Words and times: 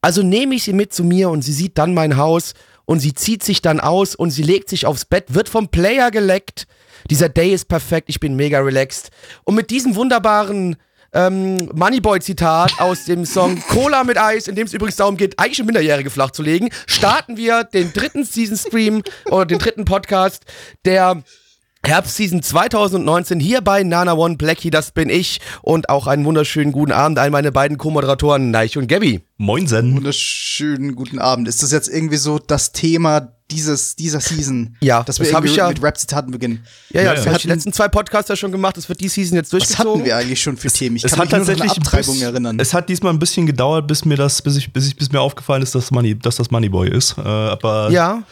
Also 0.00 0.22
nehme 0.22 0.54
ich 0.54 0.64
sie 0.64 0.72
mit 0.72 0.92
zu 0.92 1.04
mir 1.04 1.30
und 1.30 1.42
sie 1.42 1.52
sieht 1.52 1.76
dann 1.78 1.94
mein 1.94 2.16
Haus 2.16 2.54
und 2.86 3.00
sie 3.00 3.14
zieht 3.14 3.44
sich 3.44 3.62
dann 3.62 3.80
aus 3.80 4.14
und 4.14 4.30
sie 4.30 4.42
legt 4.42 4.68
sich 4.68 4.86
aufs 4.86 5.04
Bett, 5.04 5.34
wird 5.34 5.48
vom 5.48 5.68
Player 5.68 6.10
geleckt. 6.10 6.66
Dieser 7.10 7.28
Day 7.28 7.52
ist 7.52 7.68
perfekt, 7.68 8.08
ich 8.08 8.20
bin 8.20 8.34
mega 8.34 8.60
relaxed. 8.60 9.10
Und 9.44 9.54
mit 9.54 9.70
diesem 9.70 9.94
wunderbaren 9.94 10.76
ähm, 11.12 11.70
Moneyboy-Zitat 11.74 12.80
aus 12.80 13.04
dem 13.04 13.24
Song 13.24 13.60
Cola 13.68 14.04
mit 14.04 14.18
Eis, 14.18 14.48
in 14.48 14.54
dem 14.54 14.66
es 14.66 14.74
übrigens 14.74 14.96
darum 14.96 15.16
geht, 15.16 15.38
eigentlich 15.38 15.64
Minderjährige 15.64 16.10
flach 16.10 16.30
zu 16.30 16.42
legen, 16.42 16.70
starten 16.86 17.36
wir 17.36 17.64
den 17.64 17.92
dritten 17.92 18.24
Season-Stream 18.24 19.02
oder 19.26 19.46
den 19.46 19.58
dritten 19.58 19.84
Podcast 19.84 20.44
der 20.84 21.22
Herbstseason 21.84 22.42
2019 22.42 23.40
hier 23.40 23.62
bei 23.62 23.82
Nana 23.82 24.12
One 24.12 24.36
Blackie, 24.36 24.70
das 24.70 24.90
bin 24.90 25.08
ich 25.08 25.40
und 25.62 25.88
auch 25.88 26.06
einen 26.06 26.24
wunderschönen 26.26 26.72
guten 26.72 26.92
Abend 26.92 27.18
an 27.18 27.32
meine 27.32 27.52
beiden 27.52 27.78
Co-Moderatoren 27.78 28.50
Neich 28.50 28.76
und 28.76 28.86
Gabby. 28.86 29.22
Moinsen. 29.38 29.96
Wunderschönen 29.96 30.94
guten 30.94 31.18
Abend. 31.18 31.48
Ist 31.48 31.62
das 31.62 31.72
jetzt 31.72 31.88
irgendwie 31.88 32.18
so 32.18 32.38
das 32.38 32.72
Thema 32.72 33.32
dieses, 33.50 33.96
dieser 33.96 34.20
Season? 34.20 34.76
Ja, 34.82 35.02
dass 35.02 35.18
wir 35.18 35.24
das 35.24 35.32
hab 35.34 35.38
irgendwie 35.40 35.52
ich 35.52 35.56
ja- 35.56 35.68
mit 35.68 35.82
Rap-Zitaten 35.82 36.30
beginnen. 36.30 36.66
Ja, 36.90 37.00
ja, 37.00 37.06
Ja, 37.06 37.14
das 37.14 37.24
ja. 37.24 37.30
habe 37.30 37.36
ich 37.38 37.42
die 37.44 37.48
letzten 37.48 37.72
zwei 37.72 37.88
Podcasts 37.88 38.28
ja 38.28 38.36
schon 38.36 38.52
gemacht, 38.52 38.76
das 38.76 38.90
wird 38.90 39.00
die 39.00 39.08
Season 39.08 39.36
jetzt 39.36 39.46
Was 39.54 39.60
durchgezogen. 39.60 39.92
hatten 39.92 40.04
wir 40.04 40.16
eigentlich 40.18 40.42
schon 40.42 40.58
für 40.58 40.68
Themen? 40.70 40.96
Ich 40.96 41.04
Es 41.04 41.12
kann 41.12 41.20
hat 41.20 41.24
mich 41.28 41.30
nur 41.32 41.40
an 41.40 41.46
tatsächlich 41.46 41.70
eine 41.72 41.80
ein 41.80 41.82
Abtreibung 41.86 42.12
bisschen- 42.14 42.28
erinnern. 42.28 42.60
Es 42.60 42.74
hat 42.74 42.90
diesmal 42.90 43.14
ein 43.14 43.18
bisschen 43.18 43.46
gedauert, 43.46 43.86
bis 43.86 44.04
mir 44.04 44.16
das, 44.18 44.42
bis 44.42 44.56
ich, 44.56 44.70
bis 44.70 44.86
ich, 44.86 44.96
bis 44.96 45.10
mir 45.10 45.20
aufgefallen 45.22 45.62
ist, 45.62 45.74
dass, 45.74 45.90
Money, 45.90 46.18
dass 46.18 46.36
das 46.36 46.50
Moneyboy 46.50 46.90
ist. 46.90 47.16
Äh, 47.16 47.22
aber 47.22 47.90
Ja, 47.90 48.22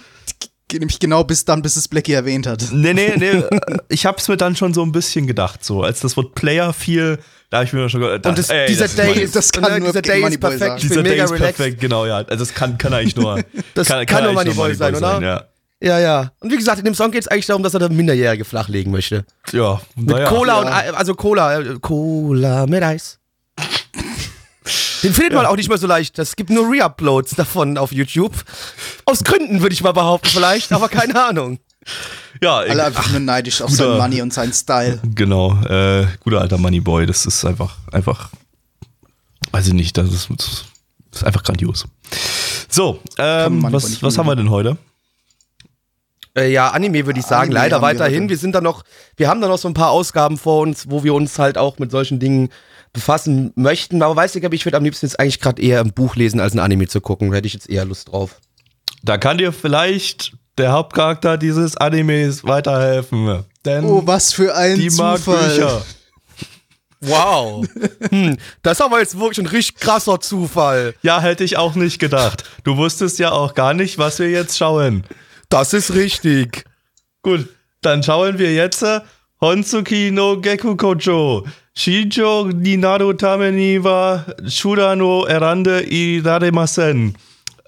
Nämlich 0.73 0.99
genau 0.99 1.25
bis 1.25 1.45
dann, 1.45 1.63
bis 1.63 1.77
es 1.77 1.89
Blackie 1.89 2.13
erwähnt 2.13 2.47
hat. 2.47 2.67
Nee, 2.73 2.93
nee, 2.93 3.13
nee. 3.17 3.27
äh, 3.51 3.79
ich 3.89 4.05
hab's 4.07 4.29
mir 4.29 4.37
dann 4.37 4.55
schon 4.55 4.75
so 4.75 4.83
ein 4.83 4.93
bisschen 4.93 5.27
gedacht. 5.27 5.65
So, 5.65 5.83
als 5.83 6.01
das 6.01 6.17
Wort 6.17 6.35
Player 6.35 6.73
fiel, 6.73 7.19
da 7.51 7.59
habe 7.59 7.67
ich 7.67 7.73
mir 7.73 7.89
schon 7.89 8.03
gedacht, 8.03 8.27
und 8.27 8.39
das, 8.39 8.51
ey, 8.51 8.67
dieser 8.67 8.85
das 8.85 8.95
Day 8.97 9.23
ist, 9.23 9.35
das 9.35 9.51
kann 9.51 9.79
nur 9.81 9.89
dieser 9.89 10.03
Day 10.03 10.23
ist 10.23 10.39
perfekt, 10.41 10.61
sagen. 10.61 10.81
dieser 10.81 11.03
Day 11.03 11.19
ist 11.19 11.31
relaxed. 11.33 11.57
perfekt, 11.57 11.81
genau, 11.81 12.05
ja. 12.05 12.17
Also 12.17 12.45
das 12.45 12.53
kann, 12.53 12.77
kann 12.77 12.93
eigentlich 12.93 13.17
nur. 13.17 13.43
Das 13.75 13.89
kann 13.89 14.05
nur 14.25 14.39
eigentlich 14.41 14.55
Moneyboy 14.57 14.75
sein, 14.75 14.95
oder? 14.95 15.21
Ja, 15.23 15.45
Ja, 15.81 15.99
ja. 15.99 16.33
Und 16.41 16.53
wie 16.53 16.57
gesagt, 16.57 16.79
in 16.79 16.85
dem 16.85 16.95
Song 16.95 17.11
geht 17.11 17.23
es 17.23 17.29
eigentlich 17.29 17.47
darum, 17.47 17.63
dass 17.63 17.73
er 17.75 17.81
eine 17.81 17.95
Minderjährige 17.95 18.45
flachlegen 18.45 18.93
möchte. 18.93 19.25
ja 19.53 19.81
Mit 19.97 20.09
naja. 20.11 20.29
Cola 20.29 20.63
Ja. 20.63 20.91
und 20.91 20.95
also 20.97 21.15
Cola, 21.15 21.61
äh, 21.61 21.79
Cola 21.81 22.67
mit 22.67 22.83
Eis. 22.83 23.19
Den 25.03 25.15
findet 25.15 25.35
man 25.35 25.47
auch 25.47 25.57
nicht 25.57 25.69
mehr 25.69 25.79
so 25.79 25.87
leicht. 25.87 26.19
Es 26.19 26.37
gibt 26.37 26.51
nur 26.51 26.67
Reuploads 26.67 27.35
davon 27.37 27.79
auf 27.79 27.93
YouTube. 27.93 28.35
Aus 29.05 29.25
Gründen 29.25 29.61
würde 29.63 29.73
ich 29.73 29.83
mal 29.83 29.93
behaupten, 29.93 30.29
vielleicht, 30.29 30.73
aber 30.73 30.89
keine 30.89 31.23
Ahnung. 31.25 31.59
Ja, 32.43 32.59
Alle 32.59 32.85
einfach 32.85 33.11
nur 33.11 33.21
neidisch 33.21 33.63
auf 33.63 33.71
guter- 33.71 33.89
sein 33.91 33.99
Money 33.99 34.23
und 34.23 34.33
seinen 34.33 34.53
Style. 34.53 35.01
Genau, 35.15 35.53
äh, 35.65 36.07
guter 36.21 36.41
alter 36.41 36.59
Moneyboy. 36.59 37.07
Das 37.07 37.25
ist 37.27 37.45
einfach, 37.45 37.77
einfach, 37.93 38.31
weiß 39.53 39.69
ich 39.69 39.73
nicht, 39.75 39.97
das 39.97 40.13
ist, 40.13 40.29
das 40.37 40.65
ist 41.13 41.25
einfach 41.25 41.43
grandios. 41.43 41.87
So, 42.69 43.01
ähm, 43.17 43.63
was, 43.73 44.03
was 44.03 44.19
haben 44.19 44.27
wir 44.27 44.37
denn 44.37 44.51
heute? 44.51 44.77
Äh, 46.37 46.53
ja, 46.53 46.69
Anime 46.71 47.07
würde 47.07 47.21
ich 47.21 47.27
sagen, 47.27 47.51
Anime 47.51 47.55
leider 47.61 47.79
wir 47.79 47.83
weiterhin. 47.83 48.23
heute. 48.25 48.29
Wir 48.31 48.39
sind 48.39 48.55
da 48.55 48.61
noch, 48.61 48.85
wir 49.17 49.29
haben 49.29 49.41
da 49.41 49.49
noch 49.49 49.59
so 49.59 49.69
ein 49.69 49.75
paar 49.75 49.91
Ausgaben 49.91 50.37
vor 50.39 50.61
uns, 50.63 50.91
wo 50.91 51.03
wir 51.05 51.15
uns 51.15 51.39
halt 51.39 51.57
auch 51.59 51.79
mit 51.79 51.91
solchen 51.91 52.21
Dingen 52.21 52.51
befassen 52.93 53.53
möchten. 53.55 54.03
Aber 54.03 54.17
weißt 54.17 54.35
du, 54.35 54.53
ich 54.53 54.65
würde 54.65 54.77
am 54.77 54.85
liebsten 54.85 55.07
jetzt 55.07 55.19
eigentlich 55.21 55.41
gerade 55.41 55.63
eher 55.63 55.81
ein 55.81 55.93
Buch 55.93 56.17
lesen, 56.17 56.41
als 56.41 56.55
ein 56.55 56.59
Anime 56.59 56.89
zu 56.89 57.01
gucken. 57.01 57.33
Hätte 57.33 57.47
ich 57.47 57.55
jetzt 57.55 57.69
eher 57.69 57.85
Lust 57.85 58.09
drauf. 58.09 58.41
Da 59.03 59.19
kann 59.19 59.39
dir 59.39 59.53
vielleicht 59.53 60.33
der 60.57 60.73
Hauptcharakter 60.73 61.39
dieses 61.39 61.77
Animes 61.77 62.45
weiterhelfen. 62.45 63.45
Denn 63.65 63.85
Oh, 63.85 64.03
was 64.05 64.33
für 64.33 64.55
ein 64.55 64.77
die 64.77 64.91
mag 64.91 65.19
Zufall. 65.19 65.83
Wow. 67.01 67.65
hm, 68.11 68.37
das 68.63 68.79
ist 68.79 68.85
aber 68.85 68.99
jetzt 68.99 69.19
wirklich 69.19 69.39
ein 69.39 69.47
richtig 69.47 69.77
krasser 69.77 70.21
Zufall. 70.21 70.95
Ja, 71.03 71.21
hätte 71.21 71.45
ich 71.45 71.57
auch 71.57 71.75
nicht 71.75 72.01
gedacht. 72.01 72.45
Du 72.65 72.77
wusstest 72.77 73.19
ja 73.19 73.31
auch 73.31 73.55
gar 73.55 73.73
nicht, 73.73 73.99
was 73.99 74.19
wir 74.19 74.31
jetzt 74.31 74.59
schauen. 74.59 75.05
Das 75.49 75.73
ist 75.73 75.95
richtig. 75.95 76.65
Gut, 77.23 77.49
dann 77.83 78.03
schauen 78.03 78.39
wir 78.39 78.53
jetzt 78.53 78.83
äh, 78.83 79.01
Honsuki 79.41 80.11
no 80.11 80.41
Geku 80.41 80.77
Kocho. 80.77 81.47
Shijo 81.75 82.51
Ninado 82.53 83.13
Tameni 83.13 83.79
wa 83.83 84.25
Shura 84.49 84.97
no 84.97 85.27
Erande 85.27 85.83
Irademasen. 85.89 87.17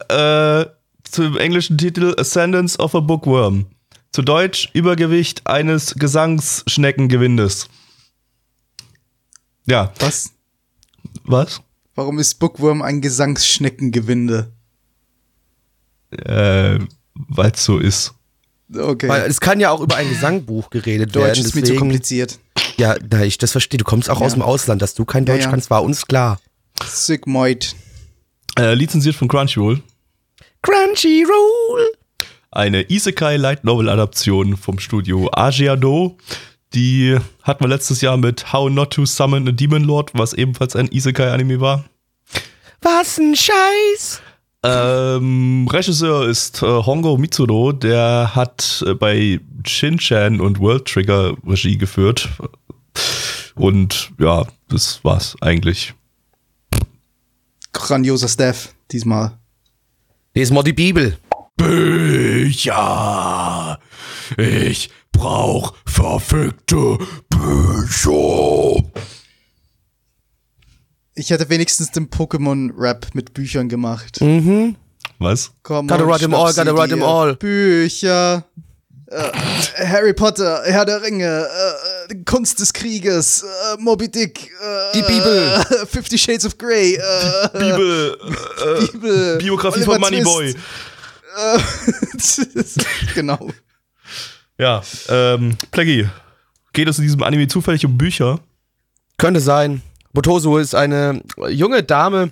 Äh, 0.09 0.67
zum 1.05 1.37
englischen 1.37 1.79
Titel 1.79 2.15
Ascendance 2.19 2.79
of 2.79 2.95
a 2.95 3.01
Bookworm. 3.01 3.67
Zu 4.13 4.23
Deutsch 4.23 4.71
Übergewicht 4.73 5.47
eines 5.47 5.95
Gesangsschneckengewindes. 5.95 7.69
Ja, 9.67 9.93
Was? 10.01 10.33
was? 11.23 11.61
Warum 11.95 12.19
ist 12.19 12.35
Bookworm 12.41 12.83
ein 12.83 13.01
Gesangsschneckengewinde? 13.01 14.53
Äh, 16.11 16.81
weil 17.15 17.51
es 17.53 17.65
so 17.65 17.79
ist. 17.79 18.15
Okay. 18.75 19.09
Weil 19.09 19.23
es 19.23 19.41
kann 19.41 19.59
ja 19.61 19.71
auch 19.71 19.81
über 19.81 19.97
ein 19.97 20.09
Gesangbuch 20.09 20.71
geredet 20.71 21.15
Deutsch 21.15 21.25
werden. 21.39 21.45
ist 21.45 21.55
mir 21.55 21.65
zu 21.65 21.75
kompliziert. 21.75 22.39
Ja, 22.77 22.97
na, 23.11 23.25
ich 23.25 23.37
das 23.39 23.53
verstehe. 23.53 23.79
Du 23.79 23.85
kommst 23.85 24.09
auch 24.09 24.21
aus 24.21 24.35
dem 24.35 24.43
Ausland, 24.43 24.81
dass 24.81 24.95
du 24.95 25.05
kein 25.05 25.27
Ja, 25.27 25.35
Deutsch 25.35 25.45
ja. 25.45 25.51
kannst, 25.51 25.71
war 25.71 25.83
uns 25.83 26.07
klar. 26.07 26.41
Sigmoid. 26.85 27.75
Äh, 28.59 28.75
lizenziert 28.75 29.17
von 29.17 29.29
Crunchyroll. 29.29 29.83
Crunchyroll. 30.63 31.91
eine 32.53 32.91
Isekai 32.91 33.37
Light 33.37 33.65
Novel 33.65 33.89
Adaption 33.89 34.57
vom 34.57 34.79
Studio 34.79 35.29
Ajiado. 35.33 36.17
Die 36.75 37.17
hatten 37.43 37.65
wir 37.65 37.69
letztes 37.69 38.01
Jahr 38.01 38.17
mit 38.17 38.53
How 38.53 38.71
Not 38.71 38.93
to 38.93 39.05
Summon 39.07 39.49
a 39.49 39.53
Demon 39.53 39.85
Lord, 39.85 40.11
was 40.15 40.33
ebenfalls 40.33 40.77
ein 40.77 40.89
Isekai 40.93 41.31
Anime 41.33 41.61
war. 41.61 41.85
Was 42.83 43.19
ein 43.19 43.35
Scheiß. 43.37 44.21
Ähm, 44.63 45.67
Regisseur 45.71 46.29
ist 46.29 46.63
äh, 46.63 46.67
Hongo 46.67 47.17
Mitsuro, 47.17 47.73
der 47.73 48.35
hat 48.35 48.85
äh, 48.87 48.93
bei 48.93 49.41
Shin-Chan 49.67 50.39
und 50.41 50.61
World 50.61 50.85
Trigger 50.87 51.35
Regie 51.47 51.79
geführt. 51.79 52.29
Und 53.55 54.11
ja, 54.19 54.47
das 54.69 55.03
war's 55.03 55.35
eigentlich. 55.41 55.95
Grandioser 57.73 58.29
Staff 58.29 58.75
diesmal. 58.91 59.39
Lies 60.35 60.51
mal 60.51 60.63
die 60.63 60.75
Bibel. 60.75 61.17
Bücher! 61.57 62.59
Ich 64.37 64.91
brauch 65.13 65.75
verfickte 65.87 66.99
Bücher! 67.29 68.83
Ich 71.21 71.29
hätte 71.29 71.51
wenigstens 71.51 71.91
den 71.91 72.09
Pokémon-Rap 72.09 73.09
mit 73.13 73.35
Büchern 73.35 73.69
gemacht. 73.69 74.23
Mhm. 74.23 74.77
Was? 75.19 75.51
Komm 75.63 75.87
Gotta 75.87 76.07
write 76.07 76.25
'em 76.25 76.31
schnapp 76.31 76.41
all, 76.47 76.55
gotta 76.55 76.75
write 76.75 76.95
'em 76.95 77.01
dir. 77.01 77.07
all. 77.07 77.37
Bücher. 77.37 78.45
Äh, 79.07 79.87
Harry 79.87 80.15
Potter, 80.15 80.63
Herr 80.65 80.87
der 80.87 81.03
Ringe, 81.03 81.47
äh, 82.09 82.15
Kunst 82.25 82.59
des 82.61 82.73
Krieges, 82.73 83.43
äh, 83.43 83.77
Moby 83.79 84.11
Dick, 84.11 84.51
äh, 84.63 84.93
Die 84.95 85.03
Bibel. 85.03 85.61
äh, 85.83 85.87
Fifty 85.87 86.17
Shades 86.17 86.47
of 86.47 86.57
Grey, 86.57 86.95
äh, 86.95 87.49
Bibel, 87.53 88.17
äh, 88.81 88.87
Bibel, 88.93 89.37
Biografie 89.39 89.81
Oliver 89.81 89.93
von 89.93 90.01
Moneyboy. 90.01 90.55
Genau. 93.15 93.51
Ja, 94.59 94.83
ähm, 95.09 95.57
Plaggy, 95.71 96.09
geht 96.73 96.89
es 96.89 96.99
in 96.99 97.05
diesem 97.05 97.23
Anime 97.23 97.47
zufällig 97.49 97.85
um 97.85 97.99
Bücher? 97.99 98.41
Könnte 99.19 99.41
sein. 99.41 99.83
Botoso 100.13 100.59
ist 100.59 100.75
eine 100.75 101.23
junge 101.49 101.83
Dame, 101.83 102.31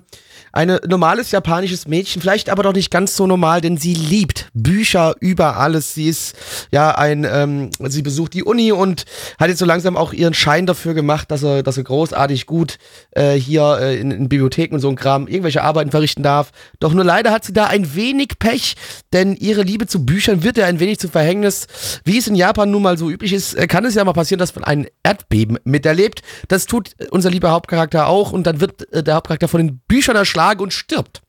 ein 0.51 0.79
normales 0.87 1.31
japanisches 1.31 1.87
Mädchen, 1.87 2.21
vielleicht 2.21 2.49
aber 2.49 2.63
doch 2.63 2.73
nicht 2.73 2.91
ganz 2.91 3.15
so 3.15 3.27
normal, 3.27 3.61
denn 3.61 3.77
sie 3.77 3.93
liebt 3.93 4.49
Bücher 4.53 5.15
über 5.19 5.57
alles. 5.57 5.93
Sie 5.93 6.07
ist 6.07 6.35
ja 6.71 6.95
ein, 6.95 7.25
ähm, 7.29 7.69
sie 7.87 8.01
besucht 8.01 8.33
die 8.33 8.43
Uni 8.43 8.71
und 8.71 9.05
hat 9.39 9.49
jetzt 9.49 9.59
so 9.59 9.65
langsam 9.65 9.97
auch 9.97 10.13
ihren 10.13 10.33
Schein 10.33 10.65
dafür 10.65 10.93
gemacht, 10.93 11.31
dass 11.31 11.43
er, 11.43 11.63
dass 11.63 11.77
er 11.77 11.83
großartig 11.83 12.45
gut 12.45 12.77
äh, 13.11 13.33
hier 13.33 13.79
äh, 13.81 13.99
in, 13.99 14.11
in 14.11 14.29
Bibliotheken 14.29 14.75
und 14.75 14.81
so 14.81 14.89
ein 14.89 14.95
Kram 14.95 15.27
irgendwelche 15.27 15.63
Arbeiten 15.63 15.91
verrichten 15.91 16.23
darf. 16.23 16.51
Doch 16.79 16.93
nur 16.93 17.03
leider 17.03 17.31
hat 17.31 17.45
sie 17.45 17.53
da 17.53 17.65
ein 17.65 17.95
wenig 17.95 18.39
Pech, 18.39 18.75
denn 19.13 19.35
ihre 19.35 19.61
Liebe 19.61 19.87
zu 19.87 20.05
Büchern 20.05 20.43
wird 20.43 20.57
ja 20.57 20.65
ein 20.65 20.79
wenig 20.79 20.99
zu 20.99 21.09
Verhängnis. 21.09 21.67
Wie 22.03 22.17
es 22.17 22.27
in 22.27 22.35
Japan 22.35 22.71
nun 22.71 22.81
mal 22.81 22.97
so 22.97 23.09
üblich 23.09 23.33
ist, 23.33 23.53
äh, 23.53 23.67
kann 23.67 23.85
es 23.85 23.95
ja 23.95 24.03
mal 24.03 24.13
passieren, 24.13 24.39
dass 24.39 24.55
man 24.55 24.63
ein 24.63 24.87
Erdbeben 25.03 25.57
miterlebt. 25.63 26.21
Das 26.47 26.65
tut 26.65 26.91
unser 27.11 27.29
lieber 27.29 27.51
Hauptcharakter 27.51 28.07
auch 28.07 28.31
und 28.31 28.45
dann 28.45 28.61
wird 28.61 28.91
äh, 28.93 29.03
der 29.03 29.15
Hauptcharakter 29.15 29.47
von 29.47 29.59
den 29.59 29.79
Büchern 29.87 30.15
erschlagen 30.15 30.39
und 30.57 30.73
stirbt. 30.73 31.21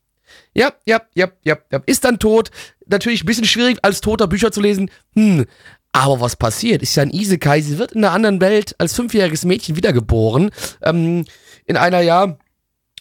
Ja, 0.55 0.73
ja, 0.85 1.03
ja, 1.15 1.31
ja, 1.45 1.59
ja. 1.71 1.81
Ist 1.87 2.05
dann 2.05 2.19
tot. 2.19 2.51
Natürlich 2.87 3.23
ein 3.23 3.27
bisschen 3.27 3.45
schwierig, 3.45 3.79
als 3.83 4.01
toter 4.01 4.27
Bücher 4.27 4.51
zu 4.51 4.61
lesen. 4.61 4.91
Hm. 5.15 5.47
Aber 5.93 6.21
was 6.21 6.37
passiert? 6.37 6.83
Ist 6.83 6.95
ja 6.95 7.03
ein 7.03 7.11
Isekai. 7.11 7.61
Sie 7.61 7.79
wird 7.79 7.93
in 7.93 8.05
einer 8.05 8.15
anderen 8.15 8.41
Welt 8.41 8.75
als 8.79 8.95
fünfjähriges 8.95 9.45
Mädchen 9.45 9.77
wiedergeboren. 9.77 10.51
Ähm, 10.83 11.25
in 11.67 11.77
einer, 11.77 12.01
ja, 12.01 12.37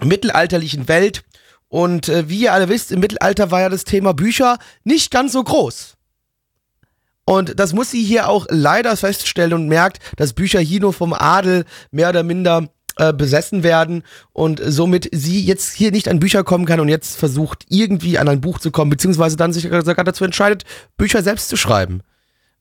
mittelalterlichen 0.02 0.88
Welt. 0.88 1.24
Und 1.68 2.10
äh, 2.10 2.30
wie 2.30 2.42
ihr 2.42 2.54
alle 2.54 2.70
wisst, 2.70 2.92
im 2.92 3.00
Mittelalter 3.00 3.52
war 3.52 3.62
ja 3.62 3.70
das 3.70 3.84
Thema 3.84 4.14
Bücher 4.14 4.58
nicht 4.84 5.12
ganz 5.12 5.34
so 5.34 5.44
groß. 5.44 5.96
Und 7.26 7.60
das 7.60 7.74
muss 7.74 7.92
sie 7.92 8.04
hier 8.04 8.28
auch 8.28 8.48
leider 8.50 8.98
feststellen 8.98 9.54
und 9.54 9.68
merkt, 9.68 10.00
dass 10.18 10.34
Bücher 10.34 10.60
hier 10.60 10.80
nur 10.80 10.94
vom 10.94 11.14
Adel 11.14 11.66
mehr 11.92 12.10
oder 12.10 12.24
minder 12.24 12.70
äh, 13.00 13.14
besessen 13.14 13.64
werden 13.64 14.04
und 14.34 14.62
somit 14.64 15.10
sie 15.14 15.42
jetzt 15.42 15.74
hier 15.74 15.92
nicht 15.92 16.08
an 16.10 16.20
Bücher 16.20 16.44
kommen 16.44 16.66
kann 16.66 16.80
und 16.80 16.90
jetzt 16.90 17.18
versucht 17.18 17.66
irgendwie 17.70 18.20
an 18.20 18.28
ein 18.28 18.42
Buch 18.42 18.60
zu 18.60 18.72
kommen, 18.72 18.92
beziehungsweise 18.92 19.38
dann 19.38 19.54
sich 19.54 19.64
sogar 19.64 20.04
dazu 20.04 20.26
entscheidet, 20.26 20.66
Bücher 20.98 21.24
selbst 21.24 21.50
zu 21.50 21.58
schreiben. 21.58 22.02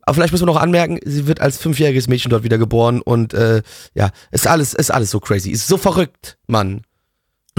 Aber 0.03 0.15
vielleicht 0.15 0.33
müssen 0.33 0.47
wir 0.47 0.53
noch 0.55 0.61
anmerken, 0.61 1.01
sie 1.05 1.27
wird 1.27 1.41
als 1.41 1.59
fünfjähriges 1.59 2.09
Mädchen 2.09 2.31
dort 2.31 2.45
wieder 2.45 2.57
geboren 2.57 3.03
und 3.03 3.35
äh, 3.35 3.63
ja, 3.95 4.11
ist 4.31 4.47
alles, 4.47 4.73
ist 4.75 4.91
alles 4.91 5.11
so 5.11 5.21
crazy, 5.21 5.51
ist 5.51 5.69
so 5.69 5.77
verrückt, 5.77 6.39
Mann. 6.47 6.83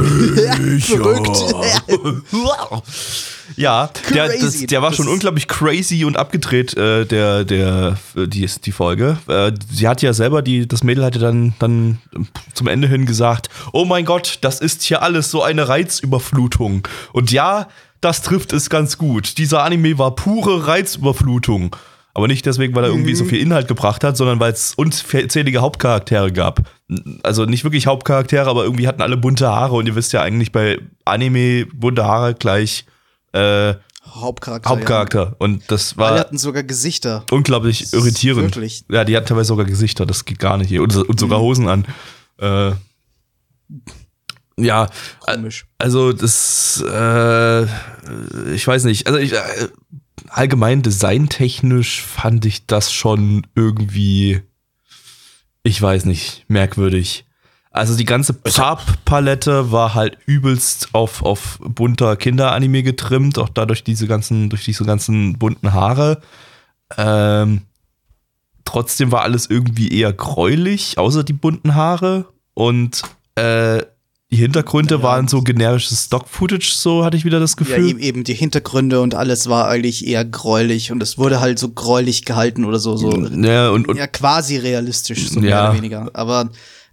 Verrückt. 0.80 1.38
Ja, 3.56 3.90
der, 4.14 4.30
das, 4.38 4.58
der 4.58 4.82
war 4.82 4.94
schon 4.94 5.08
unglaublich 5.08 5.48
crazy 5.48 6.06
und 6.06 6.18
abgedreht, 6.18 6.76
äh, 6.78 7.06
der, 7.06 7.44
der, 7.44 7.98
die, 8.16 8.46
die 8.46 8.72
Folge. 8.72 9.18
Äh, 9.28 9.52
sie 9.72 9.88
hat 9.88 10.02
ja 10.02 10.14
selber, 10.14 10.42
die, 10.42 10.68
das 10.68 10.84
Mädel 10.84 11.04
hatte 11.04 11.20
dann, 11.20 11.54
dann 11.60 12.00
zum 12.54 12.68
Ende 12.68 12.88
hin 12.88 13.06
gesagt, 13.06 13.50
oh 13.74 13.86
mein 13.86 14.06
Gott, 14.06 14.38
das 14.42 14.62
ist 14.62 14.84
hier 14.84 15.02
alles 15.02 15.32
so 15.32 15.44
eine 15.44 15.68
Reizüberflutung. 15.68 16.88
Und 17.12 17.32
ja, 17.32 17.68
das 18.02 18.22
trifft 18.22 18.54
es 18.54 18.70
ganz 18.70 18.98
gut. 18.98 19.38
Dieser 19.38 19.64
Anime 19.64 19.98
war 19.98 20.16
pure 20.16 20.68
Reizüberflutung. 20.68 21.76
Aber 22.14 22.28
nicht 22.28 22.46
deswegen, 22.46 22.76
weil 22.76 22.84
er 22.86 22.90
irgendwie 22.90 23.14
so 23.16 23.24
viel 23.24 23.40
Inhalt 23.40 23.68
gebracht 23.68 24.04
hat, 24.04 24.18
sondern 24.18 24.40
weil 24.40 24.52
es 24.52 24.74
unzählige 24.76 25.60
Hauptcharaktere 25.60 26.32
gab. 26.32 26.62
Also 27.24 27.46
nicht 27.46 27.64
wirklich 27.64 27.88
Hauptcharaktere, 27.88 28.50
aber 28.50 28.64
irgendwie 28.64 28.88
hatten 28.88 29.02
alle 29.02 29.16
bunte 29.16 29.48
Haare 29.48 29.76
und 29.76 29.86
ihr 29.88 29.96
wisst 29.96 30.12
ja 30.12 30.22
eigentlich 30.22 30.52
bei 30.52 30.80
Anime 31.06 31.66
bunte 31.68 32.04
Haare 32.06 32.34
gleich 32.34 32.86
äh, 33.34 33.76
Hauptcharakter. 34.08 34.70
Hauptcharakter. 34.72 35.36
Und 35.38 35.64
das 35.70 35.92
Ja. 35.96 36.04
Alle 36.06 36.12
war 36.16 36.20
hatten 36.22 36.38
sogar 36.40 36.64
Gesichter. 36.64 37.24
unglaublich 37.30 37.82
ist 37.84 37.94
irritierend. 37.94 38.44
wirklich- 38.56 38.84
Ja, 38.90 39.06
die 39.06 39.16
hatten 39.16 39.28
teilweise 39.28 39.50
sogar 39.50 39.66
Gesichter, 39.66 40.06
das 40.08 40.26
geht 40.26 40.40
gar 40.40 40.58
nicht. 40.58 40.78
Und, 40.80 40.96
und 40.98 41.20
sogar 41.20 41.40
Hosen 41.40 41.70
an. 41.70 41.86
Äh, 42.40 42.72
ja, 44.58 44.88
Komisch. 45.22 45.66
also 45.78 46.12
das, 46.12 46.84
äh, 46.86 47.64
ich 48.54 48.68
weiß 48.68 48.84
nicht, 48.86 49.08
also 49.08 49.18
ich, 49.20 49.32
äh, 49.34 49.38
allgemein 50.30 50.82
designtechnisch 50.82 52.02
fand 52.02 52.46
ich 52.46 52.66
das 52.66 52.92
schon 52.92 53.46
irgendwie, 53.56 54.42
ich 55.64 55.82
weiß 55.82 56.06
nicht, 56.06 56.46
merkwürdig. 56.48 57.26
Also 57.72 57.96
die 57.96 58.06
ganze 58.06 58.36
Farbpalette 58.46 59.72
war 59.72 59.94
halt 59.94 60.18
übelst 60.26 60.90
auf, 60.94 61.22
auf 61.22 61.60
bunter 61.62 62.16
Kinderanime 62.16 62.82
getrimmt, 62.82 63.38
auch 63.38 63.50
dadurch 63.50 63.84
diese 63.84 64.08
ganzen, 64.08 64.50
durch 64.50 64.66
diese 64.66 64.86
ganzen 64.86 65.38
bunten 65.38 65.74
Haare. 65.74 66.22
Ähm, 66.98 67.62
trotzdem 68.66 69.12
war 69.12 69.22
alles 69.22 69.50
irgendwie 69.50 69.90
eher 69.90 70.14
gräulich, 70.14 70.98
außer 70.98 71.24
die 71.24 71.34
bunten 71.34 71.76
Haare. 71.76 72.26
Und 72.56 73.04
äh, 73.36 73.84
die 74.32 74.38
Hintergründe 74.38 74.96
Ja. 74.96 75.04
waren 75.04 75.28
so 75.28 75.42
generisches 75.42 76.06
Stock-Footage, 76.06 76.72
so 76.74 77.04
hatte 77.04 77.18
ich 77.18 77.26
wieder 77.26 77.40
das 77.40 77.52
Ja, 77.52 77.66
Gefühl. 77.66 77.88
eben, 77.90 78.00
eben 78.00 78.24
die 78.24 78.36
Hintergründe 78.36 79.02
und 79.02 79.16
alles 79.16 79.50
war 79.50 79.68
eigentlich 79.68 80.06
eher 80.06 80.24
gräulich 80.24 80.92
und 80.92 81.02
es 81.02 81.18
wurde 81.18 81.40
halt 81.40 81.58
so 81.58 81.70
gräulich 81.70 82.26
gehalten 82.26 82.64
oder 82.66 82.78
so, 82.80 82.96
so 82.96 83.12
ja, 83.12 83.70
und, 83.72 83.88
und 83.88 83.98
ja 83.98 84.06
quasi 84.08 84.58
realistisch, 84.58 85.30
so 85.30 85.40
mehr 85.40 85.50
Ja. 85.50 85.70
oder 85.70 85.78
weniger. 85.78 86.10
Aber 86.14 86.50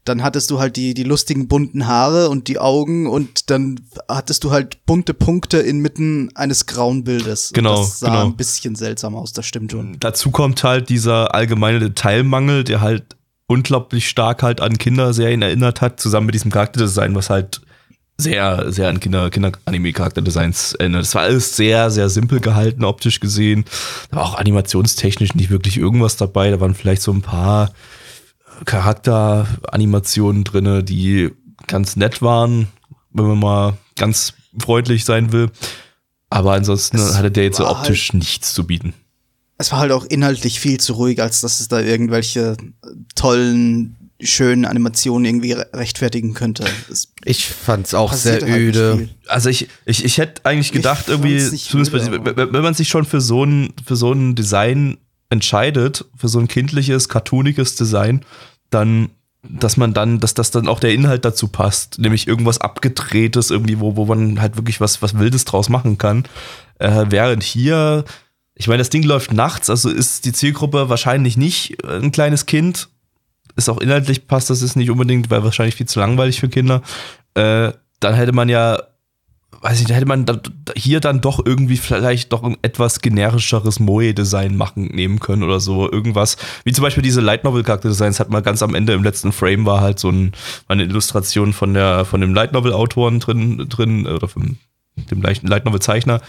dann 0.07 0.23
hattest 0.23 0.51
du 0.53 0.61
halt 0.61 0.77
die, 0.77 0.95
die 0.95 1.03
lustigen 1.03 1.49
bunten 1.49 1.87
Haare 1.89 2.29
und 2.31 2.47
die 2.49 2.59
Augen 2.61 3.07
und 3.09 3.51
dann 3.51 3.81
hattest 4.09 4.45
du 4.45 4.53
halt 4.53 4.87
bunte 4.87 5.13
Punkte 5.15 5.59
inmitten 5.59 6.31
eines 6.37 6.65
grauen 6.67 7.03
Bildes. 7.05 7.51
Genau, 7.53 7.81
Und 7.81 7.89
das 7.89 7.99
sah 7.99 8.07
genau. 8.11 8.25
ein 8.27 8.37
bisschen 8.37 8.77
seltsam 8.77 9.15
aus, 9.17 9.33
das 9.33 9.45
stimmt 9.47 9.73
schon. 9.73 9.97
dazu 10.01 10.31
kommt 10.31 10.63
halt 10.65 10.89
dieser 10.89 11.35
allgemeine 11.35 11.81
Detailmangel, 11.81 12.63
der 12.65 12.81
halt 12.81 13.17
unglaublich 13.47 14.09
stark 14.09 14.43
halt 14.43 14.61
an 14.61 14.79
Kinderserien 14.79 15.43
erinnert 15.43 15.81
hat, 15.81 16.01
zusammen 16.01 16.27
mit 16.27 16.35
diesem 16.35 16.51
Charakterdesign, 16.51 17.15
was 17.15 17.31
halt 17.31 17.61
sehr, 18.19 18.73
sehr 18.73 18.89
an 18.89 18.99
Kinder, 18.99 19.29
Kinder-Anime-Charakterdesigns 19.31 20.75
erinnert. 20.75 21.03
Es 21.03 21.15
war 21.15 21.23
alles 21.23 21.55
sehr, 21.55 21.91
sehr 21.91 22.09
simpel 22.09 22.41
gehalten, 22.41 22.85
optisch 22.85 23.21
gesehen. 23.21 23.67
Da 24.11 24.17
war 24.17 24.25
auch 24.25 24.35
animationstechnisch 24.37 25.35
nicht 25.35 25.51
wirklich 25.51 25.77
irgendwas 25.77 26.17
dabei. 26.17 26.51
Da 26.51 26.61
waren 26.61 26.75
vielleicht 26.75 27.03
so 27.03 27.13
ein 27.13 27.23
paar 27.23 27.73
Charakteranimationen 28.65 30.45
drinne, 30.45 30.83
die 30.83 31.31
ganz 31.67 31.97
nett 31.97 32.23
waren, 32.23 32.69
wenn 33.13 33.27
man 33.27 33.39
mal 33.39 33.77
ganz 33.97 34.33
freundlich 34.59 35.05
sein 35.05 35.33
will. 35.33 35.51
Aber 36.31 36.55
ansonsten 36.55 36.97
Es 36.97 37.19
hatte 37.19 37.31
der 37.31 37.45
jetzt 37.45 37.59
so 37.59 37.69
optisch 37.69 38.13
nichts 38.15 38.55
zu 38.55 38.67
bieten. 38.67 38.95
Es 39.59 39.73
war 39.73 39.79
halt 39.79 39.93
auch 39.93 40.05
inhaltlich 40.05 40.61
viel 40.61 40.79
zu 40.79 40.95
ruhig, 40.95 41.21
als 41.23 41.41
dass 41.41 41.61
es 41.61 41.69
da 41.69 41.81
irgendwelche 41.81 42.57
tollen, 43.15 43.97
schönen 44.21 44.65
Animationen 44.65 45.25
irgendwie 45.25 45.53
re- 45.53 45.69
rechtfertigen 45.73 46.35
könnte. 46.35 46.65
Es 46.91 47.13
Ich 47.25 47.47
fand's 47.47 47.95
auch 47.95 48.13
sehr 48.13 48.41
halt 48.41 48.45
öde. 48.45 49.09
Also 49.27 49.49
ich, 49.49 49.69
ich, 49.85 50.05
ich 50.05 50.19
hätte 50.19 50.45
eigentlich 50.45 50.73
gedacht, 50.73 51.05
Ich 51.07 51.09
irgendwie, 51.09 51.39
zumindest 51.39 51.95
öde, 52.09 52.37
wenn 52.37 52.53
wenn 52.53 52.63
man 52.63 52.75
sich 52.75 52.89
schon 52.89 53.05
für 53.05 53.21
so 53.21 53.45
ein, 53.45 53.73
für 53.85 53.97
so 53.97 54.13
ein 54.13 54.35
Design 54.35 54.99
entscheidet, 55.29 56.05
für 56.17 56.29
so 56.29 56.39
ein 56.39 56.49
kindliches, 56.49 57.09
cartooniges 57.09 57.75
Design, 57.77 58.25
dann, 58.71 59.11
dass 59.43 59.77
man 59.77 59.93
dann, 59.93 60.21
dass 60.21 60.35
das 60.35 60.51
dann 60.51 60.69
auch 60.69 60.81
der 60.81 60.93
Inhalt 60.93 61.25
dazu 61.25 61.49
passt, 61.49 61.99
nämlich 61.99 62.27
irgendwas 62.27 62.61
abgedrehtes, 62.61 63.51
irgendwie, 63.51 63.81
wo, 63.81 63.97
wo 63.97 64.07
man 64.07 64.41
halt 64.41 64.57
wirklich 64.57 64.81
was, 64.81 65.03
was 65.03 65.19
Wildes 65.19 65.45
draus 65.45 65.69
machen 65.69 65.99
kann. 65.99 66.25
Äh, 66.79 67.07
während 67.09 67.43
hier, 67.43 68.05
ich 68.57 68.69
meine, 68.69 68.79
das 68.79 68.91
Ding 68.91 69.03
läuft 69.03 69.33
nachts, 69.33 69.71
also 69.71 69.89
ist 69.89 70.25
die 70.25 70.33
Zielgruppe 70.33 70.89
wahrscheinlich 70.89 71.37
nicht 71.37 71.83
äh, 71.85 71.99
ein 71.99 72.13
kleines 72.13 72.47
Kind. 72.47 72.89
Ist 73.55 73.69
auch 73.69 73.79
inhaltlich 73.79 74.27
passt, 74.27 74.51
das 74.51 74.63
ist 74.63 74.77
nicht 74.77 74.91
unbedingt, 74.91 75.31
weil 75.31 75.45
wahrscheinlich 75.45 75.77
viel 75.77 75.87
zu 75.87 76.01
langweilig 76.01 76.41
für 76.41 76.49
Kinder. 76.49 76.83
Äh, 77.35 77.73
dann 78.01 78.15
hätte 78.15 78.33
man 78.33 78.49
ja 78.49 78.79
weiß 79.61 79.81
ich, 79.81 79.89
hätte 79.89 80.07
man 80.07 80.27
da, 80.27 80.39
hier 80.77 81.01
dann 81.01 81.21
doch 81.21 81.45
irgendwie 81.45 81.77
vielleicht 81.77 82.33
doch 82.33 82.43
ein 82.43 82.57
etwas 82.63 83.01
generischeres 83.01 83.81
Moe-Design 83.81 84.57
machen 84.57 84.87
nehmen 84.87 85.19
können 85.19 85.43
oder 85.43 85.61
so. 85.61 85.91
Irgendwas, 85.91 86.37
wie 86.65 86.73
zum 86.73 86.83
Beispiel 86.83 87.03
diese 87.03 87.21
Light 87.21 87.45
Novel-Charakter-Designs 87.45 88.21
hat 88.21 88.31
man 88.31 88.43
ganz 88.43 88.63
am 88.63 88.75
Ende 88.75 88.93
im 88.93 89.03
letzten 89.03 89.33
Frame 89.33 89.67
war 89.67 89.81
halt 89.81 89.99
so 89.99 90.11
ein, 90.11 90.33
eine 90.69 90.85
Illustration 90.85 91.53
von 91.53 91.75
der, 91.75 92.05
von 92.05 92.21
dem 92.21 92.35
Light 92.35 92.53
Novel-Autoren 92.53 93.21
drin, 93.21 93.67
drin, 93.69 94.07
oder 94.07 94.29
von 94.29 94.59
dem 95.11 95.23
Light 95.23 95.43
Light 95.43 95.65
Novel-Zeichner. 95.65 96.21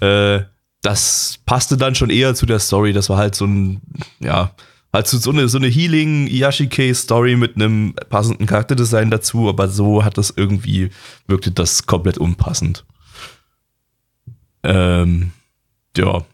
Äh, 0.00 0.40
das 0.86 1.40
passte 1.46 1.76
dann 1.76 1.96
schon 1.96 2.10
eher 2.10 2.36
zu 2.36 2.46
der 2.46 2.60
Story. 2.60 2.92
Das 2.92 3.08
war 3.10 3.16
halt 3.18 3.34
so 3.34 3.44
ein, 3.44 3.80
ja, 4.20 4.52
halt 4.92 5.08
so 5.08 5.18
so 5.18 5.32
eine, 5.32 5.48
so 5.48 5.58
eine 5.58 5.66
Healing 5.66 6.28
Yashike-Story 6.28 7.34
mit 7.34 7.56
einem 7.56 7.94
passenden 8.08 8.46
Charakterdesign 8.46 9.10
dazu, 9.10 9.48
aber 9.48 9.68
so 9.68 10.04
hat 10.04 10.16
das 10.16 10.32
irgendwie, 10.36 10.90
wirkte 11.26 11.50
das 11.50 11.86
komplett 11.86 12.18
unpassend. 12.18 12.84
Ähm, 14.62 15.32
ja. 15.96 16.24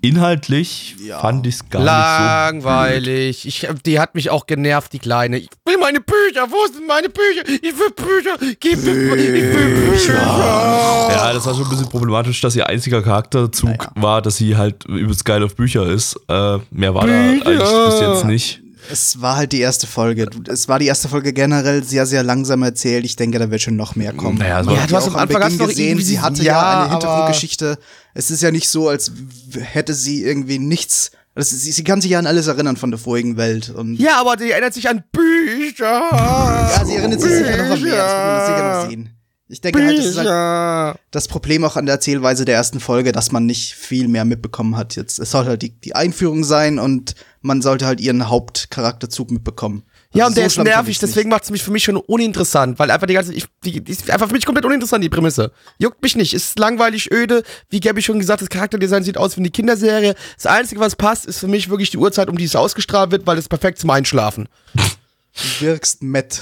Inhaltlich 0.00 0.96
Ja. 1.00 1.20
fand 1.20 1.46
ich 1.46 1.54
es 1.56 1.68
gar 1.68 1.80
nicht 1.80 1.86
Langweilig. 1.86 3.46
Ich, 3.46 3.68
die 3.84 4.00
hat 4.00 4.14
mich 4.16 4.30
auch 4.30 4.46
genervt, 4.46 4.92
die 4.92 4.98
Kleine. 4.98 5.42
Meine 5.86 6.00
Bücher. 6.00 6.50
Wo 6.50 6.66
sind 6.72 6.84
meine 6.88 7.08
Bücher? 7.08 7.42
Ich 7.46 7.78
will 7.78 7.90
Bücher. 7.94 8.36
Gib 8.58 8.82
mir 8.82 9.14
ich 9.16 9.54
will 9.54 9.90
Bücher. 9.90 10.14
Ja, 10.14 11.32
das 11.32 11.46
war 11.46 11.54
schon 11.54 11.62
ein 11.62 11.70
bisschen 11.70 11.88
problematisch, 11.88 12.40
dass 12.40 12.56
ihr 12.56 12.66
einziger 12.68 13.02
Charakterzug 13.02 13.68
Naja. 13.68 13.90
war, 13.94 14.20
dass 14.20 14.36
sie 14.36 14.56
halt 14.56 14.84
übelst 14.86 15.24
geil 15.24 15.44
auf 15.44 15.54
Bücher 15.54 15.86
ist. 15.86 16.16
Äh, 16.28 16.58
mehr 16.72 16.92
war 16.92 17.04
Bücher. 17.04 17.36
da 17.44 17.50
eigentlich 17.50 17.86
bis 17.86 18.00
jetzt 18.00 18.24
nicht. 18.24 18.62
Es 18.90 19.20
war 19.20 19.36
halt 19.36 19.52
die 19.52 19.60
erste 19.60 19.86
Folge. 19.86 20.28
Es 20.48 20.68
war 20.68 20.80
die 20.80 20.86
erste 20.86 21.08
Folge 21.08 21.32
generell 21.32 21.84
sehr, 21.84 22.04
sehr 22.06 22.24
langsam 22.24 22.62
erzählt. 22.64 23.04
Ich 23.04 23.14
denke, 23.14 23.38
da 23.38 23.48
wird 23.50 23.62
schon 23.62 23.76
noch 23.76 23.94
mehr 23.94 24.12
kommen. 24.12 24.38
Naja, 24.38 24.64
so- 24.64 24.72
Ja, 24.72 24.86
du 24.88 24.96
hast 24.96 25.06
am 25.06 25.16
Anfang 25.16 25.42
hast 25.44 25.56
gesehen, 25.58 26.00
sie 26.00 26.18
hatte 26.20 26.42
ja, 26.42 26.52
ja, 26.52 26.80
eine 26.82 26.90
Hintergrundgeschichte. 26.90 27.78
Es 28.12 28.32
ist 28.32 28.42
ja 28.42 28.50
nicht 28.50 28.68
so, 28.68 28.88
als 28.88 29.12
hätte 29.60 29.94
sie 29.94 30.24
irgendwie 30.24 30.58
nichts. 30.58 31.12
Das 31.36 31.50
sie, 31.50 31.70
sie 31.70 31.84
kann 31.84 32.00
sich 32.00 32.10
ja 32.10 32.18
an 32.18 32.26
alles 32.26 32.46
erinnern 32.46 32.76
von 32.76 32.90
der 32.90 32.98
vorigen 32.98 33.36
Welt. 33.36 33.68
Und 33.68 33.96
Ja, 33.96 34.18
aber 34.20 34.36
die 34.36 34.50
erinnert 34.50 34.72
sich 34.72 34.88
an 34.88 35.04
Bücher. 35.12 35.84
ja, 35.84 36.82
sie 36.84 36.94
erinnert 36.96 37.20
sich 37.20 37.30
sicher 37.30 37.56
noch 37.64 37.74
an 37.74 37.82
mehr. 37.82 37.96
Das 37.96 38.12
man 38.12 38.46
sicher 38.46 38.82
noch 38.82 38.90
sehen. 38.90 39.10
Ich 39.48 39.60
denke 39.60 39.84
halt, 39.84 39.98
das 39.98 40.06
ist 40.06 40.16
halt 40.16 40.26
Bücher. 40.26 40.98
das 41.10 41.28
Problem 41.28 41.62
auch 41.64 41.76
an 41.76 41.84
der 41.86 41.96
Erzählweise 41.96 42.44
der 42.46 42.54
ersten 42.56 42.80
Folge, 42.80 43.12
dass 43.12 43.32
man 43.32 43.44
nicht 43.46 43.74
viel 43.74 44.08
mehr 44.08 44.24
mitbekommen 44.24 44.76
hat 44.76 44.96
jetzt. 44.96 45.18
Es 45.18 45.30
sollte 45.30 45.50
halt 45.50 45.62
die, 45.62 45.78
die 45.78 45.94
Einführung 45.94 46.42
sein 46.42 46.78
und 46.78 47.14
man 47.42 47.60
sollte 47.62 47.86
halt 47.86 48.00
ihren 48.00 48.28
Hauptcharakterzug 48.28 49.30
mitbekommen. 49.30 49.82
Ja, 50.16 50.24
Also 50.24 50.32
und 50.32 50.36
der 50.36 50.44
so 50.44 50.46
ist 50.46 50.54
schlimm 50.54 50.66
fand 50.66 50.76
nervig, 50.76 50.98
deswegen 50.98 51.30
macht 51.30 51.44
es 51.44 51.50
mich 51.50 51.62
für 51.62 51.70
mich 51.70 51.84
schon 51.84 51.96
uninteressant, 51.96 52.78
weil 52.78 52.90
einfach 52.90 53.06
die 53.06 53.14
ganze, 53.14 53.34
ich, 53.34 53.46
die, 53.64 53.82
die 53.82 53.92
ist 53.92 54.10
einfach 54.10 54.28
für 54.28 54.34
mich 54.34 54.44
komplett 54.44 54.64
uninteressant, 54.64 55.04
die 55.04 55.08
Prämisse. 55.08 55.52
Juckt 55.78 56.02
mich 56.02 56.16
nicht, 56.16 56.34
ist 56.34 56.58
langweilig, 56.58 57.12
öde, 57.12 57.42
wie 57.70 57.80
Gabby 57.80 58.02
schon 58.02 58.18
gesagt, 58.18 58.42
das 58.42 58.48
Charakterdesign 58.48 59.02
sieht 59.02 59.18
aus 59.18 59.36
wie 59.36 59.40
eine 59.40 59.50
Kinderserie. 59.50 60.14
Das 60.36 60.46
Einzige, 60.46 60.80
was 60.80 60.96
passt, 60.96 61.26
ist 61.26 61.38
für 61.38 61.48
mich 61.48 61.68
wirklich 61.68 61.90
die 61.90 61.98
Uhrzeit, 61.98 62.28
um 62.28 62.38
die 62.38 62.44
es 62.44 62.56
ausgestrahlt 62.56 63.10
wird, 63.10 63.26
weil 63.26 63.38
es 63.38 63.48
perfekt 63.48 63.78
zum 63.78 63.90
Einschlafen. 63.90 64.48
Du 64.74 65.66
wirkst 65.66 66.02
Matt. 66.02 66.40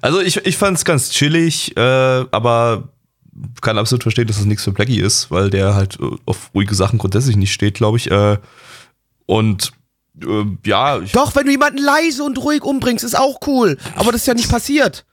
Also 0.00 0.20
ich, 0.20 0.36
ich 0.36 0.56
fand 0.56 0.76
es 0.76 0.84
ganz 0.84 1.10
chillig, 1.10 1.76
äh, 1.76 1.80
aber 1.80 2.88
kann 3.60 3.78
absolut 3.78 4.02
verstehen, 4.02 4.26
dass 4.26 4.38
es 4.38 4.44
nichts 4.44 4.64
für 4.64 4.72
Blackie 4.72 5.00
ist, 5.00 5.30
weil 5.30 5.50
der 5.50 5.74
halt 5.74 5.98
äh, 6.00 6.16
auf 6.26 6.50
ruhige 6.54 6.74
Sachen 6.74 6.98
grundsätzlich 6.98 7.36
nicht 7.36 7.52
steht, 7.52 7.74
glaube 7.74 7.98
ich. 7.98 8.10
Äh, 8.10 8.38
und 9.26 9.72
äh, 10.22 10.44
ja, 10.64 11.00
ich, 11.00 11.12
Doch, 11.12 11.34
wenn 11.34 11.46
du 11.46 11.50
jemanden 11.52 11.78
leise 11.78 12.22
und 12.24 12.38
ruhig 12.38 12.62
umbringst, 12.62 13.04
ist 13.04 13.18
auch 13.18 13.38
cool, 13.46 13.78
aber 13.96 14.12
das 14.12 14.22
ist 14.22 14.26
ja 14.26 14.34
nicht 14.34 14.50
passiert. 14.50 15.04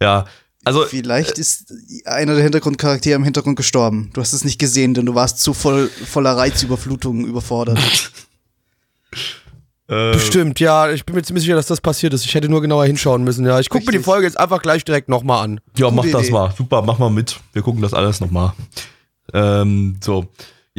ja, 0.00 0.24
also 0.64 0.84
Vielleicht 0.84 1.38
ist 1.38 1.72
einer 2.04 2.34
der 2.34 2.42
Hintergrundcharaktere 2.42 3.16
im 3.16 3.24
Hintergrund 3.24 3.56
gestorben. 3.56 4.10
Du 4.12 4.20
hast 4.20 4.34
es 4.34 4.44
nicht 4.44 4.58
gesehen, 4.58 4.92
denn 4.92 5.06
du 5.06 5.14
warst 5.14 5.40
zu 5.40 5.54
voll, 5.54 5.88
voller 5.88 6.36
Reizüberflutung 6.36 7.24
überfordert. 7.24 7.78
äh, 9.88 10.12
Bestimmt, 10.12 10.60
ja, 10.60 10.90
ich 10.90 11.06
bin 11.06 11.14
mir 11.14 11.22
ziemlich 11.22 11.44
sicher, 11.44 11.56
dass 11.56 11.66
das 11.66 11.80
passiert 11.80 12.12
ist. 12.12 12.26
Ich 12.26 12.34
hätte 12.34 12.50
nur 12.50 12.60
genauer 12.60 12.84
hinschauen 12.84 13.24
müssen, 13.24 13.46
ja. 13.46 13.58
Ich 13.58 13.70
gucke 13.70 13.86
mir 13.86 13.92
die. 13.92 14.00
Folge 14.00 14.26
jetzt 14.26 14.38
einfach 14.38 14.60
gleich 14.60 14.84
direkt 14.84 15.08
nochmal 15.08 15.44
an. 15.44 15.60
ja, 15.78 15.90
mach 15.90 16.02
Gute 16.02 16.12
das 16.12 16.24
Idee. 16.24 16.32
mal. 16.32 16.54
Super, 16.56 16.82
mach 16.82 16.98
mal 16.98 17.10
mit. 17.10 17.40
Wir 17.54 17.62
gucken 17.62 17.80
das 17.80 17.94
alles 17.94 18.20
nochmal. 18.20 18.52
Ähm, 19.32 19.96
so. 20.04 20.26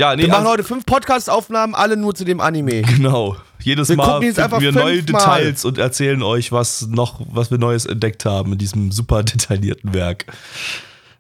Ja, 0.01 0.15
nee, 0.15 0.23
Wir 0.23 0.29
machen 0.29 0.39
also- 0.39 0.49
heute 0.53 0.63
fünf 0.63 0.83
Podcast-Aufnahmen, 0.87 1.75
alle 1.75 1.95
nur 1.95 2.15
zu 2.15 2.25
dem 2.25 2.41
Anime. 2.41 2.81
Genau. 3.01 3.35
Jedes 3.59 3.89
Wir 3.89 3.97
Mal 3.97 4.19
finden 4.19 4.59
wir 4.59 4.71
neue. 4.71 5.03
Details 5.03 5.63
und 5.63 5.77
erzählen 5.77 6.23
euch, 6.23 6.51
was 6.51 6.87
noch, 6.87 7.21
was 7.31 7.51
wir 7.51 7.59
Neues 7.59 7.85
entdeckt 7.85 8.25
haben 8.25 8.53
in 8.53 8.57
diesem 8.57 8.91
super 8.91 9.21
detaillierten 9.21 9.93
Werk. 9.93 10.25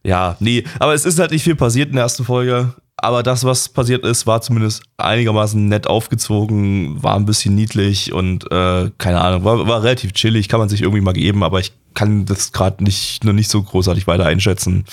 Ja, 0.03 0.35
nee, 0.39 0.63
aber 0.79 0.95
es 0.95 1.05
ist 1.05 1.19
halt 1.19 1.29
nicht 1.29 1.43
viel 1.43 1.55
passiert 1.55 1.89
in 1.89 1.95
der 1.95 2.05
ersten 2.05 2.25
Folge. 2.25 2.73
Aber 2.97 3.21
das, 3.21 3.43
was 3.43 3.69
passiert 3.69 4.03
ist, 4.03 4.25
war 4.25 4.41
zumindest 4.41 4.81
einigermaßen 4.97 5.67
nett 5.67 5.85
aufgezogen, 5.85 7.03
war 7.03 7.15
ein 7.15 7.25
bisschen 7.25 7.53
niedlich 7.53 8.11
und 8.11 8.51
äh, 8.51 8.89
keine 8.97 9.21
Ahnung, 9.21 9.43
war, 9.43 9.67
war 9.67 9.83
relativ 9.83 10.13
chillig, 10.13 10.49
kann 10.49 10.59
man 10.59 10.69
sich 10.69 10.81
irgendwie 10.81 11.01
mal 11.01 11.13
geben, 11.13 11.43
aber 11.43 11.59
ich 11.59 11.71
kann 11.93 12.25
das 12.25 12.51
gerade 12.51 12.83
nicht, 12.83 13.23
noch 13.23 13.33
nicht 13.33 13.51
so 13.51 13.61
großartig 13.61 14.07
weiter 14.07 14.25
einschätzen, 14.25 14.85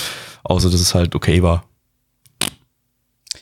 außer 0.43 0.69
dass 0.69 0.81
es 0.81 0.95
halt 0.95 1.15
okay 1.15 1.43
war. 1.43 1.65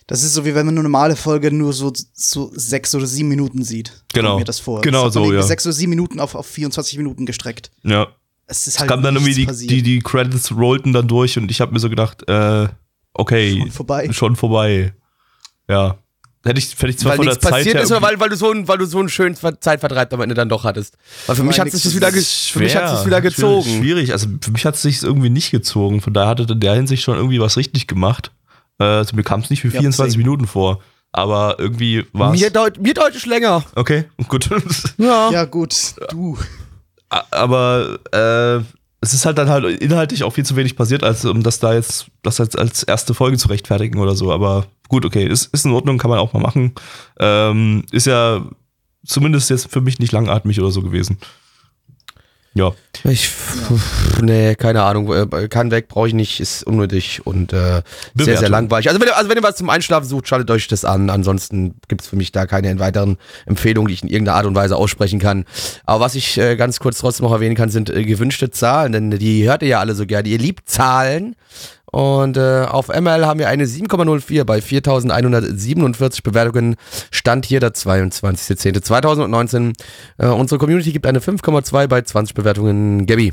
Das 0.09 0.23
ist 0.23 0.35
so, 0.35 0.45
wie 0.45 0.55
wenn 0.55 0.67
man 0.67 0.75
eine 0.77 0.83
normale 0.85 1.17
Folge 1.17 1.51
nur 1.51 1.73
so, 1.73 1.93
so 2.15 2.53
sechs 2.55 2.95
oder 2.95 3.07
sieben 3.07 3.29
Minuten 3.29 3.65
sieht. 3.65 4.05
Genau. 4.15 4.39
Mir 4.39 4.45
das 4.45 4.61
vor. 4.61 4.81
Genau 4.83 5.07
das 5.07 5.15
so, 5.15 5.33
ja. 5.33 5.43
Sechs 5.43 5.67
oder 5.67 5.73
sieben 5.73 5.91
Minuten 5.91 6.21
auf, 6.21 6.35
auf 6.37 6.47
24 6.47 6.97
Minuten 6.99 7.27
gestreckt. 7.27 7.71
Ja. 7.83 8.07
Es 8.47 8.69
ist 8.69 8.75
Es 8.75 8.79
halt 8.81 8.91
kam 8.91 9.03
dann 9.03 9.17
irgendwie 9.17 9.35
die, 9.35 9.47
passiert. 9.47 9.71
die, 9.71 9.83
die 9.83 9.99
Credits 9.99 10.53
rollten 10.53 10.93
dann 10.93 11.09
durch 11.09 11.37
und 11.37 11.51
ich 11.51 11.61
habe 11.61 11.73
mir 11.73 11.81
so 11.81 11.91
gedacht, 11.91 12.23
äh, 12.29 12.69
okay, 13.15 13.59
Schon 13.59 13.71
vorbei. 13.73 14.09
schon 14.13 14.37
vorbei. 14.37 14.95
Ja. 15.69 15.99
Hätte 16.45 16.61
ich, 16.61 16.71
hätte 16.75 16.87
ich 16.91 16.99
zwar 16.99 17.11
Weil 17.11 17.17
von 17.17 17.27
der 17.27 17.33
nichts 17.35 17.43
Zeit 17.43 17.53
passiert 17.55 17.75
her 17.75 17.83
ist 17.83 17.91
oder 17.91 18.03
weil, 18.03 18.21
weil, 18.21 18.29
du 18.29 18.37
so 18.37 18.53
einen, 18.53 18.69
weil 18.69 18.79
du 18.79 18.87
so 18.87 19.01
einen 19.01 19.09
schönen 19.09 19.35
Ver- 19.35 19.61
Zeitvertreib 19.61 20.13
am 20.15 20.21
Ende 20.21 20.37
dann 20.37 20.49
doch 20.49 20.63
hattest. 20.63 20.97
Weil 21.27 21.35
für 21.35 21.43
mich 21.43 21.59
hat 21.59 21.67
sich 21.73 21.85
nix 21.85 21.85
das 21.85 21.97
wieder, 21.97 22.13
für 22.13 22.61
mich 22.61 22.77
hat 22.77 22.85
schwer. 22.85 22.97
sich 22.99 23.07
wieder 23.07 23.21
gezogen. 23.21 23.63
Schwierig, 23.65 23.81
schwierig. 23.81 24.13
Also 24.13 24.29
für 24.41 24.53
mich 24.53 24.65
hat 24.65 24.77
es 24.77 24.83
sich 24.83 25.03
irgendwie 25.03 25.31
nicht 25.31 25.51
gezogen. 25.51 26.01
Von 26.01 26.13
daher 26.15 26.29
hat 26.31 26.39
es 26.41 26.49
in 26.49 26.61
der 26.61 26.75
Hinsicht 26.75 27.03
schon 27.03 27.17
irgendwie 27.17 27.41
was 27.41 27.57
richtig 27.57 27.89
gemacht. 27.89 28.31
Äh, 28.78 28.85
also 28.85 29.16
mir 29.16 29.23
kam 29.23 29.40
es 29.40 29.50
nicht 29.50 29.61
für 29.62 29.68
Ja, 29.68 29.80
24 29.80 30.14
same. 30.14 30.25
Minuten 30.25 30.47
vor. 30.47 30.80
Aber 31.12 31.56
irgendwie 31.59 32.04
war 32.12 32.35
es. 32.35 32.40
Mir, 32.40 32.50
deut 32.50 32.78
mir 32.78 32.92
deutlich 32.95 33.25
länger. 33.26 33.64
Okay, 33.75 34.04
gut. 34.28 34.50
Ja. 34.99 35.30
Ja, 35.30 35.45
gut, 35.45 35.95
du. 36.11 36.37
aber 37.09 37.99
äh, 38.12 38.62
es 39.00 39.14
ist 39.14 39.25
halt 39.25 39.38
dann 39.38 39.49
halt 39.49 39.64
inhaltlich 39.80 40.25
auch 40.25 40.33
viel 40.33 40.45
zu 40.45 40.56
wenig 40.56 40.76
passiert, 40.76 41.04
als 41.04 41.25
um 41.25 41.42
das 41.42 41.59
da 41.61 41.75
jetzt, 41.75 42.06
das 42.23 42.40
als, 42.40 42.56
als 42.56 42.83
erste 42.83 43.14
Folge 43.14 43.38
zu 43.38 43.49
rechtfertigen 43.49 43.99
oder 43.99 44.14
so. 44.14 44.33
Aber 44.33 44.66
gut, 44.88 45.04
okay, 45.04 45.26
ist, 45.26 45.52
ist 45.54 45.64
in 45.64 45.73
Ordnung, 45.73 45.99
kann 45.99 46.11
man 46.11 46.18
auch 46.18 46.33
mal 46.33 46.40
machen. 46.40 46.75
Ähm, 47.21 47.85
ist 47.92 48.06
ja 48.06 48.45
zumindest 49.06 49.50
jetzt 49.50 49.71
für 49.71 49.80
mich 49.80 49.99
nicht 50.00 50.12
langatmig 50.12 50.61
oder 50.61 50.71
so 50.71 50.83
gewesen. 50.83 51.18
Ja. 52.57 52.73
Ich, 53.05 53.31
nee, 54.23 54.55
keine 54.55 54.83
Ahnung. 54.83 55.13
äh, 55.13 55.49
Kann 55.49 55.71
weg, 55.71 55.89
brauche 55.89 56.09
ich 56.09 56.15
nicht, 56.15 56.41
ist 56.41 56.67
unnötig 56.67 57.21
und 57.27 57.53
äh, 57.53 57.83
sehr, 58.15 58.39
sehr 58.39 58.49
langweilig. 58.49 58.89
Also 58.89 58.99
wenn, 58.99 59.09
ihr, 59.09 59.17
also 59.17 59.29
wenn 59.29 59.37
ihr 59.37 59.43
was 59.43 59.57
zum 59.57 59.69
Einschlafen 59.69 60.09
sucht, 60.09 60.27
schaltet 60.27 60.51
euch 60.51 60.67
das 60.67 60.87
an. 60.87 61.11
Ansonsten 61.11 61.75
gibt 61.89 62.01
es 62.01 62.09
für 62.09 62.17
mich 62.17 62.33
da 62.33 62.47
keine 62.47 62.79
weiteren 62.79 63.19
Empfehlungen, 63.45 63.89
die 63.89 63.95
ich 63.95 64.03
in 64.03 64.09
irgendeiner 64.09 64.39
Art 64.39 64.47
und 64.47 64.55
Weise 64.55 64.77
aussprechen 64.77 65.19
kann. 65.19 65.45
Aber 65.85 66.01
was 66.01 66.15
ich 66.15 66.39
äh, 66.39 66.57
ganz 66.57 66.81
kurz 66.81 66.99
trotzdem 66.99 67.25
noch 67.27 67.33
erwähnen 67.33 67.57
kann, 67.57 67.69
sind 67.69 67.91
äh, 67.91 68.05
gewünschte 68.05 68.51
Zahlen, 68.51 68.93
denn 68.93 69.11
die 69.11 69.47
hört 69.47 69.61
ihr 69.61 69.69
ja 69.69 69.81
alle 69.81 69.95
so 69.95 70.07
gerne. 70.07 70.27
Ihr 70.27 70.39
liebt 70.39 70.67
Zahlen. 70.67 71.37
Und 71.93 72.37
äh, 72.37 72.66
auf 72.69 72.88
ML 72.88 73.25
haben 73.26 73.38
wir 73.38 73.49
eine 73.49 73.64
7,04 73.64 74.45
bei 74.45 74.61
4147 74.61 76.23
Bewertungen. 76.23 76.76
Stand 77.11 77.47
hier 77.47 77.61
der 77.61 77.75
22.10.2019. 77.75 79.73
Äh, 80.19 80.26
unsere 80.26 80.59
Community 80.59 80.93
gibt 80.93 81.07
eine 81.07 81.21
5,2 81.21 81.87
bei 81.87 82.02
20 82.02 82.35
Bewertungen. 82.35 83.07
Gabby. 83.07 83.33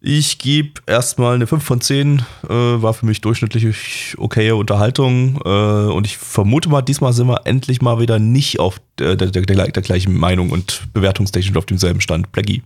Ich 0.00 0.38
gebe 0.38 0.80
erstmal 0.86 1.34
eine 1.34 1.48
5 1.48 1.64
von 1.64 1.80
10. 1.80 2.22
Äh, 2.44 2.48
war 2.48 2.94
für 2.94 3.04
mich 3.04 3.20
durchschnittlich 3.20 4.14
okaye 4.16 4.54
Unterhaltung. 4.54 5.40
Äh, 5.44 5.48
und 5.48 6.06
ich 6.06 6.16
vermute 6.16 6.68
mal, 6.68 6.82
diesmal 6.82 7.12
sind 7.12 7.26
wir 7.26 7.46
endlich 7.46 7.82
mal 7.82 7.98
wieder 7.98 8.20
nicht 8.20 8.60
auf 8.60 8.80
der, 8.98 9.16
der, 9.16 9.30
der, 9.32 9.42
der, 9.44 9.82
gleichen 9.82 10.16
Meinung 10.16 10.50
und 10.50 10.82
bewertungstechnisch 10.94 11.56
auf 11.56 11.66
demselben 11.66 12.00
Stand. 12.00 12.30
Blackie. 12.30 12.62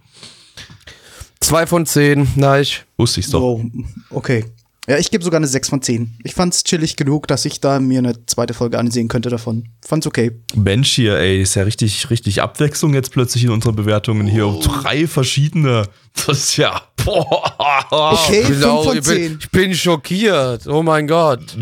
2 1.41 1.67
von 1.67 1.87
10, 1.87 2.29
nein. 2.37 2.67
Wusste 2.99 3.21
ich's 3.21 3.31
doch. 3.31 3.41
So, 3.41 3.65
okay. 4.11 4.45
Ja, 4.89 4.99
ich 4.99 5.13
gebe 5.13 5.23
sogar 5.23 5.39
eine 5.39 5.47
6 5.47 5.69
von 5.69 5.81
10. 5.81 6.19
Ich 6.25 6.35
fand's 6.35 6.65
chillig 6.65 6.97
genug, 6.97 7.29
dass 7.29 7.45
ich 7.45 7.61
da 7.61 7.79
mir 7.79 7.99
eine 8.01 8.27
zweite 8.27 8.53
Folge 8.53 8.81
ansehen 8.81 9.07
könnte 9.07 9.31
davon. 9.31 9.69
Fand's 9.87 10.09
okay. 10.09 10.33
Bench 10.57 10.91
hier, 10.93 11.17
ey, 11.19 11.41
ist 11.41 11.55
ja 11.55 11.63
richtig, 11.63 12.11
richtig 12.11 12.43
Abwechslung 12.43 12.93
jetzt 12.93 13.13
plötzlich 13.13 13.45
in 13.45 13.51
unseren 13.51 13.77
Bewertungen 13.77 14.27
hier. 14.27 14.49
Oh. 14.49 14.61
Drei 14.61 15.07
verschiedene. 15.07 15.85
Das 16.27 16.37
ist 16.39 16.57
ja. 16.57 16.83
Boah. 17.05 17.87
Okay, 17.91 18.41
Ich 18.43 18.49
bin, 18.49 18.57
5 18.57 18.65
auch- 18.67 18.85
von 18.85 18.97
ich, 18.99 19.05
bin, 19.05 19.15
10. 19.15 19.39
ich 19.41 19.51
bin 19.51 19.75
schockiert. 19.75 20.67
Oh 20.67 20.83
mein 20.83 21.07
Gott. 21.07 21.57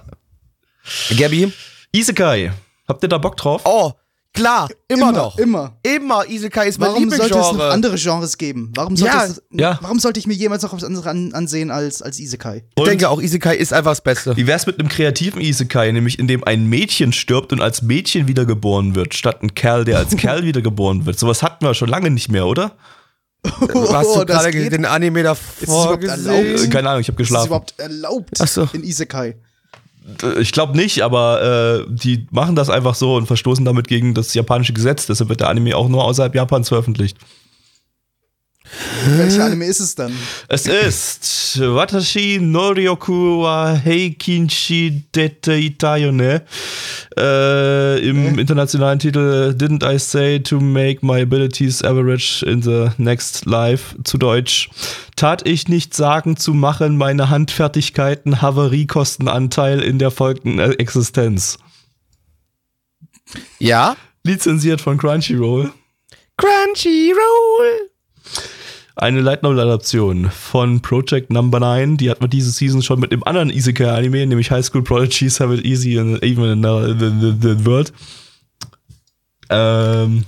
Gabby? 1.16 1.52
Isekai. 1.92 2.52
Habt 2.88 3.02
ihr 3.04 3.08
da 3.08 3.18
Bock 3.18 3.36
drauf? 3.36 3.62
Oh, 3.64 3.92
klar, 4.32 4.68
immer, 4.88 5.12
noch. 5.12 5.38
Immer. 5.38 5.76
Immer. 5.82 6.28
Isekai 6.28 6.68
ist 6.68 6.78
mein 6.78 6.88
Warum 6.90 7.10
sollte 7.10 7.24
es 7.38 7.52
noch 7.52 7.60
andere 7.70 7.96
Genres 7.96 8.38
geben? 8.38 8.72
Warum 8.74 8.96
sollte, 8.96 9.14
Ja, 9.16 9.24
es, 9.26 9.42
ja. 9.50 9.78
warum 9.82 9.98
sollte 9.98 10.18
ich 10.20 10.26
mir 10.26 10.34
jemals 10.34 10.62
noch 10.62 10.72
was 10.72 10.84
anderes 10.84 11.06
an, 11.06 11.32
ansehen 11.34 11.70
als, 11.70 12.02
als 12.02 12.18
Isekai? 12.18 12.64
Ich 12.76 12.84
denke 12.84 13.08
auch, 13.08 13.20
Isekai 13.20 13.56
ist 13.56 13.72
einfach 13.72 13.92
das 13.92 14.00
Beste. 14.02 14.36
Wie 14.36 14.46
wär's 14.46 14.66
mit 14.66 14.78
einem 14.78 14.88
kreativen 14.88 15.40
Isekai, 15.40 15.92
nämlich 15.92 16.18
in 16.18 16.26
dem 16.28 16.44
ein 16.44 16.66
Mädchen 16.68 17.12
stirbt 17.12 17.52
und 17.52 17.60
als 17.60 17.82
Mädchen 17.82 18.28
wiedergeboren 18.28 18.94
wird, 18.94 19.14
statt 19.14 19.42
ein 19.42 19.54
Kerl, 19.54 19.84
der 19.84 19.98
als 19.98 20.16
Kerl 20.16 20.42
wiedergeboren 20.44 21.06
wird? 21.06 21.18
Sowas 21.18 21.42
hatten 21.42 21.64
wir 21.64 21.74
schon 21.74 21.88
lange 21.88 22.10
nicht 22.10 22.30
mehr, 22.30 22.46
oder? 22.46 22.76
Hast 23.44 23.60
du 23.60 24.20
Oh, 24.20 24.24
gerade 24.24 24.52
den 24.70 24.84
Anime 24.84 25.20
Ist 25.20 25.26
davor 25.62 25.98
gesehen? 25.98 26.26
erlaubt? 26.26 26.64
Äh, 26.64 26.68
keine 26.68 26.88
Ahnung, 26.90 27.00
ich 27.00 27.08
habe 27.08 27.20
Ist 27.22 27.30
das 27.30 27.42
geschlafen. 27.42 27.46
überhaupt 27.48 27.74
erlaubt 27.78 28.30
Ach 28.40 28.46
so. 28.48 28.68
in 28.72 28.84
Isekai? 28.84 29.34
Ich 30.40 30.52
glaube 30.52 30.76
nicht, 30.76 31.02
aber 31.02 31.84
äh, 31.86 31.86
die 31.88 32.26
machen 32.30 32.56
das 32.56 32.70
einfach 32.70 32.94
so 32.94 33.16
und 33.16 33.26
verstoßen 33.26 33.64
damit 33.64 33.86
gegen 33.88 34.14
das 34.14 34.34
japanische 34.34 34.72
Gesetz. 34.72 35.06
Deshalb 35.06 35.28
wird 35.28 35.40
der 35.40 35.48
Anime 35.48 35.76
auch 35.76 35.88
nur 35.88 36.04
außerhalb 36.04 36.34
Japans 36.34 36.68
veröffentlicht. 36.68 37.16
Welcher 39.16 39.44
Anime 39.44 39.66
ist 39.66 39.80
es 39.80 39.94
dann? 39.94 40.12
Es 40.48 40.66
ist 40.66 41.60
Watashi 41.60 42.38
Noryoku 42.40 43.42
wa 43.42 43.78
Heikinshi 43.84 45.02
Dete 45.14 45.54
Itayone. 45.54 46.42
Äh, 47.16 48.08
Im 48.08 48.38
internationalen 48.38 48.98
Titel 48.98 49.54
Didn't 49.56 49.84
I 49.84 49.98
say 49.98 50.38
to 50.40 50.60
make 50.60 51.04
my 51.04 51.22
abilities 51.22 51.82
average 51.82 52.44
in 52.46 52.62
the 52.62 52.90
next 52.96 53.44
life? 53.44 53.96
Zu 54.04 54.18
Deutsch. 54.18 54.70
Tat 55.16 55.46
ich 55.46 55.68
nicht 55.68 55.94
sagen 55.94 56.36
zu 56.36 56.54
machen, 56.54 56.96
meine 56.96 57.28
Handfertigkeiten 57.28 58.40
Havariekostenanteil 58.40 59.80
in 59.80 59.98
der 59.98 60.10
folgenden 60.10 60.72
Existenz. 60.78 61.58
Ja? 63.58 63.96
lizenziert 64.24 64.80
von 64.80 64.98
Crunchyroll. 64.98 65.72
Crunchyroll. 66.36 67.90
Eine 68.94 69.22
Light 69.22 69.42
Novel 69.42 69.60
Adaption 69.60 70.30
von 70.30 70.82
Project 70.82 71.30
Number 71.30 71.58
9. 71.58 71.96
Die 71.96 72.10
hatten 72.10 72.22
wir 72.22 72.28
diese 72.28 72.50
Season 72.50 72.82
schon 72.82 73.00
mit 73.00 73.10
dem 73.10 73.24
anderen 73.24 73.48
Isekai 73.48 73.90
Anime, 73.90 74.26
nämlich 74.26 74.50
High 74.50 74.64
School 74.64 74.82
Prodigies 74.82 75.40
Have 75.40 75.54
It 75.54 75.64
Easy 75.64 75.98
and 75.98 76.22
Even 76.22 76.44
in 76.44 76.62
the, 76.62 76.94
the, 76.98 77.34
the, 77.40 77.64
World. 77.64 77.92
Ähm, 79.48 80.24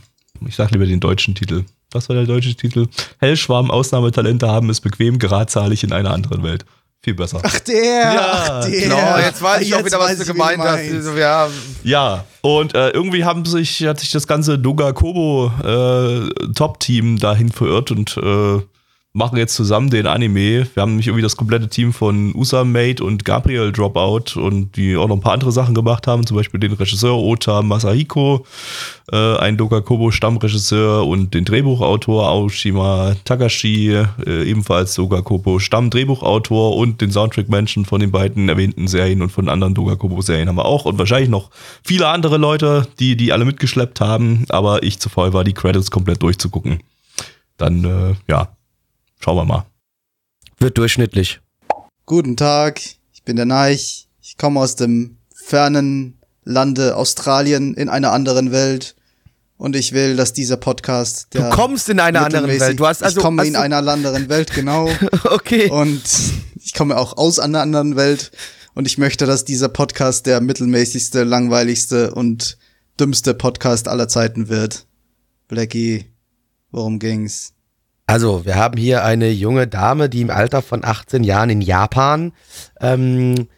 ich 0.46 0.56
sag 0.56 0.70
lieber 0.70 0.86
den 0.86 1.00
deutschen 1.00 1.34
Titel. 1.34 1.64
Was 1.90 2.08
war 2.08 2.16
der 2.16 2.24
deutsche 2.24 2.54
Titel? 2.54 2.88
Hellschwarm, 3.18 3.70
Ausnahmetalente 3.70 4.48
haben 4.48 4.70
es 4.70 4.80
bequem, 4.80 5.18
geradzalig 5.18 5.84
in 5.84 5.92
einer 5.92 6.12
anderen 6.12 6.42
Welt. 6.42 6.64
Viel 7.04 7.12
besser. 7.12 7.38
Ach, 7.42 7.60
der! 7.60 8.00
Ja, 8.14 8.60
ach, 8.62 8.64
der. 8.64 8.80
Genau, 8.80 9.18
jetzt 9.18 9.42
weiß 9.42 9.60
ich 9.60 9.74
auch 9.74 9.78
Jetzt 9.80 9.86
wieder, 9.88 9.98
was 9.98 10.16
du 10.16 10.24
gemeint 10.24 10.58
hast. 10.58 10.76
meinst. 10.90 11.04
So, 11.04 11.12
ja, 11.12 11.50
Ja, 11.82 12.24
und 12.40 12.74
äh, 12.74 12.88
irgendwie 12.92 13.26
haben 13.26 13.44
sich, 13.44 13.82
hat 13.82 14.00
sich 14.00 14.10
das 14.10 14.26
ganze 14.26 14.58
Doga 14.58 14.92
Kobo 14.92 15.52
äh, 15.62 16.48
Top-Team 16.54 17.18
dahin 17.18 17.52
verirrt 17.52 17.90
und 17.90 18.16
äh, 18.16 18.62
machen 19.16 19.38
jetzt 19.38 19.54
zusammen 19.54 19.90
den 19.90 20.08
Anime. 20.08 20.66
Wir 20.74 20.80
haben 20.80 20.90
nämlich 20.90 21.06
irgendwie 21.06 21.22
das 21.22 21.36
komplette 21.36 21.68
Team 21.68 21.92
von 21.92 22.34
Usam 22.34 22.72
Mate 22.72 23.02
und 23.04 23.24
Gabriel 23.24 23.70
Dropout 23.70 24.36
und 24.40 24.76
die 24.76 24.96
auch 24.96 25.06
noch 25.06 25.14
ein 25.14 25.20
paar 25.20 25.34
andere 25.34 25.52
Sachen 25.52 25.72
gemacht 25.72 26.08
haben, 26.08 26.26
zum 26.26 26.36
Beispiel 26.36 26.58
den 26.58 26.72
Regisseur 26.72 27.16
Ota 27.16 27.62
Masahiko, 27.62 28.44
äh, 29.12 29.36
ein 29.36 29.56
Doga 29.56 29.82
Kobo 29.82 30.10
Stammregisseur 30.10 31.06
und 31.06 31.32
den 31.32 31.44
Drehbuchautor 31.44 32.26
Aoshima 32.26 33.14
Takashi, 33.24 33.92
äh, 34.26 34.50
ebenfalls 34.50 34.96
Doga 34.96 35.22
Kobo 35.22 35.60
Stammdrehbuchautor 35.60 36.76
und 36.76 37.00
den 37.00 37.12
Soundtrack-Menschen 37.12 37.84
von 37.84 38.00
den 38.00 38.10
beiden 38.10 38.48
erwähnten 38.48 38.88
Serien 38.88 39.22
und 39.22 39.30
von 39.30 39.48
anderen 39.48 39.74
Doga 39.74 39.94
Kobo 39.94 40.22
Serien 40.22 40.48
haben 40.48 40.56
wir 40.56 40.64
auch 40.64 40.86
und 40.86 40.98
wahrscheinlich 40.98 41.30
noch 41.30 41.50
viele 41.84 42.08
andere 42.08 42.36
Leute, 42.36 42.88
die 42.98 43.16
die 43.16 43.32
alle 43.32 43.44
mitgeschleppt 43.44 44.00
haben, 44.00 44.44
aber 44.48 44.82
ich 44.82 44.98
zu 44.98 45.08
faul 45.08 45.32
war, 45.32 45.44
die 45.44 45.54
Credits 45.54 45.92
komplett 45.92 46.20
durchzugucken. 46.20 46.80
Dann, 47.58 47.84
äh, 47.84 48.14
ja, 48.28 48.48
schauen 49.24 49.36
wir 49.38 49.44
mal. 49.46 49.64
wird 50.58 50.76
durchschnittlich. 50.76 51.40
Guten 52.04 52.36
Tag, 52.36 52.78
ich 53.14 53.22
bin 53.22 53.36
der 53.36 53.46
Neich. 53.46 54.06
Ich 54.20 54.36
komme 54.36 54.60
aus 54.60 54.76
dem 54.76 55.16
fernen 55.34 56.18
Lande 56.44 56.94
Australien 56.94 57.72
in 57.72 57.88
einer 57.88 58.12
anderen 58.12 58.52
Welt. 58.52 58.94
Und 59.56 59.76
ich 59.76 59.92
will, 59.92 60.16
dass 60.16 60.34
dieser 60.34 60.58
Podcast 60.58 61.28
Du 61.30 61.38
der 61.38 61.48
kommst 61.48 61.88
in 61.88 62.00
einer 62.00 62.22
anderen 62.26 62.48
Welt. 62.48 62.78
Du 62.78 62.86
hast 62.86 63.02
also. 63.02 63.18
ich 63.20 63.24
komme 63.24 63.40
hast 63.40 63.46
in 63.48 63.54
du- 63.54 63.60
einer 63.60 63.78
anderen 63.78 64.28
Welt, 64.28 64.52
genau. 64.52 64.90
Okay. 65.24 65.70
Und 65.70 66.02
ich 66.56 66.74
komme 66.74 66.94
auch 66.98 67.16
aus 67.16 67.38
einer 67.38 67.62
anderen 67.62 67.96
Welt. 67.96 68.30
Und 68.74 68.86
ich 68.86 68.98
möchte, 68.98 69.24
dass 69.24 69.46
dieser 69.46 69.70
Podcast 69.70 70.26
der 70.26 70.42
mittelmäßigste, 70.42 71.24
langweiligste 71.24 72.12
und 72.12 72.58
dümmste 73.00 73.32
Podcast 73.32 73.88
aller 73.88 74.08
Zeiten 74.08 74.50
wird. 74.50 74.84
Blackie, 75.48 76.04
worum 76.72 76.98
ging's? 76.98 77.53
Also, 78.06 78.44
wir 78.44 78.56
haben 78.56 78.76
hier 78.76 79.02
eine 79.02 79.30
junge 79.30 79.66
Dame, 79.66 80.08
die 80.10 80.20
im 80.20 80.30
Alter 80.30 80.60
von 80.60 80.84
18 80.84 81.24
Jahren 81.24 81.48
in 81.48 81.62
Japan 81.62 82.32
ähm, 82.80 83.48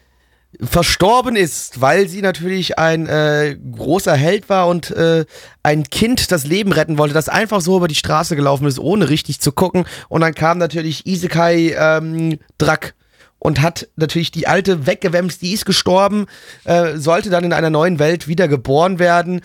verstorben 0.61 1.35
ist, 1.35 1.81
weil 1.81 2.07
sie 2.07 2.21
natürlich 2.21 2.79
ein 2.79 3.07
äh, 3.07 3.57
großer 3.75 4.15
Held 4.15 4.49
war 4.49 4.67
und 4.67 4.89
äh, 4.91 5.25
ein 5.63 5.83
Kind 5.83 6.31
das 6.31 6.45
Leben 6.45 6.71
retten 6.71 6.97
wollte, 6.97 7.13
das 7.13 7.29
einfach 7.29 7.59
so 7.59 7.77
über 7.77 7.89
die 7.89 7.95
Straße 7.95 8.35
gelaufen 8.37 8.65
ist, 8.67 8.79
ohne 8.79 9.09
richtig 9.09 9.41
zu 9.41 9.51
gucken. 9.51 9.85
Und 10.07 10.21
dann 10.21 10.33
kam 10.33 10.57
natürlich 10.57 11.05
Isekai 11.05 11.75
ähm, 11.77 12.39
Drack 12.57 12.95
und 13.39 13.61
hat 13.61 13.89
natürlich 13.97 14.31
die 14.31 14.47
alte 14.47 14.87
weggewämst, 14.87 15.41
die 15.41 15.53
ist 15.53 15.65
gestorben, 15.65 16.25
äh, 16.63 16.95
sollte 16.95 17.29
dann 17.29 17.43
in 17.43 17.53
einer 17.53 17.69
neuen 17.69 17.99
Welt 17.99 18.27
wieder 18.27 18.47
geboren 18.47 18.97
werden. 18.97 19.41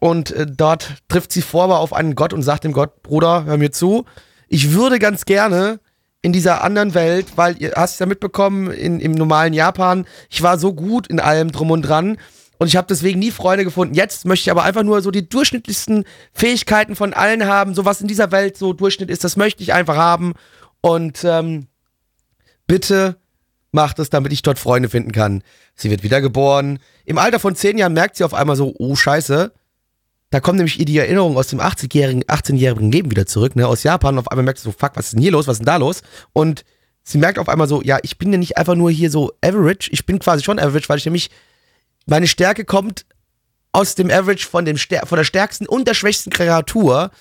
Und 0.00 0.30
äh, 0.32 0.46
dort 0.46 0.94
trifft 1.08 1.32
sie 1.32 1.42
vor 1.42 1.64
auf 1.78 1.92
einen 1.92 2.14
Gott 2.14 2.32
und 2.32 2.42
sagt 2.42 2.64
dem 2.64 2.72
Gott, 2.72 3.02
Bruder, 3.02 3.44
hör 3.44 3.56
mir 3.56 3.72
zu, 3.72 4.04
ich 4.48 4.72
würde 4.72 4.98
ganz 4.98 5.24
gerne 5.24 5.80
in 6.22 6.32
dieser 6.32 6.64
anderen 6.64 6.94
Welt, 6.94 7.26
weil 7.36 7.60
ihr 7.60 7.72
hast 7.76 8.00
ja 8.00 8.06
mitbekommen, 8.06 8.70
in, 8.70 8.98
im 8.98 9.12
normalen 9.12 9.52
Japan, 9.52 10.06
ich 10.30 10.42
war 10.42 10.58
so 10.58 10.72
gut 10.72 11.06
in 11.06 11.20
allem 11.20 11.52
drum 11.52 11.70
und 11.70 11.82
dran 11.82 12.16
und 12.58 12.68
ich 12.68 12.76
habe 12.76 12.86
deswegen 12.88 13.18
nie 13.18 13.30
Freunde 13.30 13.64
gefunden. 13.64 13.94
Jetzt 13.94 14.24
möchte 14.24 14.44
ich 14.44 14.50
aber 14.50 14.62
einfach 14.62 14.84
nur 14.84 15.02
so 15.02 15.10
die 15.10 15.28
durchschnittlichsten 15.28 16.04
Fähigkeiten 16.32 16.96
von 16.96 17.12
allen 17.12 17.46
haben, 17.46 17.74
so 17.74 17.84
was 17.84 18.00
in 18.00 18.08
dieser 18.08 18.32
Welt 18.32 18.56
so 18.56 18.72
Durchschnitt 18.72 19.10
ist, 19.10 19.22
das 19.22 19.36
möchte 19.36 19.62
ich 19.62 19.74
einfach 19.74 19.96
haben 19.96 20.32
und 20.80 21.24
ähm, 21.24 21.66
bitte 22.66 23.16
macht 23.72 23.98
es, 23.98 24.08
damit 24.08 24.32
ich 24.32 24.42
dort 24.42 24.58
Freunde 24.58 24.88
finden 24.88 25.12
kann. 25.12 25.42
Sie 25.74 25.90
wird 25.90 26.04
wiedergeboren. 26.04 26.78
Im 27.04 27.18
Alter 27.18 27.40
von 27.40 27.56
10 27.56 27.76
Jahren 27.76 27.92
merkt 27.92 28.16
sie 28.16 28.24
auf 28.24 28.32
einmal 28.32 28.56
so, 28.56 28.72
oh 28.78 28.94
scheiße, 28.94 29.52
da 30.34 30.40
kommt 30.40 30.56
nämlich 30.56 30.80
ihr 30.80 30.84
die 30.84 30.98
Erinnerung 30.98 31.36
aus 31.36 31.46
dem 31.46 31.60
80-jährigen, 31.60 32.24
18-jährigen 32.24 32.90
Leben 32.90 33.08
wieder 33.08 33.24
zurück, 33.24 33.54
ne, 33.54 33.68
aus 33.68 33.84
Japan. 33.84 34.14
Und 34.14 34.18
auf 34.18 34.32
einmal 34.32 34.42
merkt 34.42 34.58
sie 34.58 34.64
so, 34.64 34.72
fuck, 34.76 34.90
was 34.96 35.04
ist 35.06 35.12
denn 35.12 35.22
hier 35.22 35.30
los, 35.30 35.46
was 35.46 35.54
ist 35.54 35.58
denn 35.60 35.66
da 35.66 35.76
los? 35.76 36.02
Und 36.32 36.64
sie 37.04 37.18
merkt 37.18 37.38
auf 37.38 37.48
einmal 37.48 37.68
so, 37.68 37.82
ja, 37.82 37.98
ich 38.02 38.18
bin 38.18 38.32
ja 38.32 38.38
nicht 38.38 38.58
einfach 38.58 38.74
nur 38.74 38.90
hier 38.90 39.12
so 39.12 39.30
average, 39.42 39.90
ich 39.92 40.06
bin 40.06 40.18
quasi 40.18 40.42
schon 40.42 40.58
average, 40.58 40.88
weil 40.88 40.98
ich 40.98 41.04
nämlich, 41.04 41.30
meine 42.06 42.26
Stärke 42.26 42.64
kommt 42.64 43.06
aus 43.70 43.94
dem 43.94 44.10
Average 44.10 44.44
von, 44.44 44.64
dem, 44.64 44.76
Stär- 44.76 45.06
von 45.06 45.18
der 45.18 45.24
stärksten 45.24 45.68
und 45.68 45.86
der 45.86 45.94
schwächsten 45.94 46.30
Kreatur. 46.30 47.12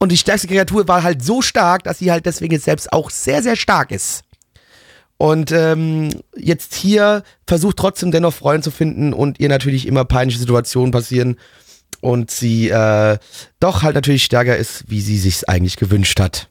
Und 0.00 0.10
die 0.10 0.16
stärkste 0.16 0.48
Kreatur 0.48 0.88
war 0.88 1.04
halt 1.04 1.22
so 1.22 1.42
stark, 1.42 1.84
dass 1.84 2.00
sie 2.00 2.10
halt 2.10 2.26
deswegen 2.26 2.54
jetzt 2.54 2.64
selbst 2.64 2.92
auch 2.92 3.10
sehr, 3.10 3.44
sehr 3.44 3.54
stark 3.54 3.92
ist. 3.92 4.24
Und 5.18 5.52
ähm, 5.52 6.08
jetzt 6.36 6.74
hier 6.74 7.22
versucht 7.46 7.76
trotzdem 7.76 8.10
dennoch 8.10 8.34
Freunde 8.34 8.64
zu 8.64 8.72
finden 8.72 9.12
und 9.12 9.38
ihr 9.38 9.48
natürlich 9.48 9.86
immer 9.86 10.04
peinliche 10.04 10.40
Situationen 10.40 10.90
passieren 10.90 11.36
und 12.00 12.30
sie 12.30 12.68
äh, 12.70 13.18
doch 13.60 13.82
halt 13.82 13.94
natürlich 13.94 14.24
stärker 14.24 14.56
ist, 14.56 14.84
wie 14.88 15.00
sie 15.00 15.18
sich's 15.18 15.44
eigentlich 15.44 15.76
gewünscht 15.76 16.20
hat. 16.20 16.48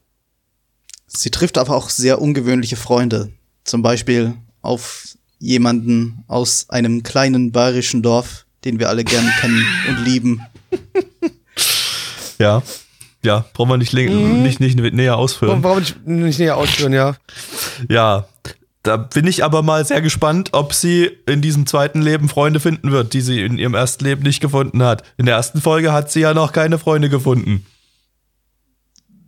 Sie 1.06 1.30
trifft 1.30 1.58
aber 1.58 1.76
auch 1.76 1.90
sehr 1.90 2.20
ungewöhnliche 2.20 2.76
Freunde. 2.76 3.32
Zum 3.64 3.82
Beispiel 3.82 4.34
auf 4.62 5.04
jemanden 5.38 6.24
aus 6.28 6.66
einem 6.68 7.02
kleinen 7.02 7.50
bayerischen 7.52 8.02
Dorf, 8.02 8.46
den 8.64 8.78
wir 8.78 8.88
alle 8.88 9.04
gerne 9.04 9.30
kennen 9.40 9.66
und 9.88 10.04
lieben. 10.04 10.42
Ja. 12.38 12.62
Ja, 13.22 13.44
brauchen 13.52 13.68
wir 13.68 13.76
nicht, 13.76 13.92
läng- 13.92 14.08
nicht, 14.42 14.60
nicht 14.60 14.78
näher 14.78 15.18
ausführen. 15.18 15.62
Warum 15.62 15.80
nicht, 15.80 16.06
nicht 16.06 16.38
näher 16.38 16.56
ausführen, 16.56 16.94
ja? 16.94 17.16
Ja, 17.90 18.26
da 18.82 18.96
bin 18.96 19.26
ich 19.26 19.44
aber 19.44 19.62
mal 19.62 19.84
sehr 19.84 20.00
gespannt, 20.00 20.50
ob 20.52 20.72
sie 20.74 21.10
in 21.26 21.42
diesem 21.42 21.66
zweiten 21.66 22.00
Leben 22.00 22.28
Freunde 22.28 22.60
finden 22.60 22.90
wird, 22.92 23.12
die 23.12 23.20
sie 23.20 23.42
in 23.42 23.58
ihrem 23.58 23.74
ersten 23.74 24.04
Leben 24.04 24.22
nicht 24.22 24.40
gefunden 24.40 24.82
hat. 24.82 25.02
In 25.18 25.26
der 25.26 25.34
ersten 25.36 25.60
Folge 25.60 25.92
hat 25.92 26.10
sie 26.10 26.20
ja 26.20 26.32
noch 26.34 26.52
keine 26.52 26.78
Freunde 26.78 27.08
gefunden. 27.10 27.66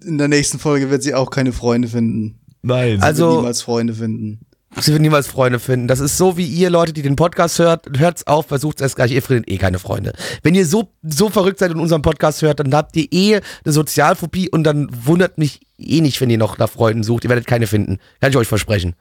In 0.04 0.18
der 0.18 0.28
nächsten 0.28 0.58
Folge 0.58 0.90
wird 0.90 1.02
sie 1.02 1.14
auch 1.14 1.30
keine 1.30 1.52
Freunde 1.52 1.88
finden. 1.88 2.40
Nein. 2.62 2.98
Sie 2.98 3.02
Also- 3.02 3.26
wird 3.28 3.36
niemals 3.38 3.62
Freunde 3.62 3.94
finden. 3.94 4.40
Sie 4.80 4.90
wird 4.90 5.02
niemals 5.02 5.26
Freunde 5.26 5.58
finden. 5.58 5.86
Das 5.86 6.00
ist 6.00 6.16
so 6.16 6.38
wie 6.38 6.46
ihr 6.46 6.70
Leute, 6.70 6.94
die 6.94 7.02
den 7.02 7.14
Podcast 7.14 7.58
hört, 7.58 7.86
hört's 7.98 8.26
auf, 8.26 8.46
versucht's 8.46 8.80
erst 8.80 8.96
gleich, 8.96 9.12
ihr 9.12 9.20
findet 9.20 9.50
eh 9.50 9.58
keine 9.58 9.78
Freunde. 9.78 10.14
Wenn 10.42 10.54
ihr 10.54 10.64
so, 10.64 10.88
so 11.02 11.28
verrückt 11.28 11.58
seid 11.58 11.72
und 11.72 11.80
unseren 11.80 12.00
Podcast 12.00 12.40
hört, 12.40 12.58
dann 12.58 12.74
habt 12.74 12.96
ihr 12.96 13.06
eh 13.12 13.34
eine 13.36 13.72
Sozialphobie 13.72 14.48
und 14.48 14.64
dann 14.64 14.88
wundert 15.04 15.36
mich 15.36 15.60
eh 15.76 16.00
nicht, 16.00 16.18
wenn 16.22 16.30
ihr 16.30 16.38
noch 16.38 16.56
nach 16.56 16.70
Freunden 16.70 17.02
sucht. 17.04 17.24
Ihr 17.24 17.28
werdet 17.30 17.46
keine 17.46 17.66
finden. 17.66 17.98
Kann 18.22 18.30
ich 18.30 18.36
euch 18.38 18.48
versprechen. 18.48 18.94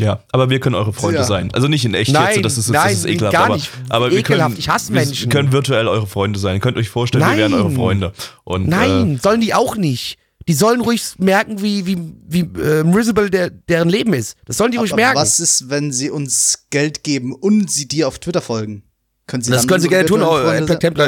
Ja, 0.00 0.22
aber 0.32 0.48
wir 0.50 0.60
können 0.60 0.74
eure 0.76 0.92
Freunde 0.92 1.18
Ja. 1.20 1.24
sein. 1.24 1.50
Also 1.52 1.68
nicht 1.68 1.84
in 1.84 1.94
echt 1.94 2.12
Nein, 2.12 2.34
jetzt, 2.36 2.44
das 2.44 2.58
ist, 2.58 2.68
nein, 2.70 2.82
das 2.90 2.98
ist 3.00 3.06
ekelhaft. 3.06 3.32
gar 3.32 3.44
aber, 3.46 3.54
nicht. 3.56 3.70
aber 3.88 4.10
wir 4.10 4.18
Ekelhaft, 4.18 4.50
können, 4.52 4.58
ich 4.60 4.68
hasse 4.68 4.92
wir 4.92 5.00
Menschen. 5.00 5.30
können 5.30 5.52
virtuell 5.52 5.88
eure 5.88 6.06
Freunde 6.06 6.38
sein. 6.38 6.60
Könnt 6.60 6.76
euch 6.76 6.88
vorstellen, 6.88 7.24
wir 7.28 7.36
wären 7.36 7.50
Nein. 7.52 7.60
eure 7.60 7.70
Freunde. 7.72 8.12
Und, 8.44 8.68
Nein, 8.68 9.18
sollen 9.22 9.40
die 9.40 9.54
auch 9.54 9.76
nicht. 9.76 10.18
Die 10.46 10.54
sollen 10.54 10.80
ruhig 10.80 11.02
merken, 11.18 11.60
wie, 11.60 11.84
wie, 11.84 11.98
wie 12.26 12.40
äh, 12.60 12.82
miserable 12.82 13.28
der, 13.28 13.50
deren 13.50 13.90
Leben 13.90 14.14
ist. 14.14 14.34
Das 14.46 14.56
sollen 14.56 14.70
die 14.72 14.78
ruhig 14.78 14.92
Aber 14.92 15.02
merken. 15.02 15.18
was 15.18 15.40
ist, 15.40 15.68
wenn 15.68 15.92
sie 15.92 16.08
uns 16.10 16.64
Geld 16.70 17.04
geben 17.04 17.34
und 17.34 17.70
sie 17.70 17.86
dir 17.86 18.08
auf 18.08 18.18
Twitter 18.18 18.40
folgen? 18.40 18.82
Können 19.26 19.42
sie 19.42 19.50
Das 19.50 19.68
können 19.68 19.82
Sie 19.82 19.88
gerne 19.88 20.06
tun, 20.06 20.22
oh, 20.22 20.38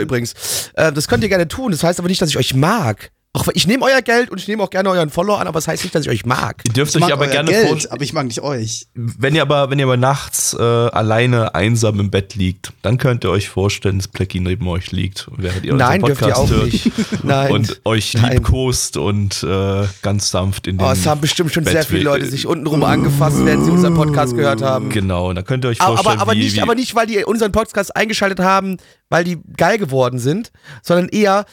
übrigens. 0.03 0.35
Äh, 0.74 0.92
das 0.92 1.09
könnt 1.09 1.22
ihr 1.22 1.31
gerne 1.31 1.48
tun. 1.48 1.70
Das 1.72 1.83
heißt 1.83 1.98
aber 1.98 2.09
nicht, 2.09 2.20
dass 2.20 2.29
ich 2.29 2.37
euch 2.37 2.53
mag. 2.55 3.12
Auch 3.32 3.46
ich 3.54 3.68
nehme 3.68 3.84
euer 3.84 4.02
Geld 4.02 4.28
und 4.30 4.40
ich 4.40 4.48
nehme 4.48 4.60
auch 4.60 4.70
gerne 4.70 4.90
euren 4.90 5.08
Follow 5.08 5.36
an, 5.36 5.46
aber 5.46 5.58
das 5.58 5.68
heißt 5.68 5.84
nicht, 5.84 5.94
dass 5.94 6.02
ich 6.04 6.10
euch 6.10 6.26
mag. 6.26 6.62
Ihr 6.66 6.72
dürft 6.72 6.92
Ich 6.96 7.00
mag 7.00 7.10
euch 7.10 7.12
aber 7.12 7.26
euer 7.26 7.30
gerne 7.30 7.50
Geld, 7.52 7.68
vorstellen. 7.68 7.92
aber 7.92 8.02
ich 8.02 8.12
mag 8.12 8.26
nicht 8.26 8.40
euch. 8.40 8.88
Wenn 8.94 9.36
ihr 9.36 9.42
aber, 9.42 9.70
wenn 9.70 9.78
ihr 9.78 9.84
aber 9.84 9.96
nachts 9.96 10.52
äh, 10.52 10.60
alleine 10.60 11.54
einsam 11.54 12.00
im 12.00 12.10
Bett 12.10 12.34
liegt, 12.34 12.72
dann 12.82 12.98
könnt 12.98 13.22
ihr 13.22 13.30
euch 13.30 13.48
vorstellen, 13.48 13.98
dass 13.98 14.08
Plecky 14.08 14.40
neben 14.40 14.66
euch 14.66 14.90
liegt, 14.90 15.28
während 15.36 15.64
ihr 15.64 15.74
Nein, 15.74 16.02
unseren 16.02 16.06
dürft 16.08 16.22
ihr 16.22 16.26
Podcast 16.34 16.52
auch 16.52 16.56
hört 16.56 16.72
nicht. 16.72 16.92
Nein. 17.22 17.52
und 17.52 17.80
euch 17.84 18.14
Nein. 18.14 18.32
liebkost 18.32 18.96
und 18.96 19.44
äh, 19.44 19.84
ganz 20.02 20.30
sanft 20.32 20.66
in 20.66 20.78
den 20.78 20.84
Oh, 20.84 20.90
es 20.90 21.06
haben 21.06 21.20
bestimmt 21.20 21.52
schon 21.52 21.62
Bett 21.62 21.74
sehr 21.74 21.84
viele 21.84 22.02
Leute 22.02 22.26
sich 22.26 22.48
untenrum 22.48 22.82
angefasst, 22.82 23.36
während 23.44 23.64
sie 23.64 23.70
unseren 23.70 23.94
Podcast 23.94 24.34
gehört 24.34 24.60
haben. 24.60 24.88
Genau, 24.88 25.28
und 25.28 25.36
dann 25.36 25.44
könnt 25.44 25.64
ihr 25.64 25.68
euch 25.68 25.80
Aber, 25.80 25.92
vorstellen, 25.98 26.18
aber, 26.18 26.22
aber, 26.32 26.32
wie, 26.32 26.42
nicht, 26.42 26.56
wie 26.56 26.62
aber 26.62 26.74
nicht, 26.74 26.96
weil 26.96 27.06
die 27.06 27.24
unseren 27.24 27.52
Podcast 27.52 27.94
eingeschaltet 27.94 28.40
haben, 28.40 28.78
weil 29.08 29.22
die 29.22 29.38
geil 29.56 29.78
geworden 29.78 30.18
sind, 30.18 30.50
sondern 30.82 31.08
eher, 31.10 31.44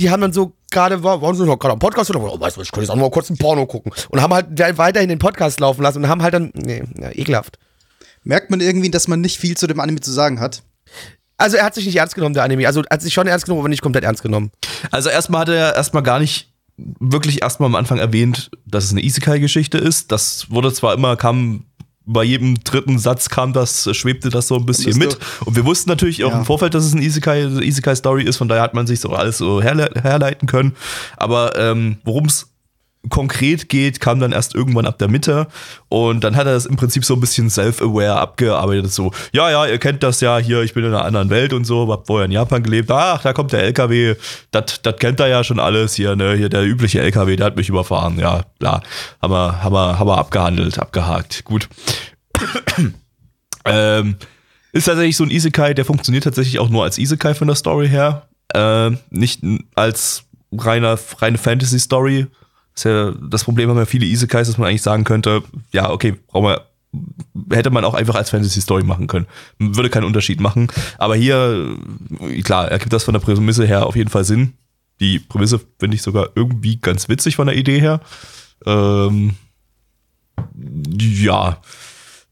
die 0.00 0.10
haben 0.10 0.20
dann 0.22 0.32
so 0.32 0.54
gerade, 0.70 1.02
wa- 1.02 1.20
waren 1.20 1.34
sie 1.34 1.44
noch 1.44 1.58
gerade 1.58 1.72
am 1.72 1.78
Podcast 1.78 2.10
oder, 2.10 2.20
oh, 2.22 2.38
weißt 2.40 2.56
du, 2.56 2.62
ich 2.62 2.70
könnte 2.70 2.84
jetzt 2.86 2.90
auch 2.90 2.96
mal 2.96 3.10
kurz 3.10 3.30
ein 3.30 3.36
Porno 3.38 3.66
gucken. 3.66 3.92
Und 4.08 4.20
haben 4.22 4.32
halt 4.34 4.78
weiterhin 4.78 5.08
den 5.08 5.18
Podcast 5.18 5.60
laufen 5.60 5.82
lassen 5.82 5.98
und 6.04 6.08
haben 6.08 6.22
halt 6.22 6.34
dann, 6.34 6.52
nee, 6.54 6.82
ja, 7.00 7.10
ekelhaft. 7.12 7.58
Merkt 8.22 8.50
man 8.50 8.60
irgendwie, 8.60 8.90
dass 8.90 9.08
man 9.08 9.20
nicht 9.20 9.38
viel 9.38 9.56
zu 9.56 9.66
dem 9.66 9.80
Anime 9.80 10.00
zu 10.00 10.12
sagen 10.12 10.40
hat? 10.40 10.62
Also 11.38 11.56
er 11.56 11.64
hat 11.64 11.74
sich 11.74 11.86
nicht 11.86 11.96
ernst 11.96 12.14
genommen, 12.14 12.34
der 12.34 12.44
Anime. 12.44 12.66
Also 12.66 12.82
er 12.82 12.94
hat 12.94 13.00
sich 13.02 13.14
schon 13.14 13.26
ernst 13.26 13.46
genommen, 13.46 13.60
aber 13.60 13.68
nicht 13.70 13.80
komplett 13.82 14.04
ernst 14.04 14.22
genommen. 14.22 14.50
Also 14.90 15.08
erstmal 15.08 15.40
hat 15.42 15.48
er 15.48 15.74
erstmal 15.74 16.02
gar 16.02 16.18
nicht 16.18 16.52
wirklich 16.76 17.42
erstmal 17.42 17.68
am 17.68 17.74
Anfang 17.76 17.98
erwähnt, 17.98 18.50
dass 18.66 18.84
es 18.84 18.90
eine 18.90 19.02
Isekai-Geschichte 19.02 19.78
ist. 19.78 20.12
Das 20.12 20.50
wurde 20.50 20.72
zwar 20.72 20.94
immer, 20.94 21.16
kam 21.16 21.64
bei 22.06 22.24
jedem 22.24 22.62
dritten 22.64 22.98
Satz 22.98 23.28
kam 23.28 23.52
das, 23.52 23.88
schwebte 23.96 24.30
das 24.30 24.48
so 24.48 24.56
ein 24.56 24.66
bisschen 24.66 24.96
mit. 24.98 25.18
Und 25.44 25.54
wir 25.56 25.64
wussten 25.64 25.88
natürlich 25.90 26.24
auch 26.24 26.32
Ja. 26.32 26.38
im 26.38 26.44
Vorfeld, 26.44 26.74
dass 26.74 26.84
es 26.84 26.92
eine 26.92 27.02
Isekai, 27.02 27.42
Isekai-Story 27.44 28.24
ist, 28.24 28.36
von 28.36 28.48
daher 28.48 28.62
hat 28.62 28.74
man 28.74 28.86
sich 28.86 29.00
so 29.00 29.10
alles 29.10 29.38
so 29.38 29.62
herle 29.62 29.90
herleiten 30.02 30.48
können. 30.48 30.74
Aber 31.16 31.56
ähm, 31.58 31.98
worum 32.04 32.24
es 32.26 32.49
konkret 33.08 33.68
geht, 33.68 33.98
kam 34.00 34.20
dann 34.20 34.32
erst 34.32 34.54
irgendwann 34.54 34.86
ab 34.86 34.98
der 34.98 35.08
Mitte. 35.08 35.46
Und 35.88 36.22
dann 36.22 36.36
hat 36.36 36.46
er 36.46 36.52
das 36.52 36.66
im 36.66 36.76
Prinzip 36.76 37.04
so 37.04 37.14
ein 37.14 37.20
bisschen 37.20 37.48
self-aware 37.48 38.16
abgearbeitet. 38.16 38.92
So, 38.92 39.12
ja, 39.32 39.50
ja, 39.50 39.66
ihr 39.66 39.78
kennt 39.78 40.02
das 40.02 40.20
ja 40.20 40.38
hier, 40.38 40.62
ich 40.62 40.74
bin 40.74 40.84
in 40.84 40.92
einer 40.92 41.04
anderen 41.04 41.30
Welt 41.30 41.52
und 41.52 41.64
so, 41.64 41.90
hab 41.90 42.06
vorher 42.06 42.26
in 42.26 42.32
Japan 42.32 42.62
gelebt. 42.62 42.90
Ach, 42.90 43.22
da 43.22 43.32
kommt 43.32 43.52
der 43.52 43.62
LKW, 43.62 44.16
das 44.50 44.80
kennt 44.98 45.20
er 45.20 45.28
ja 45.28 45.42
schon 45.44 45.58
alles 45.58 45.94
hier, 45.94 46.14
ne? 46.14 46.34
Hier 46.34 46.50
der 46.50 46.64
übliche 46.64 47.00
LKW, 47.00 47.36
der 47.36 47.46
hat 47.46 47.56
mich 47.56 47.68
überfahren. 47.70 48.18
Ja, 48.18 48.42
klar. 48.58 48.82
Haben 49.22 49.32
wir, 49.32 49.62
haben 49.62 49.74
wir, 49.74 49.98
haben 49.98 50.08
wir 50.08 50.18
abgehandelt, 50.18 50.78
abgehakt. 50.78 51.44
Gut. 51.44 51.68
ähm, 53.64 54.16
ist 54.72 54.84
tatsächlich 54.84 55.16
so 55.16 55.24
ein 55.24 55.30
Isekai, 55.30 55.74
der 55.74 55.84
funktioniert 55.84 56.24
tatsächlich 56.24 56.58
auch 56.58 56.68
nur 56.68 56.84
als 56.84 56.98
Isekai 56.98 57.34
von 57.34 57.48
der 57.48 57.56
Story 57.56 57.88
her. 57.88 58.28
Äh, 58.52 58.90
nicht 59.10 59.42
als 59.74 60.24
reiner, 60.52 60.98
reine 61.18 61.38
Fantasy-Story. 61.38 62.26
Ist 62.74 62.84
ja, 62.84 63.12
das 63.12 63.44
Problem 63.44 63.68
haben 63.68 63.76
ja 63.76 63.86
viele 63.86 64.06
Isekais, 64.06 64.46
dass 64.48 64.58
man 64.58 64.68
eigentlich 64.68 64.82
sagen 64.82 65.04
könnte, 65.04 65.42
ja, 65.72 65.90
okay, 65.90 66.16
brauchen 66.28 66.46
wir, 66.46 66.66
hätte 67.54 67.70
man 67.70 67.84
auch 67.84 67.94
einfach 67.94 68.14
als 68.14 68.30
Fantasy-Story 68.30 68.84
machen 68.84 69.06
können. 69.06 69.26
Würde 69.58 69.90
keinen 69.90 70.04
Unterschied 70.04 70.40
machen. 70.40 70.68
Aber 70.98 71.16
hier, 71.16 71.76
äh, 72.20 72.42
klar, 72.42 72.70
ergibt 72.70 72.92
das 72.92 73.04
von 73.04 73.14
der 73.14 73.20
Prämisse 73.20 73.66
her 73.66 73.86
auf 73.86 73.96
jeden 73.96 74.10
Fall 74.10 74.24
Sinn. 74.24 74.54
Die 75.00 75.18
Prämisse 75.18 75.60
finde 75.78 75.96
ich 75.96 76.02
sogar 76.02 76.30
irgendwie 76.34 76.76
ganz 76.76 77.08
witzig 77.08 77.36
von 77.36 77.46
der 77.46 77.56
Idee 77.56 77.80
her. 77.80 78.00
Ähm, 78.66 79.36
ja. 80.54 81.58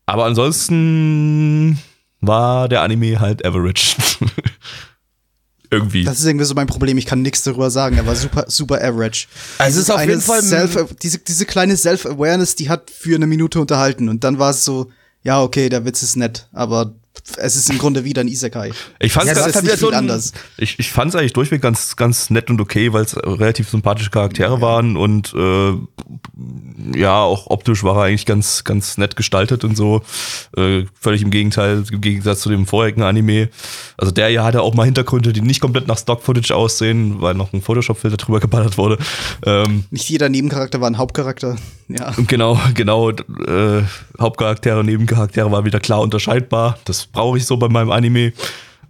Aber 0.06 0.24
ansonsten 0.24 1.78
war 2.20 2.68
der 2.68 2.82
Anime 2.82 3.20
halt 3.20 3.44
average. 3.44 3.96
irgendwie. 5.70 6.04
Das 6.04 6.18
ist 6.18 6.26
irgendwie 6.26 6.46
so 6.46 6.54
mein 6.54 6.66
Problem. 6.66 6.98
Ich 6.98 7.06
kann 7.06 7.22
nichts 7.22 7.42
darüber 7.42 7.70
sagen. 7.70 7.96
Er 7.96 8.06
war 8.06 8.16
super, 8.16 8.44
super 8.48 8.76
average. 8.82 9.26
Also 9.58 9.80
es 9.80 9.84
ist 9.88 9.90
auf 9.90 10.00
jeden 10.00 10.20
Fall- 10.20 10.42
Self, 10.42 10.94
diese, 11.02 11.18
diese 11.18 11.44
kleine 11.46 11.76
Self-Awareness, 11.76 12.54
die 12.54 12.68
hat 12.68 12.90
für 12.90 13.14
eine 13.16 13.26
Minute 13.26 13.60
unterhalten. 13.60 14.08
Und 14.08 14.24
dann 14.24 14.38
war 14.38 14.50
es 14.50 14.64
so, 14.64 14.90
ja, 15.22 15.42
okay, 15.42 15.68
der 15.68 15.84
Witz 15.84 16.02
ist 16.02 16.16
nett, 16.16 16.48
aber 16.52 16.94
es 17.36 17.56
ist 17.56 17.70
im 17.70 17.78
Grunde 17.78 18.04
wieder 18.04 18.22
ein 18.22 18.28
Isekai. 18.28 18.72
Ich 19.00 19.14
Ja, 19.14 19.26
hat 19.26 19.62
nicht 19.62 19.66
ja 19.66 19.76
so 19.76 19.90
anders. 19.90 20.32
Ich, 20.56 20.78
ich 20.78 20.90
fand 20.90 21.14
es 21.14 21.20
eigentlich 21.20 21.32
durchweg 21.32 21.62
ganz, 21.62 21.96
ganz 21.96 22.30
nett 22.30 22.50
und 22.50 22.60
okay, 22.60 22.92
weil 22.92 23.04
es 23.04 23.16
relativ 23.16 23.68
sympathische 23.68 24.10
Charaktere 24.10 24.60
waren 24.60 24.96
und 24.96 25.34
äh, 25.34 25.72
ja, 26.96 27.20
auch 27.20 27.48
optisch 27.48 27.82
war 27.84 27.96
er 27.96 28.02
eigentlich 28.04 28.26
ganz, 28.26 28.64
ganz 28.64 28.98
nett 28.98 29.16
gestaltet 29.16 29.64
und 29.64 29.76
so. 29.76 30.02
Äh, 30.56 30.84
völlig 30.98 31.22
im 31.22 31.30
Gegenteil, 31.30 31.84
im 31.90 32.00
Gegensatz 32.00 32.40
zu 32.40 32.48
dem 32.48 32.66
vorigen 32.66 33.02
Anime. 33.02 33.48
Also 33.96 34.12
der 34.12 34.28
hier 34.28 34.44
hatte 34.44 34.62
auch 34.62 34.74
mal 34.74 34.84
Hintergründe, 34.84 35.32
die 35.32 35.40
nicht 35.40 35.60
komplett 35.60 35.88
nach 35.88 35.98
Stock-Footage 35.98 36.54
aussehen, 36.54 37.20
weil 37.20 37.34
noch 37.34 37.52
ein 37.52 37.62
Photoshop-Filter 37.62 38.16
drüber 38.16 38.40
geballert 38.40 38.78
wurde. 38.78 38.98
Ähm, 39.44 39.84
Nicht 39.90 40.08
jeder 40.08 40.28
Nebencharakter 40.28 40.80
war 40.80 40.88
ein 40.88 40.98
Hauptcharakter. 40.98 41.56
Ja. 41.88 42.12
und 42.16 42.28
genau, 42.28 42.60
genau. 42.74 43.10
Äh, 43.10 43.82
Hauptcharaktere, 44.20 44.84
Nebencharaktere 44.84 45.50
war 45.50 45.64
wieder 45.64 45.80
klar 45.80 46.00
unterscheidbar. 46.00 46.78
Das 46.84 47.07
brauche 47.12 47.38
ich 47.38 47.46
so 47.46 47.56
bei 47.56 47.68
meinem 47.68 47.90
Anime. 47.90 48.32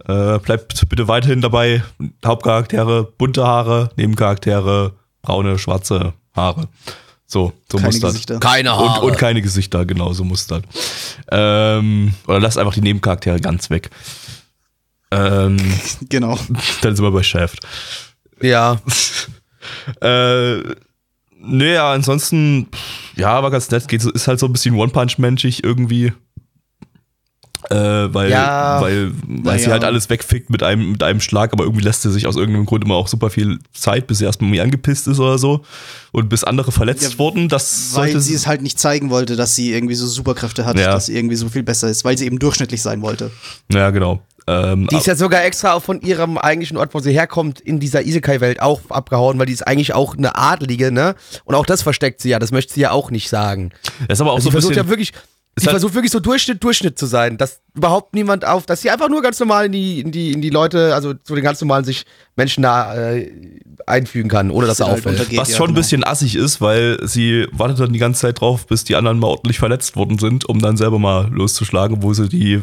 Äh, 0.07 0.39
bleibt 0.39 0.87
bitte 0.89 1.07
weiterhin 1.07 1.41
dabei. 1.41 1.83
Hauptcharaktere, 2.25 3.03
bunte 3.17 3.45
Haare, 3.45 3.91
Nebencharaktere, 3.95 4.93
braune, 5.21 5.59
schwarze 5.59 6.13
Haare. 6.35 6.67
So, 7.27 7.53
so 7.71 7.77
Keine 7.77 7.89
muss 7.89 7.99
das. 7.99 8.13
Gesichter. 8.13 8.39
Keine 8.39 8.71
Haare. 8.71 9.01
Und, 9.01 9.11
und 9.11 9.17
keine 9.19 9.41
Gesichter, 9.43 9.85
genau, 9.85 10.13
so 10.13 10.23
muss 10.23 10.47
das. 10.47 10.63
Ähm, 11.31 12.13
oder 12.25 12.39
lasst 12.39 12.57
einfach 12.57 12.73
die 12.73 12.81
Nebencharaktere 12.81 13.39
ganz 13.39 13.69
weg. 13.69 13.91
Ähm, 15.11 15.57
Genau. 16.09 16.39
dann 16.81 16.95
sind 16.95 17.05
wir 17.05 17.11
bei 17.11 17.23
Shaft. 17.23 17.59
Ja. 18.41 18.79
Äh, 20.01 20.59
nee, 21.37 21.73
ja, 21.73 21.91
ansonsten, 21.91 22.69
ja, 23.15 23.43
war 23.43 23.51
ganz 23.51 23.69
nett. 23.69 23.87
Geht, 23.87 24.03
ist 24.03 24.27
halt 24.27 24.39
so 24.39 24.45
ein 24.45 24.53
bisschen 24.53 24.75
One-Punch-menschig 24.75 25.63
irgendwie. 25.63 26.13
Äh, 27.69 27.75
weil, 28.13 28.31
Ja. 28.31 28.79
weil, 28.81 29.11
weil 29.27 29.59
sie 29.59 29.65
Naja. 29.65 29.71
halt 29.73 29.83
alles 29.83 30.09
wegfickt 30.09 30.49
mit 30.49 30.63
einem, 30.63 30.93
mit 30.93 31.03
einem 31.03 31.19
Schlag, 31.19 31.51
aber 31.53 31.65
irgendwie 31.65 31.83
lässt 31.83 32.01
sie 32.03 32.11
sich 32.11 32.25
aus 32.25 32.35
irgendeinem 32.37 32.65
Grund 32.65 32.83
immer 32.85 32.95
auch 32.95 33.07
super 33.07 33.29
viel 33.29 33.59
Zeit, 33.73 34.07
bis 34.07 34.19
sie 34.19 34.25
erstmal 34.25 34.47
irgendwie 34.47 34.61
angepisst 34.61 35.07
ist 35.07 35.19
oder 35.19 35.37
so. 35.37 35.61
Und 36.11 36.29
bis 36.29 36.43
andere 36.43 36.71
verletzt 36.71 37.03
Ja, 37.13 37.19
wurden, 37.19 37.49
das 37.49 37.91
Weil 37.93 38.17
sie 38.19 38.33
es 38.33 38.47
halt 38.47 38.61
nicht 38.61 38.79
zeigen 38.79 39.09
wollte, 39.09 39.35
dass 39.35 39.55
sie 39.55 39.73
irgendwie 39.73 39.95
so 39.95 40.07
Superkräfte 40.07 40.65
hat, 40.65 40.79
Ja. 40.79 40.91
dass 40.91 41.07
sie 41.07 41.15
irgendwie 41.17 41.35
so 41.35 41.49
viel 41.49 41.63
besser 41.63 41.89
ist, 41.89 42.05
weil 42.05 42.17
sie 42.17 42.25
eben 42.25 42.39
durchschnittlich 42.39 42.81
sein 42.81 43.01
wollte. 43.01 43.29
Ja, 43.71 43.89
genau. 43.89 44.21
Ähm, 44.47 44.87
Die 44.87 44.95
ist 44.95 45.05
ja 45.05 45.15
sogar 45.15 45.43
extra 45.43 45.73
auch 45.73 45.83
von 45.83 46.01
ihrem 46.01 46.39
eigentlichen 46.39 46.77
Ort, 46.77 46.95
wo 46.95 46.99
sie 46.99 47.11
herkommt, 47.11 47.59
in 47.59 47.79
dieser 47.79 48.03
Isekai-Welt 48.07 48.61
auch 48.61 48.81
abgehauen, 48.89 49.37
weil 49.37 49.45
die 49.45 49.53
ist 49.53 49.67
eigentlich 49.67 49.93
auch 49.93 50.17
eine 50.17 50.35
Adlige, 50.37 50.91
ne? 50.91 51.13
Und 51.45 51.53
auch 51.53 51.67
das 51.67 51.83
versteckt 51.83 52.19
sie 52.21 52.29
ja, 52.29 52.39
das 52.39 52.51
möchte 52.51 52.73
sie 52.73 52.79
ja 52.81 52.89
auch 52.91 53.11
nicht 53.11 53.29
sagen. 53.29 53.69
das 54.07 54.17
ist 54.17 54.21
aber 54.21 54.31
auch 54.31 54.35
Also 54.37 54.45
so 54.45 54.49
sie 54.49 54.49
ein 54.49 54.51
versucht 54.53 54.69
bisschen, 54.71 54.85
ja 54.85 54.89
wirklich, 54.89 55.11
sie 55.55 55.65
halt- 55.65 55.71
versucht 55.73 55.93
wirklich 55.93 56.11
so 56.11 56.19
Durchschnitt, 56.19 56.63
Durchschnitt 56.63 56.97
zu 56.97 57.05
sein, 57.05 57.37
dass 57.37 57.61
überhaupt 57.75 58.13
niemand 58.13 58.45
auf, 58.45 58.65
dass 58.65 58.81
sie 58.81 58.89
einfach 58.89 59.09
nur 59.09 59.21
ganz 59.21 59.39
normal 59.39 59.65
in 59.65 59.71
die, 59.71 59.99
in 60.01 60.11
die, 60.11 60.31
in 60.31 60.41
die 60.41 60.49
Leute, 60.49 60.93
also 60.93 61.13
zu 61.13 61.35
den 61.35 61.43
ganz 61.43 61.61
normalen 61.61 61.85
sich 61.85 62.05
Menschen 62.35 62.63
da 62.63 62.95
äh, 62.95 63.31
einfügen 63.85 64.29
kann, 64.29 64.51
ohne 64.51 64.67
dass 64.67 64.77
Sie 64.77 64.83
er 64.83 64.87
halt 64.91 65.05
auffällt. 65.05 65.37
was 65.37 65.49
ja, 65.49 65.57
schon 65.57 65.65
ein 65.65 65.73
genau. 65.73 65.81
bisschen 65.81 66.03
assig 66.03 66.35
ist, 66.35 66.61
weil 66.61 66.99
sie 67.07 67.47
wartet 67.51 67.79
dann 67.79 67.93
die 67.93 67.99
ganze 67.99 68.21
Zeit 68.21 68.39
drauf, 68.39 68.67
bis 68.67 68.83
die 68.83 68.95
anderen 68.95 69.19
mal 69.19 69.27
ordentlich 69.27 69.59
verletzt 69.59 69.95
worden 69.95 70.19
sind, 70.19 70.47
um 70.47 70.59
dann 70.59 70.77
selber 70.77 70.99
mal 70.99 71.29
loszuschlagen, 71.31 72.03
wo 72.03 72.13
sie 72.13 72.29
die 72.29 72.61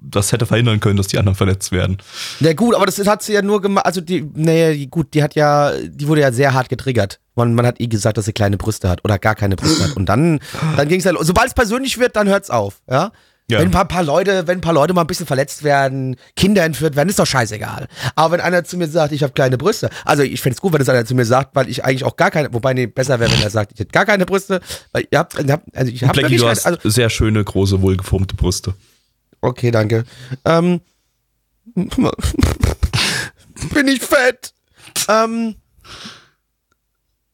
das 0.00 0.30
hätte 0.32 0.46
verhindern 0.46 0.80
können, 0.80 0.96
dass 0.96 1.08
die 1.08 1.18
anderen 1.18 1.34
verletzt 1.34 1.72
werden. 1.72 1.98
Na 2.40 2.52
gut, 2.52 2.74
aber 2.74 2.86
das 2.86 3.04
hat 3.06 3.22
sie 3.22 3.32
ja 3.32 3.42
nur 3.42 3.60
gemacht, 3.60 3.84
also 3.84 4.00
die, 4.00 4.24
nee, 4.34 4.86
gut, 4.86 5.12
die 5.12 5.22
hat 5.22 5.34
ja, 5.34 5.72
die 5.76 6.06
wurde 6.06 6.20
ja 6.20 6.32
sehr 6.32 6.54
hart 6.54 6.68
getriggert. 6.68 7.18
Man, 7.38 7.54
man 7.54 7.66
hat 7.66 7.80
ihr 7.80 7.88
gesagt, 7.88 8.18
dass 8.18 8.26
sie 8.26 8.32
kleine 8.32 8.58
Brüste 8.58 8.88
hat 8.88 9.04
oder 9.04 9.18
gar 9.18 9.34
keine 9.34 9.56
Brüste 9.56 9.84
hat. 9.84 9.96
Und 9.96 10.06
dann, 10.06 10.40
dann 10.76 10.88
ging 10.88 11.00
es 11.00 11.06
los. 11.06 11.26
Sobald 11.26 11.48
es 11.48 11.54
persönlich 11.54 11.98
wird, 11.98 12.16
dann 12.16 12.28
hört's 12.28 12.50
auf, 12.50 12.82
ja? 12.90 13.12
Ja. 13.50 13.60
Wenn 13.60 13.68
ein 13.68 13.70
paar, 13.70 13.86
paar 13.86 14.02
Leute, 14.02 14.46
wenn 14.46 14.58
ein 14.58 14.60
paar 14.60 14.74
Leute 14.74 14.92
mal 14.92 15.00
ein 15.00 15.06
bisschen 15.06 15.24
verletzt 15.24 15.62
werden, 15.62 16.16
Kinder 16.36 16.64
entführt 16.64 16.96
werden, 16.96 17.08
ist 17.08 17.18
doch 17.18 17.26
scheißegal. 17.26 17.88
Aber 18.14 18.32
wenn 18.34 18.42
einer 18.42 18.62
zu 18.62 18.76
mir 18.76 18.88
sagt, 18.88 19.10
ich 19.12 19.22
habe 19.22 19.32
kleine 19.32 19.56
Brüste, 19.56 19.88
also 20.04 20.22
ich 20.22 20.42
find's 20.42 20.60
gut, 20.60 20.74
wenn 20.74 20.80
das 20.80 20.90
einer 20.90 21.06
zu 21.06 21.14
mir 21.14 21.24
sagt, 21.24 21.56
weil 21.56 21.66
ich 21.70 21.82
eigentlich 21.82 22.04
auch 22.04 22.16
gar 22.16 22.30
keine, 22.30 22.52
wobei 22.52 22.74
nee, 22.74 22.86
besser 22.86 23.20
wäre, 23.20 23.32
wenn 23.32 23.40
er 23.40 23.48
sagt, 23.48 23.72
ich 23.72 23.80
hätte 23.80 23.92
gar 23.92 24.04
keine 24.04 24.26
Brüste, 24.26 24.60
weil 24.92 25.08
ihr 25.10 25.18
habt, 25.18 25.38
also 25.38 25.90
ich 25.90 26.04
habe 26.04 26.20
du 26.28 26.46
hast 26.46 26.66
also 26.66 26.78
sehr 26.84 27.08
schöne, 27.08 27.42
große, 27.42 27.80
wohlgeformte 27.80 28.36
Brüste. 28.36 28.74
Okay, 29.40 29.70
danke. 29.70 30.04
Ähm, 30.44 30.82
bin 31.74 31.88
ich 33.86 34.00
fett? 34.00 34.52
Ähm, 35.08 35.54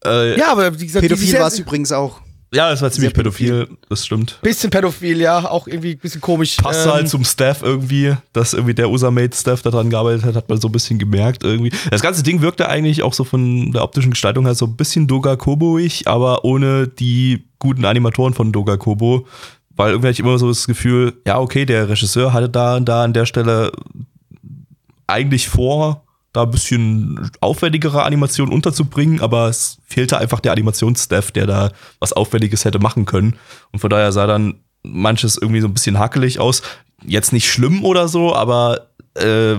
Äh, 0.07 0.39
ja. 0.39 0.53
aber 0.53 0.79
wie 0.79 0.87
gesagt, 0.87 1.03
Pädophil 1.03 1.39
war 1.39 1.49
es 1.49 1.59
übrigens 1.59 1.93
auch. 1.93 2.21
ja, 2.53 2.71
das 2.71 2.83
war 2.83 2.91
ziemlich 2.91 3.15
pädophil. 3.15 3.51
pädophil, 3.51 3.79
das 3.89 4.07
stimmt. 4.07 4.39
bisschen 4.43 4.71
pädophil, 4.71 5.21
ja, 5.21 5.51
auch 5.51 5.67
irgendwie 5.67 5.93
ein 5.93 5.99
bisschen 5.99 6.21
komisch. 6.21 6.57
Passt 6.57 6.87
ähm, 6.87 6.93
halt 6.93 7.09
zum 7.09 7.25
Staff 7.25 7.63
irgendwie, 7.63 8.15
dass 8.33 8.53
irgendwie 8.53 8.75
der 8.75 8.91
Usamate-Staff 8.91 9.63
daran 9.63 9.91
gearbeitet 9.91 10.25
hat, 10.25 10.37
hat 10.37 10.49
man 10.49 10.61
so 10.61 10.69
ein 10.69 10.73
bisschen 10.73 10.99
gemerkt 10.99 11.43
irgendwie. 11.43 11.73
Das 11.91 12.03
ganze 12.03 12.23
Ding 12.23 12.43
wirkte 12.43 12.69
eigentlich 12.69 13.03
auch 13.03 13.15
so 13.15 13.25
von 13.25 13.73
der 13.73 13.83
optischen 13.83 14.11
Gestaltung 14.11 14.45
her 14.45 14.55
so 14.55 14.67
ein 14.67 14.77
bisschen 14.77 15.07
Doga 15.07 15.37
Kobo-ig, 15.37 16.07
aber 16.07 16.45
ohne 16.45 16.87
die 16.87 17.45
guten 17.59 17.85
Animatoren 17.85 18.35
von 18.35 18.53
Doga 18.53 18.77
Kobo. 18.77 19.27
Weil 19.77 19.91
irgendwie 19.91 20.09
hatte 20.09 20.15
ich 20.15 20.21
immer 20.21 20.39
so 20.39 20.49
das 20.49 20.67
Gefühl, 20.67 21.15
ja, 21.27 21.41
okay, 21.41 21.67
der 21.67 21.89
Regisseur 21.89 22.33
hatte 22.33 22.49
da 22.49 22.77
und 22.77 22.85
da 22.85 23.03
an 23.03 23.13
der 23.13 23.27
Stelle 23.27 23.73
eigentlich 25.07 25.49
vor, 25.49 26.04
da 26.35 26.43
ein 26.43 26.51
bisschen 26.51 27.31
aufwendigere 27.41 28.03
Animationen 28.03 28.53
unterzubringen, 28.53 29.21
aber 29.21 29.49
es 29.49 29.79
fehlte 29.87 30.19
einfach 30.19 30.41
der 30.41 30.53
Animationsstaff, 30.53 31.31
der 31.31 31.47
da 31.47 31.71
was 32.01 32.13
Aufwendiges 32.13 32.65
hätte 32.65 32.81
machen 32.81 33.07
können. 33.07 33.37
Und 33.71 33.79
von 33.79 33.89
daher 33.89 34.11
sah 34.11 34.27
dann 34.27 34.57
manches 34.83 35.39
irgendwie 35.41 35.61
so 35.61 35.69
ein 35.69 35.75
bisschen 35.75 35.99
hakelig 35.99 36.41
aus. 36.41 36.63
Jetzt 37.07 37.33
nicht 37.33 37.49
schlimm 37.49 37.85
oder 37.85 38.09
so, 38.09 38.35
aber 38.35 38.89
äh, 39.15 39.55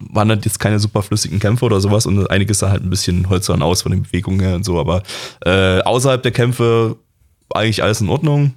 waren 0.00 0.30
halt 0.30 0.46
jetzt 0.46 0.60
keine 0.60 0.78
super 0.78 1.02
flüssigen 1.02 1.40
Kämpfe 1.40 1.66
oder 1.66 1.80
sowas 1.80 2.06
und 2.06 2.30
einiges 2.30 2.60
sah 2.60 2.70
halt 2.70 2.82
ein 2.82 2.90
bisschen 2.90 3.28
hölzern 3.28 3.60
aus 3.60 3.82
von 3.82 3.92
den 3.92 4.04
Bewegungen 4.04 4.40
her 4.40 4.54
und 4.54 4.64
so, 4.64 4.80
aber 4.80 5.02
äh, 5.44 5.80
außerhalb 5.80 6.22
der 6.22 6.32
Kämpfe 6.32 6.96
eigentlich 7.52 7.82
alles 7.82 8.00
in 8.00 8.08
Ordnung. 8.08 8.54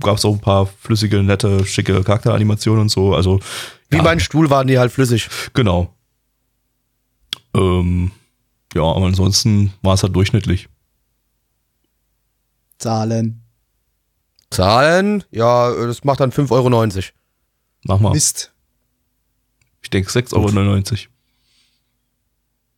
Gab 0.00 0.18
es 0.18 0.24
auch 0.24 0.34
ein 0.34 0.40
paar 0.40 0.66
flüssige, 0.66 1.22
nette, 1.22 1.64
schicke 1.64 2.02
Charakteranimationen 2.02 2.82
und 2.82 2.88
so, 2.90 3.14
also 3.14 3.40
Wie 3.88 3.96
ja. 3.96 4.02
mein 4.02 4.20
Stuhl 4.20 4.50
waren 4.50 4.66
die 4.66 4.78
halt 4.78 4.92
flüssig. 4.92 5.28
Genau. 5.54 5.94
Ähm, 7.54 8.12
ja, 8.74 8.82
aber 8.82 9.06
ansonsten 9.06 9.72
war 9.82 9.94
es 9.94 10.02
halt 10.02 10.14
durchschnittlich. 10.14 10.68
Zahlen. 12.78 13.42
Zahlen, 14.50 15.24
ja, 15.30 15.72
das 15.86 16.04
macht 16.04 16.20
dann 16.20 16.32
5,90 16.32 16.50
Euro. 16.52 16.70
Mach 17.84 18.00
mal. 18.00 18.12
Mist. 18.12 18.52
Ich 19.82 19.90
denke 19.90 20.10
6,99 20.10 20.34
Euro. 20.34 21.10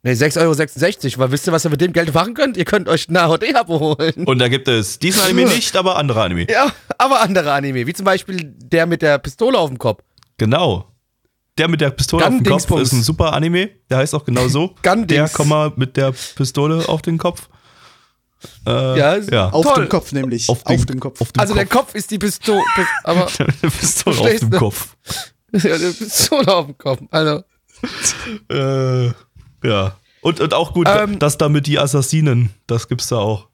Ne, 0.02 0.14
6,66 0.14 0.38
Euro, 0.38 1.18
weil 1.18 1.32
wisst 1.32 1.46
ihr, 1.46 1.52
was 1.52 1.64
ihr 1.66 1.70
mit 1.70 1.80
dem 1.80 1.92
Geld 1.92 2.14
machen 2.14 2.32
könnt? 2.32 2.56
Ihr 2.56 2.64
könnt 2.64 2.88
euch 2.88 3.08
ein 3.08 3.16
AHD-Abo 3.16 3.80
holen. 3.80 4.24
Und 4.24 4.38
da 4.38 4.48
gibt 4.48 4.66
es 4.66 4.98
diesen 4.98 5.20
Anime 5.22 5.44
nicht, 5.54 5.76
aber 5.76 5.96
andere 5.96 6.22
Anime. 6.22 6.50
Ja, 6.50 6.72
aber 6.96 7.20
andere 7.20 7.52
Anime, 7.52 7.86
wie 7.86 7.92
zum 7.92 8.06
Beispiel 8.06 8.42
der 8.44 8.86
mit 8.86 9.02
der 9.02 9.18
Pistole 9.18 9.58
auf 9.58 9.68
dem 9.68 9.78
Kopf. 9.78 10.02
Genau. 10.38 10.89
Der 11.60 11.68
mit 11.68 11.80
der 11.82 11.90
Pistole 11.90 12.24
Gun 12.24 12.36
auf 12.38 12.42
dem 12.42 12.50
Kopf 12.50 12.80
ist 12.80 12.92
ein 12.92 13.02
super 13.02 13.34
Anime. 13.34 13.68
Der 13.90 13.98
heißt 13.98 14.14
auch 14.14 14.24
genau 14.24 14.48
so. 14.48 14.74
Gun 14.82 15.06
der. 15.06 15.28
Komma, 15.28 15.70
mit 15.76 15.94
der 15.98 16.12
Pistole 16.34 16.88
auf 16.88 17.02
den 17.02 17.18
Kopf. 17.18 17.50
Äh, 18.66 18.98
Ja, 18.98 19.16
ja. 19.16 19.50
Auf 19.50 19.66
Toll. 19.66 19.84
dem 19.84 19.88
Kopf 19.90 20.12
nämlich. 20.12 20.48
Auf, 20.48 20.60
Auf, 20.64 20.86
den, 20.86 20.86
dem 20.86 21.00
Kopf. 21.00 21.20
Auf 21.20 21.32
dem 21.32 21.40
Also 21.40 21.52
der 21.52 21.66
Kopf 21.66 21.94
ist 21.94 22.10
die 22.10 22.18
Pistole, 22.18 22.62
aber 23.04 23.26
Pistole 23.78 24.18
auf 24.18 24.38
dem? 24.40 24.50
Kopf. 24.50 24.96
ja, 25.52 25.76
die 25.76 25.92
Pistole 25.92 26.48
auf 26.54 26.64
dem 26.64 26.78
Kopf. 26.78 27.00
Also, 27.10 27.42
Äh, 28.50 29.06
ja. 29.68 29.96
Und, 30.22 30.40
und 30.40 30.54
auch 30.54 30.72
gut, 30.72 30.88
Ähm, 30.88 31.18
das 31.18 31.36
da 31.38 31.48
mit 31.50 31.66
die 31.66 31.78
Assassinen, 31.78 32.50
das 32.66 32.88
gibt's 32.88 33.08
da 33.08 33.16
auch. 33.18 33.48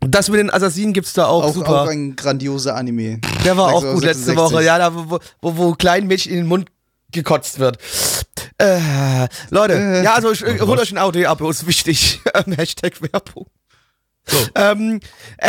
das 0.00 0.28
mit 0.28 0.38
den 0.40 0.50
Assassinen 0.50 0.92
gibt's 0.92 1.12
da 1.14 1.26
auch, 1.26 1.42
Auch, 1.44 1.54
super. 1.54 1.82
auch 1.82 1.88
ein 1.88 2.14
grandioser 2.16 2.76
Anime. 2.76 3.20
der 3.44 3.56
war 3.56 3.72
auch 3.72 3.82
6,66 3.82 3.94
gut 3.94 4.04
letzte 4.04 4.36
Woche, 4.36 4.62
ja, 4.64 4.78
da 4.78 4.94
wo, 4.94 5.18
wo, 5.42 5.56
wo 5.56 5.72
kleinen 5.74 6.06
Mädchen 6.06 6.32
in 6.32 6.38
den 6.38 6.46
Mund 6.46 6.66
gekotzt 7.12 7.58
wird. 7.58 7.78
Äh, 8.58 9.26
Leute, 9.50 9.74
Äh. 9.74 10.04
ja, 10.04 10.14
also 10.14 10.30
äh, 10.32 10.60
holt 10.60 10.80
euch 10.80 10.92
ein 10.92 10.98
AOD-Abo, 10.98 11.48
ist 11.50 11.66
wichtig. 11.66 12.20
Ähm, 12.34 12.52
Hashtag 12.52 13.00
Werbung. 13.00 13.46
So. 14.26 14.36
Ähm, 14.56 15.00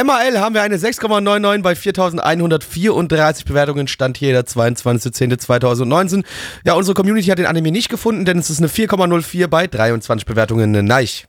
MAL 0.06 0.40
haben 0.40 0.56
wir 0.56 0.62
eine 0.62 0.78
6,99 0.78 1.62
bei 1.62 1.76
4134 1.76 3.44
Bewertungen, 3.44 3.90
stand 3.90 4.16
hier 4.18 4.32
der 4.32 4.46
22.10.2019. 4.46 6.24
Ja, 6.64 6.76
unsere 6.76 6.94
Community 6.96 7.28
hat 7.28 7.40
den 7.40 7.46
Anime 7.46 7.72
nicht 7.72 7.90
gefunden, 7.90 8.24
denn 8.24 8.40
es 8.40 8.50
ist 8.50 8.60
eine 8.60 8.70
4,04 8.70 9.48
bei 9.48 9.68
23 9.68 10.26
Bewertungen. 10.26 10.72
Neich. 10.86 11.28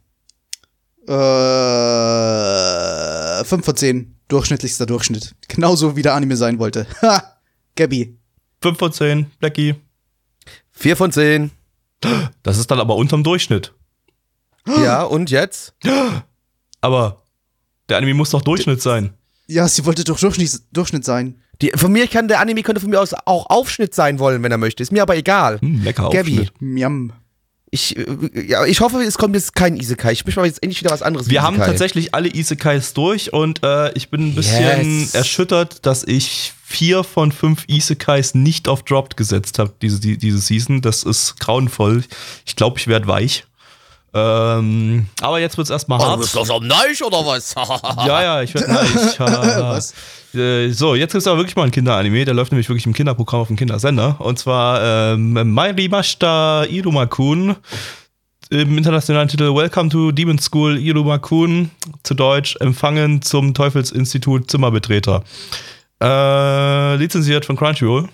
Äh, 1.09 1.15
5 3.45 3.65
von 3.65 3.77
10. 3.77 4.17
Durchschnittlichster 4.29 4.87
Durchschnitt. 4.87 5.35
Genauso 5.49 5.97
wie 5.97 6.03
der 6.03 6.15
Anime 6.15 6.37
sein 6.37 6.61
wollte. 6.61 6.87
Ha! 7.03 7.37
Gabby. 7.77 8.17
5 8.63 8.79
von 8.79 8.93
10, 8.93 9.27
Blackie. 9.41 9.75
4 10.81 10.97
von 10.97 11.13
10. 11.13 11.51
Das 12.43 12.57
ist 12.57 12.71
dann 12.71 12.81
aber 12.81 12.97
unterm 12.97 13.23
Durchschnitt. 13.23 13.75
Ja, 14.67 15.03
und 15.03 15.31
jetzt? 15.31 15.75
Aber 16.81 17.23
der 17.91 17.99
Anime 17.99 18.15
muss 18.15 18.31
doch 18.31 18.41
Durchschnitt 18.41 18.81
sein. 18.81 19.13
Ja, 19.47 19.69
sie 19.69 19.85
wollte 19.85 20.05
doch 20.05 20.19
Durchschnitt, 20.19 20.63
Durchschnitt 20.73 21.05
sein. 21.05 21.43
Die, 21.61 21.71
von 21.75 21.93
mir 21.93 22.07
kann 22.07 22.29
der 22.29 22.41
Anime 22.41 22.63
könnte 22.63 22.81
von 22.81 22.89
mir 22.89 23.01
aus 23.01 23.13
auch 23.13 23.51
Aufschnitt 23.51 23.95
sein 23.95 24.19
wollen, 24.19 24.43
wenn 24.43 24.53
er 24.53 24.57
möchte. 24.59 24.83
Ist 24.83 24.93
mir 24.93 25.03
aber 25.03 25.17
egal. 25.17 25.61
Hm, 25.61 25.83
lecker 25.85 26.09
Gabi. 26.09 26.41
Aufschnitt. 26.41 26.63
Miam. 26.63 27.13
Ich, 27.73 27.97
äh, 27.97 28.05
ja, 28.49 28.65
ich 28.67 28.81
hoffe, 28.81 29.01
es 29.03 29.17
kommt 29.17 29.35
jetzt 29.37 29.55
kein 29.55 29.77
Isekai. 29.77 30.13
Ich 30.13 30.25
möchte 30.25 30.41
mal 30.41 30.47
jetzt 30.47 30.63
endlich 30.63 30.81
wieder 30.83 30.91
was 30.91 31.03
anderes. 31.03 31.31
Wir 31.31 31.43
haben 31.43 31.57
tatsächlich 31.57 32.15
alle 32.15 32.29
Isekais 32.35 32.95
durch 32.95 33.33
und 33.33 33.63
äh, 33.63 33.93
ich 33.93 34.09
bin 34.11 34.29
ein 34.29 34.35
bisschen 34.35 35.01
Yes. 35.03 35.15
erschüttert, 35.15 35.87
dass 35.87 36.03
ich 36.05 36.53
vier 36.65 37.05
von 37.05 37.31
fünf 37.33 37.65
Isekais 37.69 38.35
nicht 38.35 38.67
auf 38.69 38.83
Dropped 38.85 39.17
gesetzt 39.17 39.59
habe, 39.59 39.73
diese, 39.83 40.01
die, 40.01 40.19
diese 40.19 40.39
Season. 40.39 40.81
Das 40.81 41.05
ist 41.05 41.39
grauenvoll. 41.39 42.05
Ich 42.45 42.57
glaube, 42.57 42.79
ich 42.79 42.87
werde 42.89 43.07
weich. 43.07 43.45
Ähm, 44.13 45.07
aber 45.21 45.39
jetzt 45.39 45.57
wird's 45.57 45.71
erstmal 45.71 45.99
Oh, 46.01 46.03
du 46.03 46.09
hart. 46.11 46.21
bist 46.21 46.35
doch 46.35 46.45
so 46.47 46.59
neich 46.59 47.03
oder 47.03 47.25
was? 47.25 47.55
Ja, 48.07 48.23
ja, 48.23 48.43
ich 48.43 48.53
werde 48.55 48.69
weich. 48.69 49.21
Was? 49.21 49.95
Äh, 50.35 50.71
So, 50.73 50.95
jetzt 50.97 51.15
ist 51.15 51.27
aber 51.29 51.39
wirklich 51.39 51.55
mal 51.57 51.65
ein 51.65 51.71
Kinderanime. 51.71 52.25
Der 52.25 52.35
läuft 52.35 52.51
nämlich 52.51 52.69
wirklich 52.69 52.87
im 52.87 52.93
Kinderprogramm 52.93 53.43
auf 53.43 53.47
dem 53.49 53.57
Kindersender. 53.57 54.17
Und 54.19 54.39
zwar 54.39 55.13
ähm, 55.15 55.53
Mairimashita 55.55 56.65
Irumakun. 56.65 57.55
Im 58.51 58.77
internationalen 58.77 59.29
Titel 59.29 59.55
Welcome 59.55 59.91
to 59.91 60.11
Demon 60.11 60.39
School 60.41 60.77
Irumakun. 60.77 61.71
Zu 62.03 62.15
Deutsch 62.15 62.57
Empfangen 62.59 63.23
zum 63.23 63.55
Teufelsinstitut 63.55 64.51
Zimmerbetreter. 64.51 65.23
Äh, 66.03 66.97
lizenziert 66.97 67.45
von 67.45 67.57
Crunchyroll. 67.57 68.09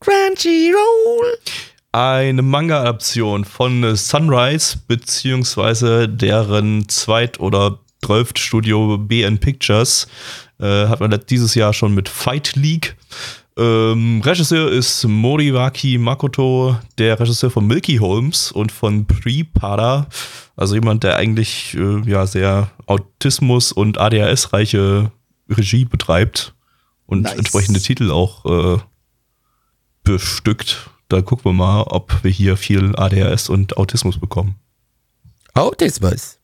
Crunchyroll. 0.00 1.38
Eine 1.92 2.42
Manga-Adaption 2.42 3.44
von 3.44 3.96
Sunrise, 3.96 4.78
beziehungsweise 4.86 6.08
deren 6.08 6.88
Zweit- 6.88 7.40
oder 7.40 7.80
Studio 8.38 8.96
BN 8.98 9.38
Pictures. 9.38 10.06
Äh, 10.60 10.86
hat 10.86 11.00
man 11.00 11.18
dieses 11.28 11.54
Jahr 11.54 11.72
schon 11.72 11.94
mit 11.94 12.08
Fight 12.08 12.54
League. 12.54 12.96
Ähm, 13.56 14.22
Regisseur 14.24 14.70
ist 14.70 15.04
Moriwaki 15.04 15.98
Makoto, 15.98 16.76
der 16.98 17.18
Regisseur 17.18 17.50
von 17.50 17.66
Milky 17.66 17.96
Holmes 17.96 18.52
und 18.52 18.70
von 18.70 19.06
Prepada. 19.06 20.06
Also 20.56 20.74
jemand, 20.74 21.02
der 21.02 21.16
eigentlich 21.16 21.74
äh, 21.74 22.08
ja 22.08 22.26
sehr 22.26 22.70
Autismus- 22.86 23.72
und 23.72 23.98
ADHS-reiche 23.98 25.10
Regie 25.48 25.84
betreibt 25.84 26.54
und 27.06 27.22
Nice. 27.22 27.34
entsprechende 27.34 27.80
Titel 27.80 28.10
auch 28.10 28.44
äh, 28.76 28.78
bestückt. 30.04 30.90
Da 31.10 31.22
gucken 31.22 31.44
wir 31.46 31.52
mal, 31.52 31.82
ob 31.82 32.22
wir 32.22 32.30
hier 32.30 32.56
viel 32.56 32.94
ADHS 32.96 33.48
und 33.48 33.76
Autismus 33.76 34.18
bekommen. 34.18 34.54
Autismus. 35.54 36.38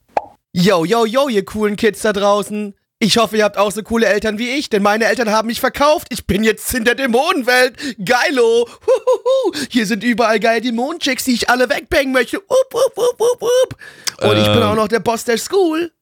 Yo, 0.53 0.85
yo, 0.85 1.07
yo, 1.07 1.29
ihr 1.29 1.45
coolen 1.45 1.77
Kids 1.77 2.03
da 2.03 2.13
draußen. 2.13 2.75
Ich 2.99 3.19
hoffe, 3.19 3.37
ihr 3.37 3.45
habt 3.45 3.59
auch 3.59 3.71
so 3.71 3.83
coole 3.83 4.07
Eltern 4.07 4.39
wie 4.39 4.49
ich, 4.51 4.71
denn 4.71 4.83
meine 4.83 5.05
Eltern 5.05 5.31
haben 5.31 5.47
mich 5.49 5.61
verkauft. 5.61 6.09
Ich 6.11 6.27
bin 6.27 6.43
jetzt 6.43 6.73
in 6.75 6.85
der 6.85 6.95
Dämonenwelt. 6.97 7.77
Geilo. 8.05 8.67
Huhuhu. 8.67 9.67
Hier 9.71 9.87
sind 9.87 10.03
überall 10.03 10.41
geile 10.41 10.63
Dämonenchicks, 10.63 11.25
die 11.25 11.33
ich 11.35 11.49
alle 11.51 11.69
wegbangen 11.69 12.13
möchte. 12.13 12.39
Up, 12.39 12.75
up, 12.75 12.99
up, 12.99 13.21
up, 13.21 13.43
up. 13.43 14.29
Und 14.31 14.39
ich 14.39 14.47
bin 14.47 14.57
Ähm. 14.57 14.63
auch 14.63 14.75
noch 14.77 14.89
der 14.89 15.01
Boss 15.01 15.25
der 15.25 15.37
School. 15.39 15.93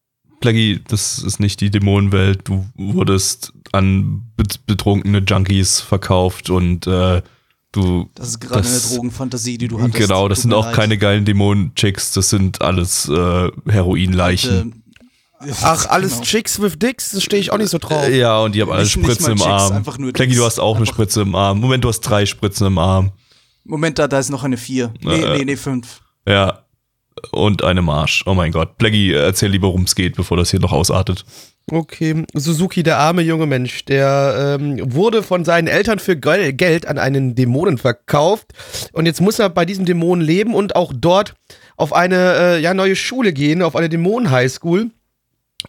Plaggy, 0.41 0.81
das 0.89 1.19
ist 1.19 1.41
nicht 1.41 1.61
die 1.61 1.71
Dämonenwelt. 1.71 2.49
Du 2.49 2.65
wurdest 2.77 3.53
an 3.73 4.23
bet- 4.37 4.65
betrunkene 4.67 5.19
Junkies 5.19 5.81
verkauft 5.81 6.49
und 6.49 6.87
äh, 6.87 7.23
du. 7.75 8.09
Das 8.15 8.29
ist 8.29 8.41
gerade 8.41 8.63
Das- 8.63 8.85
eine 8.87 8.95
Drogenfantasie, 8.97 9.59
die 9.59 9.69
du 9.69 9.81
hattest. 9.81 9.99
Genau, 9.99 10.29
das 10.29 10.39
Tut 10.39 10.43
sind 10.43 10.55
auch 10.55 10.67
leid. 10.67 10.75
keine 10.75 10.99
geilen 10.99 11.25
Dämonen-Chicks, 11.25 12.13
das 12.13 12.31
sind 12.31 12.63
alles 12.63 13.09
äh, 13.09 13.51
Heroinleichen. 13.69 14.83
Ach, 15.63 15.87
alles 15.87 16.13
genau. 16.15 16.25
Chicks 16.25 16.61
with 16.63 16.79
Dicks, 16.79 17.11
das 17.13 17.23
stehe 17.23 17.41
ich 17.41 17.53
auch 17.53 17.59
nicht 17.59 17.69
so 17.71 17.77
drauf. 17.79 18.09
Ja, 18.09 18.39
und 18.41 18.55
die 18.55 18.63
haben 18.63 18.71
alle 18.71 18.83
Nicht- 18.85 18.97
nicht 18.97 19.05
Spritze 19.07 19.31
im 19.33 19.37
Chicks, 19.37 19.47
Arm. 19.51 19.83
Plaggy, 20.13 20.35
du 20.37 20.45
hast 20.45 20.59
auch 20.59 20.77
eine 20.77 20.87
Spritze 20.87 21.21
im 21.23 21.35
Arm. 21.35 21.61
Moment, 21.61 21.85
du 21.85 21.89
hast 21.89 22.01
drei 22.01 22.25
Spritzen 22.25 22.67
im 22.67 22.79
Arm. 22.79 23.13
Moment, 23.65 23.99
da, 23.99 24.09
da 24.09 24.19
ist 24.19 24.31
noch 24.31 24.45
eine 24.45 24.57
4. 24.57 24.93
Nee, 25.03 25.21
Äh, 25.23 25.39
nee, 25.39 25.45
nee, 25.45 25.57
5. 25.57 26.01
Ja. 26.27 26.61
Und 27.31 27.63
eine 27.63 27.81
Marsch. 27.83 28.23
Oh 28.27 28.35
mein 28.35 28.53
Gott. 28.53 28.77
Plaggy, 28.79 29.13
erzähl 29.13 29.51
lieber, 29.51 29.69
worum 29.69 29.83
es 29.85 29.95
geht, 29.95 30.17
bevor 30.17 30.37
das 30.37 30.51
hier 30.51 30.61
noch 30.61 30.73
ausartet. 30.73 31.25
Okay, 31.73 32.25
Suzuki, 32.35 32.83
der 32.83 32.99
arme 32.99 33.23
junge 33.23 33.47
Mensch, 33.47 33.87
der 33.87 34.59
ähm, 34.61 34.79
wurde 34.95 35.23
von 35.23 35.47
seinen 35.47 35.67
Eltern 35.67 35.99
für 35.99 36.13
Gel- 36.15 36.53
Geld 36.53 36.87
an 36.87 36.99
einen 36.99 37.35
Dämonen 37.35 37.79
verkauft 37.79 38.49
und 38.93 39.07
jetzt 39.07 39.23
muss 39.23 39.39
er 39.39 39.49
bei 39.49 39.65
diesem 39.65 39.87
Dämonen 39.87 40.23
leben 40.23 40.55
und 40.55 40.77
auch 40.77 40.93
dort 40.95 41.35
auf 41.77 41.95
eine 41.95 42.35
äh, 42.37 42.61
ja, 42.61 42.75
neue 42.75 42.97
Schule 42.97 43.33
gehen, 43.33 43.63
auf 43.63 43.77
eine 43.77 43.89
Dämonen-Highschool. 43.89 44.91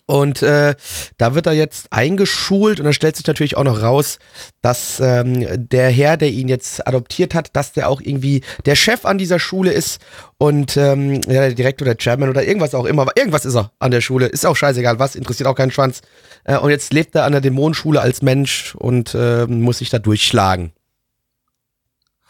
Und 0.07 0.43
äh, 0.43 0.75
da 1.17 1.33
wird 1.33 1.47
er 1.47 1.53
jetzt 1.53 1.87
eingeschult 1.91 2.79
und 2.79 2.85
dann 2.85 2.93
stellt 2.93 3.15
sich 3.15 3.25
natürlich 3.25 3.57
auch 3.57 3.63
noch 3.63 3.81
raus, 3.81 4.19
dass 4.61 4.99
ähm, 4.99 5.67
der 5.69 5.89
Herr, 5.89 6.15
der 6.15 6.29
ihn 6.29 6.47
jetzt 6.47 6.87
adoptiert 6.87 7.33
hat, 7.33 7.55
dass 7.55 7.73
der 7.73 7.89
auch 7.89 8.01
irgendwie 8.01 8.41
der 8.65 8.75
Chef 8.75 9.05
an 9.05 9.17
dieser 9.17 9.39
Schule 9.39 9.71
ist 9.71 9.99
und 10.37 10.77
ähm, 10.77 11.15
ja, 11.25 11.41
der 11.41 11.53
Direktor, 11.53 11.85
der 11.85 11.97
Chairman 11.97 12.29
oder 12.29 12.43
irgendwas 12.43 12.75
auch 12.75 12.85
immer. 12.85 13.07
Irgendwas 13.15 13.45
ist 13.45 13.55
er 13.55 13.71
an 13.79 13.89
der 13.89 14.01
Schule. 14.01 14.27
Ist 14.27 14.45
auch 14.45 14.55
scheißegal, 14.55 14.99
was, 14.99 15.15
interessiert 15.15 15.47
auch 15.47 15.55
keinen 15.55 15.71
Schwanz. 15.71 16.01
Äh, 16.43 16.57
und 16.57 16.69
jetzt 16.69 16.93
lebt 16.93 17.15
er 17.15 17.23
an 17.23 17.31
der 17.31 17.41
Dämonenschule 17.41 17.99
als 17.99 18.21
Mensch 18.21 18.75
und 18.75 19.15
äh, 19.15 19.47
muss 19.47 19.79
sich 19.79 19.89
da 19.89 19.97
durchschlagen. 19.97 20.71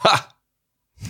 Ha! 0.04 0.35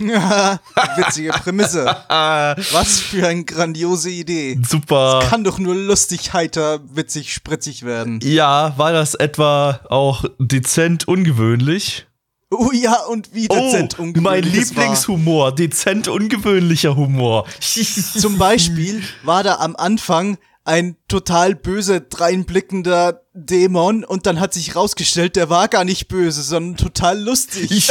Witzige 0.96 1.30
Prämisse. 1.30 1.84
Was 2.08 3.00
für 3.00 3.26
eine 3.26 3.44
grandiose 3.44 4.10
Idee. 4.10 4.58
Super. 4.66 5.20
Kann 5.28 5.44
doch 5.44 5.58
nur 5.58 5.74
lustig, 5.74 6.32
heiter, 6.32 6.80
witzig, 6.92 7.32
spritzig 7.32 7.84
werden. 7.84 8.20
Ja, 8.22 8.74
war 8.76 8.92
das 8.92 9.14
etwa 9.14 9.80
auch 9.88 10.24
dezent 10.38 11.08
ungewöhnlich? 11.08 12.06
Oh 12.50 12.70
ja, 12.72 13.00
und 13.06 13.34
wie 13.34 13.48
dezent 13.48 13.96
oh, 13.98 14.02
ungewöhnlich 14.02 14.22
mein 14.22 14.44
es. 14.44 14.70
Lieblingshumor, 14.70 15.52
dezent 15.52 16.06
ungewöhnlicher 16.06 16.94
Humor. 16.94 17.44
Zum 17.60 18.38
Beispiel 18.38 19.02
war 19.24 19.42
da 19.42 19.56
am 19.56 19.74
Anfang 19.74 20.38
ein 20.66 20.96
total 21.06 21.54
böse, 21.54 22.00
dreinblickender 22.00 23.22
Dämon 23.34 24.02
und 24.02 24.26
dann 24.26 24.40
hat 24.40 24.52
sich 24.52 24.74
rausgestellt, 24.74 25.36
der 25.36 25.48
war 25.48 25.68
gar 25.68 25.84
nicht 25.84 26.08
böse, 26.08 26.42
sondern 26.42 26.76
total 26.76 27.20
lustig. 27.20 27.88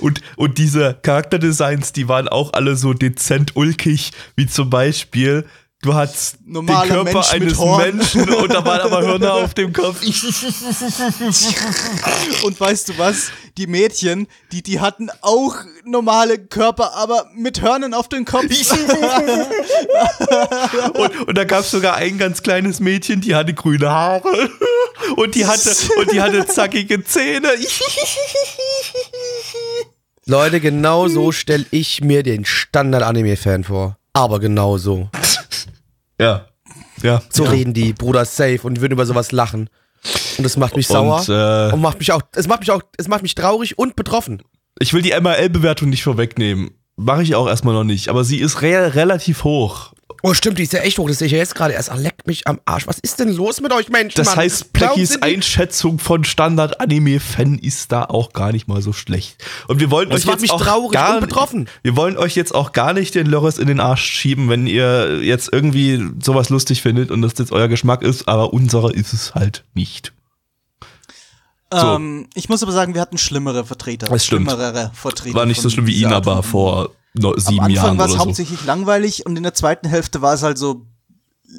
und, 0.00 0.22
und 0.36 0.58
diese 0.58 0.98
Charakterdesigns, 1.02 1.92
die 1.92 2.08
waren 2.08 2.26
auch 2.28 2.52
alle 2.54 2.74
so 2.74 2.94
dezent 2.94 3.54
ulkig, 3.54 4.10
wie 4.34 4.48
zum 4.48 4.70
Beispiel 4.70 5.46
du 5.86 5.94
hattest 5.94 6.36
Normaler 6.44 6.82
den 6.82 6.90
Körper 6.90 7.12
Mensch 7.12 7.32
eines 7.32 7.58
Horn. 7.58 7.96
Menschen 7.96 8.28
und 8.28 8.52
da 8.52 8.64
waren 8.64 8.80
aber 8.80 9.02
Hörner 9.02 9.34
auf 9.34 9.54
dem 9.54 9.72
Kopf. 9.72 10.02
Und 12.42 12.60
weißt 12.60 12.88
du 12.88 12.98
was? 12.98 13.30
Die 13.56 13.66
Mädchen, 13.66 14.28
die, 14.52 14.62
die 14.62 14.80
hatten 14.80 15.08
auch 15.22 15.56
normale 15.84 16.38
Körper, 16.38 16.94
aber 16.94 17.30
mit 17.34 17.62
Hörnern 17.62 17.94
auf 17.94 18.08
dem 18.08 18.24
Kopf. 18.24 18.44
Und, 20.94 21.28
und 21.28 21.38
da 21.38 21.44
gab 21.44 21.60
es 21.60 21.70
sogar 21.70 21.96
ein 21.96 22.18
ganz 22.18 22.42
kleines 22.42 22.80
Mädchen, 22.80 23.20
die 23.20 23.34
hatte 23.34 23.54
grüne 23.54 23.90
Haare 23.90 24.50
und 25.16 25.34
die 25.34 25.46
hatte, 25.46 25.70
und 25.98 26.12
die 26.12 26.20
hatte 26.20 26.46
zackige 26.46 27.02
Zähne. 27.04 27.48
Leute, 30.26 30.60
genau 30.60 31.08
so 31.08 31.32
stelle 31.32 31.66
ich 31.70 32.02
mir 32.02 32.22
den 32.22 32.44
Standard-Anime-Fan 32.44 33.64
vor. 33.64 33.96
Aber 34.16 34.40
genau 34.40 34.78
so. 34.78 35.10
Ja. 36.20 36.46
Ja. 37.02 37.22
So 37.30 37.44
ja. 37.44 37.50
reden 37.50 37.74
die, 37.74 37.92
Bruder, 37.92 38.24
safe. 38.24 38.60
Und 38.62 38.74
die 38.74 38.80
würden 38.80 38.92
über 38.92 39.06
sowas 39.06 39.32
lachen. 39.32 39.70
Und 40.38 40.44
das 40.44 40.56
macht 40.56 40.76
mich 40.76 40.86
sauer. 40.86 41.20
Und, 41.20 41.28
äh, 41.28 41.74
und 41.74 41.80
macht 41.80 41.98
mich 41.98 42.12
auch, 42.12 42.22
es 42.34 42.46
macht 42.46 42.60
mich 42.60 42.70
auch, 42.70 42.82
es 42.96 43.08
macht 43.08 43.22
mich 43.22 43.34
traurig 43.34 43.78
und 43.78 43.96
betroffen. 43.96 44.42
Ich 44.78 44.92
will 44.92 45.02
die 45.02 45.18
MRL-Bewertung 45.18 45.88
nicht 45.88 46.02
vorwegnehmen. 46.02 46.70
Mache 46.96 47.22
ich 47.22 47.34
auch 47.34 47.46
erstmal 47.46 47.74
noch 47.74 47.84
nicht, 47.84 48.08
aber 48.08 48.24
sie 48.24 48.38
ist 48.38 48.62
re 48.62 48.94
relativ 48.94 49.44
hoch. 49.44 49.92
Oh, 50.22 50.32
stimmt, 50.32 50.58
die 50.58 50.62
ist 50.62 50.72
ja 50.72 50.80
echt 50.80 50.98
hoch. 50.98 51.08
Das 51.08 51.18
sehe 51.18 51.26
ich 51.26 51.32
ja 51.32 51.38
jetzt 51.38 51.54
gerade 51.54 51.74
erst. 51.74 51.90
Ah, 51.90 51.94
leckt 51.94 52.26
mich 52.26 52.46
am 52.48 52.58
Arsch. 52.64 52.86
Was 52.86 52.98
ist 52.98 53.20
denn 53.20 53.32
los 53.36 53.60
mit 53.60 53.70
euch 53.72 53.90
Menschen? 53.90 54.16
Das 54.16 54.28
Mann? 54.28 54.36
heißt, 54.38 54.72
Pleckys 54.72 55.10
die- 55.10 55.22
Einschätzung 55.22 55.98
von 55.98 56.24
Standard-Anime-Fan 56.24 57.58
ist 57.58 57.92
da 57.92 58.04
auch 58.04 58.32
gar 58.32 58.50
nicht 58.50 58.66
mal 58.66 58.80
so 58.80 58.92
schlecht. 58.94 59.36
Und 59.68 59.78
wir 59.78 59.90
wollen 59.90 60.08
Das 60.08 60.24
euch 60.24 60.32
jetzt 60.32 60.40
mich 60.40 60.50
auch 60.50 60.60
traurig 60.60 60.92
gar, 60.92 61.14
und 61.16 61.20
betroffen. 61.20 61.68
Wir 61.82 61.96
wollen 61.96 62.16
euch 62.16 62.34
jetzt 62.34 62.54
auch 62.54 62.72
gar 62.72 62.92
nicht 62.94 63.14
den 63.14 63.26
Lörres 63.26 63.58
in 63.58 63.66
den 63.68 63.78
Arsch 63.78 64.02
schieben, 64.04 64.48
wenn 64.48 64.66
ihr 64.66 65.22
jetzt 65.22 65.50
irgendwie 65.52 66.02
sowas 66.20 66.48
lustig 66.48 66.82
findet 66.82 67.10
und 67.10 67.20
das 67.22 67.34
jetzt 67.38 67.52
euer 67.52 67.68
Geschmack 67.68 68.02
ist, 68.02 68.26
aber 68.26 68.52
unserer 68.54 68.94
ist 68.94 69.12
es 69.12 69.34
halt 69.34 69.64
nicht. 69.74 70.12
So. 71.80 71.94
Ähm, 71.94 72.26
ich 72.34 72.48
muss 72.48 72.62
aber 72.62 72.72
sagen, 72.72 72.94
wir 72.94 73.00
hatten 73.00 73.18
schlimmere 73.18 73.64
Vertreter. 73.64 74.06
Das 74.06 74.24
stimmt. 74.24 74.50
Schlimmere 74.50 74.90
Vertreter. 74.94 75.34
War 75.34 75.46
nicht 75.46 75.60
so 75.60 75.70
schlimm 75.70 75.86
wie 75.86 75.94
ihn, 76.00 76.12
aber 76.12 76.42
vor 76.42 76.90
no, 77.14 77.34
sieben 77.36 77.60
Am 77.60 77.66
Anfang 77.66 77.70
Jahren 77.84 77.98
war 77.98 78.06
es 78.06 78.12
so. 78.12 78.18
hauptsächlich 78.18 78.64
langweilig 78.64 79.26
und 79.26 79.36
in 79.36 79.42
der 79.42 79.54
zweiten 79.54 79.88
Hälfte 79.88 80.22
war 80.22 80.34
es 80.34 80.42
halt 80.42 80.58
so 80.58 80.86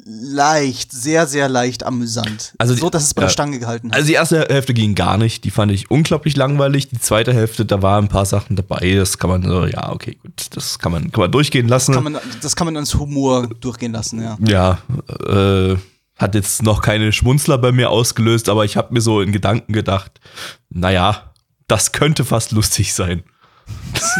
leicht, 0.04 0.92
sehr, 0.92 1.26
sehr 1.26 1.48
leicht 1.48 1.84
amüsant. 1.84 2.54
Also 2.58 2.74
die- 2.74 2.80
so, 2.80 2.90
dass 2.90 3.04
es 3.04 3.14
bei 3.14 3.22
ja. 3.22 3.26
der 3.26 3.32
Stange 3.32 3.58
gehalten 3.58 3.88
hat. 3.90 3.96
Also 3.96 4.06
die 4.08 4.14
erste 4.14 4.40
Hälfte 4.48 4.74
ging 4.74 4.94
gar 4.94 5.16
nicht, 5.16 5.44
die 5.44 5.50
fand 5.50 5.72
ich 5.72 5.90
unglaublich 5.90 6.36
langweilig. 6.36 6.88
Die 6.88 7.00
zweite 7.00 7.32
Hälfte, 7.32 7.64
da 7.64 7.82
waren 7.82 8.04
ein 8.04 8.08
paar 8.08 8.26
Sachen 8.26 8.54
dabei, 8.56 8.94
das 8.94 9.18
kann 9.18 9.30
man 9.30 9.42
so, 9.42 9.66
ja, 9.66 9.90
okay, 9.90 10.18
gut, 10.22 10.46
das 10.50 10.78
kann 10.78 10.92
man, 10.92 11.10
kann 11.10 11.22
man 11.22 11.32
durchgehen 11.32 11.68
lassen. 11.68 11.94
kann 11.94 12.04
man, 12.04 12.18
das 12.42 12.54
kann 12.54 12.66
man 12.66 12.76
als 12.76 12.94
Humor 12.94 13.48
durchgehen 13.60 13.92
lassen, 13.92 14.22
ja. 14.22 14.36
ja, 14.46 14.78
äh, 15.26 15.76
hat 16.18 16.34
jetzt 16.34 16.62
noch 16.62 16.82
keine 16.82 17.12
Schmunzler 17.12 17.58
bei 17.58 17.72
mir 17.72 17.90
ausgelöst, 17.90 18.48
aber 18.48 18.64
ich 18.64 18.76
habe 18.76 18.92
mir 18.92 19.00
so 19.00 19.20
in 19.20 19.32
Gedanken 19.32 19.72
gedacht, 19.72 20.20
naja, 20.68 21.32
das 21.68 21.92
könnte 21.92 22.24
fast 22.24 22.52
lustig 22.52 22.92
sein. 22.94 23.22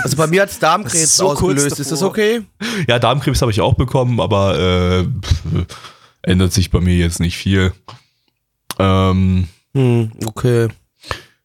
Also 0.03 0.17
bei 0.17 0.27
mir 0.27 0.43
hat 0.43 0.51
es 0.51 0.59
Darmkrebs 0.59 1.17
so 1.17 1.31
ausgelöst. 1.31 1.81
Ist 1.81 1.91
das 1.91 2.03
okay? 2.03 2.43
Ja, 2.87 2.99
Darmkrebs 2.99 3.41
habe 3.41 3.51
ich 3.51 3.61
auch 3.61 3.75
bekommen, 3.75 4.21
aber 4.21 4.59
äh, 4.59 5.05
pff, 5.05 5.67
ändert 6.23 6.53
sich 6.53 6.71
bei 6.71 6.81
mir 6.81 6.97
jetzt 6.97 7.21
nicht 7.21 7.37
viel. 7.37 7.73
Ähm, 8.79 9.49
Hm, 9.75 10.13
okay. 10.27 10.69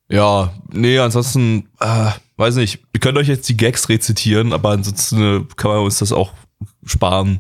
Ja, 0.10 0.54
nee, 0.72 0.98
ansonsten, 1.00 1.70
äh, 1.80 2.12
weiß 2.38 2.56
nicht, 2.56 2.80
ihr 2.94 3.00
könnt 3.00 3.18
euch 3.18 3.28
jetzt 3.28 3.48
die 3.50 3.58
Gags 3.58 3.90
rezitieren, 3.90 4.54
aber 4.54 4.72
ansonsten 4.72 5.22
äh, 5.22 5.46
kann 5.56 5.72
man 5.72 5.82
uns 5.82 6.00
das 6.00 6.12
auch 6.12 6.34
sparen. 6.86 7.40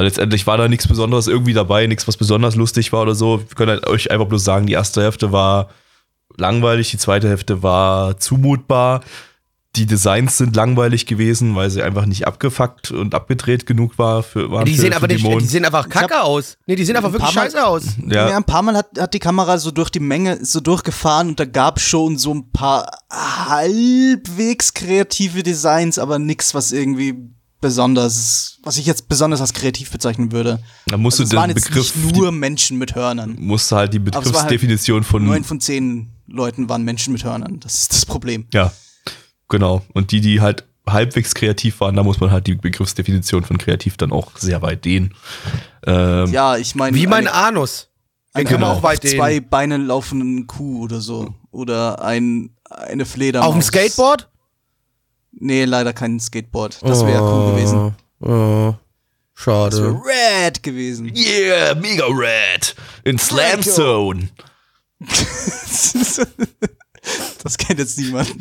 Weil 0.00 0.06
letztendlich 0.06 0.46
war 0.46 0.56
da 0.56 0.66
nichts 0.66 0.88
Besonderes 0.88 1.26
irgendwie 1.26 1.52
dabei, 1.52 1.86
nichts, 1.86 2.08
was 2.08 2.16
besonders 2.16 2.54
lustig 2.56 2.90
war 2.90 3.02
oder 3.02 3.14
so. 3.14 3.40
Wir 3.40 3.54
können 3.54 3.72
halt 3.72 3.86
euch 3.86 4.10
einfach 4.10 4.24
bloß 4.24 4.42
sagen, 4.42 4.64
die 4.64 4.72
erste 4.72 5.02
Hälfte 5.02 5.30
war 5.30 5.68
langweilig, 6.38 6.90
die 6.90 6.96
zweite 6.96 7.28
Hälfte 7.28 7.62
war 7.62 8.16
zumutbar. 8.16 9.02
Die 9.76 9.84
Designs 9.84 10.38
sind 10.38 10.56
langweilig 10.56 11.04
gewesen, 11.04 11.54
weil 11.54 11.68
sie 11.68 11.82
einfach 11.82 12.06
nicht 12.06 12.26
abgefuckt 12.26 12.92
und 12.92 13.14
abgedreht 13.14 13.66
genug 13.66 13.98
war 13.98 14.22
für, 14.22 14.50
waren 14.50 14.64
Die 14.64 14.72
für, 14.74 14.80
sehen 14.80 14.92
für 14.92 14.96
aber 14.96 15.06
nicht, 15.08 15.22
die 15.22 15.44
sehen 15.44 15.66
einfach 15.66 15.86
kacke 15.86 16.22
aus. 16.22 16.56
Nee, 16.64 16.76
die 16.76 16.84
sehen 16.86 16.96
einfach 16.96 17.10
Ein 17.10 17.12
wirklich 17.12 17.34
paar 17.34 17.42
Mal- 17.44 17.50
scheiße 17.50 17.66
aus. 17.66 17.82
Ja. 18.08 18.30
ja, 18.30 18.36
ein 18.38 18.44
paar 18.44 18.62
Mal 18.62 18.76
hat, 18.78 18.98
hat 18.98 19.12
die 19.12 19.18
Kamera 19.18 19.58
so 19.58 19.70
durch 19.70 19.90
die 19.90 20.00
Menge 20.00 20.42
so 20.42 20.60
durchgefahren 20.60 21.28
und 21.28 21.40
da 21.40 21.44
gab 21.44 21.78
schon 21.78 22.16
so 22.16 22.32
ein 22.32 22.50
paar 22.52 22.90
halbwegs 23.12 24.72
kreative 24.72 25.42
Designs, 25.42 25.98
aber 25.98 26.18
nix, 26.18 26.54
was 26.54 26.72
irgendwie 26.72 27.34
besonders, 27.60 28.58
was 28.62 28.76
ich 28.76 28.86
jetzt 28.86 29.08
besonders 29.08 29.40
als 29.40 29.52
kreativ 29.52 29.90
bezeichnen 29.90 30.32
würde. 30.32 30.60
da 30.86 30.96
musst 30.96 31.16
Also 31.20 31.24
es 31.24 31.30
du 31.30 31.36
waren 31.36 31.48
den 31.48 31.56
jetzt 31.56 31.68
Begriff, 31.68 31.94
nicht 31.96 32.16
nur 32.16 32.32
Menschen 32.32 32.78
mit 32.78 32.94
Hörnern. 32.94 33.36
die, 33.36 33.42
musst 33.42 33.70
du 33.70 33.76
halt 33.76 33.92
die 33.94 33.98
halt 33.98 34.12
Begriffsdefinition 34.12 35.04
von 35.04 35.24
Neun 35.24 35.44
von 35.44 35.60
zehn 35.60 36.10
Leuten 36.26 36.68
waren 36.68 36.82
Menschen 36.84 37.12
mit 37.12 37.24
Hörnern. 37.24 37.60
Das 37.60 37.74
ist 37.74 37.92
das 37.92 38.06
Problem. 38.06 38.46
Ja, 38.52 38.72
genau. 39.48 39.82
Und 39.94 40.12
die, 40.12 40.20
die 40.20 40.40
halt 40.40 40.64
halbwegs 40.88 41.34
kreativ 41.34 41.80
waren, 41.80 41.94
da 41.96 42.02
muss 42.02 42.20
man 42.20 42.30
halt 42.30 42.46
die 42.46 42.54
Begriffsdefinition 42.54 43.44
von 43.44 43.58
kreativ 43.58 43.96
dann 43.96 44.12
auch 44.12 44.36
sehr 44.36 44.62
weit 44.62 44.84
dehnen. 44.84 45.14
Ähm, 45.86 46.32
Ja, 46.32 46.56
ich 46.56 46.74
meine. 46.74 46.96
Wie 46.96 47.06
mein 47.06 47.26
eine- 47.28 47.34
Anus. 47.34 47.88
Wir 48.34 48.44
genau. 48.44 48.74
auch 48.74 48.82
weit 48.84 49.04
auf 49.04 49.10
zwei 49.10 49.34
dehnen. 49.40 49.48
Beinen 49.50 49.86
laufenden 49.86 50.46
Kuh 50.46 50.82
oder 50.84 51.00
so. 51.00 51.34
Oder 51.50 52.02
ein, 52.04 52.50
eine 52.70 53.04
Fledermaus. 53.04 53.48
Auf 53.48 53.54
dem 53.54 53.62
Skateboard? 53.62 54.28
Nee, 55.40 55.64
leider 55.64 55.92
kein 55.92 56.20
Skateboard. 56.20 56.78
Das 56.82 57.04
wäre 57.04 57.22
cool 57.22 57.52
gewesen. 57.52 57.94
Oh, 58.20 58.74
Das 59.34 59.46
wäre 59.46 59.70
schade. 59.90 60.00
rad 60.04 60.62
gewesen. 60.62 61.10
Yeah, 61.16 61.74
mega 61.74 62.04
red. 62.06 62.74
In 63.04 63.18
Slam. 63.18 63.62
Zone. 63.62 64.28
das 67.42 67.56
kennt 67.58 67.78
jetzt 67.80 67.98
niemand. 67.98 68.30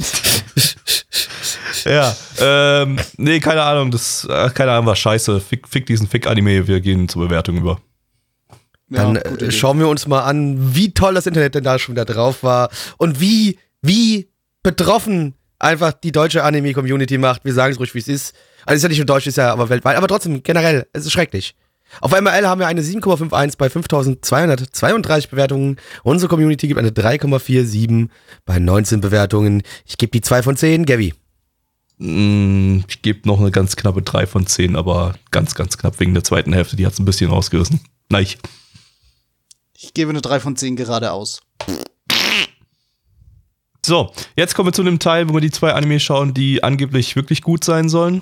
Ja, 1.86 2.14
ähm, 2.40 3.00
nee, 3.16 3.40
keine 3.40 3.62
Ahnung, 3.64 3.90
das, 3.90 4.28
äh, 4.30 4.50
keine 4.50 4.72
Ahnung, 4.74 4.88
war 4.88 4.98
scheiße. 4.98 5.40
Fick, 5.40 5.66
fick 5.68 5.86
diesen 5.86 6.08
Fick-Anime, 6.08 6.68
wir 6.68 6.82
gehen 6.82 7.08
zur 7.08 7.26
Bewertung 7.26 7.56
über. 7.56 7.80
Dann 8.90 9.16
Ja, 9.16 9.22
äh, 9.22 9.50
schauen 9.52 9.80
wir 9.80 9.88
uns 9.88 10.06
mal 10.06 10.24
an, 10.24 10.76
wie 10.76 10.94
toll 10.94 11.14
das 11.14 11.26
Internet 11.26 11.56
denn 11.56 11.64
da 11.64 11.80
schon 11.80 11.96
wieder 11.96 12.04
drauf 12.06 12.44
war 12.44 12.70
und 12.98 13.22
wie, 13.22 13.58
wie 13.82 14.30
betroffen 14.62 15.36
einfach 15.60 15.94
die 15.94 16.12
deutsche 16.12 16.44
Anime-Community 16.44 17.18
macht. 17.18 17.46
Wir 17.46 17.54
sagen 17.54 17.74
es 17.74 17.80
ruhig, 17.80 17.94
wie 17.94 18.00
es 18.00 18.08
ist. 18.08 18.36
Also 18.66 18.78
ist 18.78 18.84
ja 18.84 18.90
nicht 18.90 18.98
nur 19.00 19.06
deutsch, 19.06 19.28
ist 19.28 19.38
ja 19.38 19.52
aber 19.52 19.70
weltweit. 19.70 19.98
Aber 19.98 20.08
trotzdem, 20.08 20.42
generell, 20.44 20.88
es 20.94 21.06
ist 21.06 21.12
schrecklich. 21.12 21.56
Auf 22.02 22.12
MRL 22.12 22.46
haben 22.48 22.60
wir 22.60 22.68
eine 22.68 22.82
7,51 22.82 23.58
bei 23.58 23.70
5232 23.70 25.30
Bewertungen. 25.30 25.78
Unsere 26.04 26.30
Community 26.30 26.68
gibt 26.68 26.80
eine 26.80 26.92
3,47 26.92 28.10
bei 28.46 28.60
19 28.60 29.02
Bewertungen. 29.02 29.64
Ich 29.86 29.98
gebe 29.98 30.12
die 30.12 30.22
2 30.22 30.44
von 30.44 30.56
10, 30.56 30.86
Gavi. 30.86 31.14
Mm, 31.98 32.82
Ich 32.88 33.02
gebe 33.02 33.28
noch 33.28 33.40
eine 33.40 33.52
ganz 33.52 33.76
knappe 33.76 34.02
3 34.04 34.28
von 34.28 34.46
10, 34.46 34.76
aber 34.76 35.16
ganz, 35.32 35.56
ganz 35.56 35.78
knapp 35.78 36.00
wegen 36.00 36.14
der 36.14 36.24
zweiten 36.24 36.54
Hälfte, 36.54 36.76
die 36.76 36.86
hat 36.86 36.94
es 36.94 37.00
ein 37.00 37.06
bisschen 37.06 37.32
rausgerissen. 37.32 37.82
Nein. 38.10 38.28
Ich 39.76 39.94
gebe 39.94 40.12
eine 40.12 40.22
3 40.22 40.40
von 40.40 40.56
10 40.56 40.76
geradeaus. 40.76 41.42
So, 43.86 44.12
jetzt 44.36 44.56
kommen 44.56 44.68
wir 44.68 44.74
zu 44.74 44.84
dem 44.84 45.00
Teil, 45.00 45.30
wo 45.30 45.34
wir 45.34 45.42
die 45.42 45.52
zwei 45.52 45.74
Anime 45.74 46.00
schauen, 46.00 46.34
die 46.34 46.64
angeblich 46.64 47.16
wirklich 47.16 47.42
gut 47.42 47.64
sein 47.64 47.90
sollen. 47.90 48.22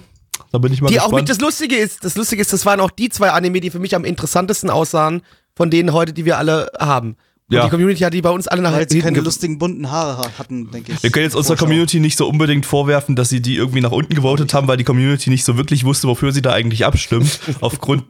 Da 0.52 0.60
bin 0.60 0.72
ich 0.72 0.82
mal 0.82 0.90
Die 0.90 1.00
auch 1.00 1.06
gespannt. 1.06 1.24
mit 1.24 1.30
das 1.30 1.40
Lustige 1.42 1.76
ist, 1.76 2.04
das 2.06 2.16
Lustige 2.16 2.42
ist, 2.42 2.54
das 2.54 2.66
waren 2.66 2.80
auch 2.80 2.92
die 2.92 3.10
zwei 3.10 3.32
Anime, 3.32 3.60
die 3.60 3.72
für 3.72 3.80
mich 3.80 3.96
am 3.96 4.06
interessantesten 4.06 4.70
aussahen 4.70 5.22
von 5.56 5.72
denen 5.72 5.94
heute, 5.94 6.14
die 6.14 6.26
wir 6.26 6.38
alle 6.38 6.70
haben. 6.80 7.16
Und 7.50 7.56
Ja. 7.56 7.64
die 7.64 7.70
Community 7.72 8.02
hat 8.02 8.14
die 8.14 8.22
bei 8.22 8.30
uns 8.30 8.48
alle 8.48 8.62
nach 8.62 8.74
Weil 8.74 8.88
sie 8.88 8.96
hinten 8.98 9.06
keine 9.06 9.16
ge- 9.16 9.24
lustigen 9.24 9.58
bunten 9.58 9.90
Haare 9.90 10.18
ha- 10.20 10.32
hatten, 10.38 10.70
denke 10.70 10.92
ich. 10.92 11.02
Wir 11.02 11.10
können 11.10 11.24
jetzt 11.24 11.36
unserer. 11.36 11.56
Community 11.58 12.00
nicht 12.00 12.18
so 12.18 12.28
unbedingt 12.30 12.66
vorwerfen, 12.66 13.16
dass 13.16 13.30
sie 13.30 13.42
die 13.42 13.56
irgendwie 13.56 13.82
nach 13.82 13.92
unten 13.92 14.14
gewotet 14.14 14.54
haben, 14.54 14.68
weil 14.68 14.78
die 14.78 14.84
Community 14.84 15.30
nicht 15.32 15.44
so 15.46 15.58
wirklich 15.58 15.86
wusste, 15.86 16.08
wofür 16.08 16.32
sie 16.34 16.42
da 16.44 16.52
eigentlich 16.54 16.86
abstimmt. 16.86 17.40
aufgrund 17.62 18.04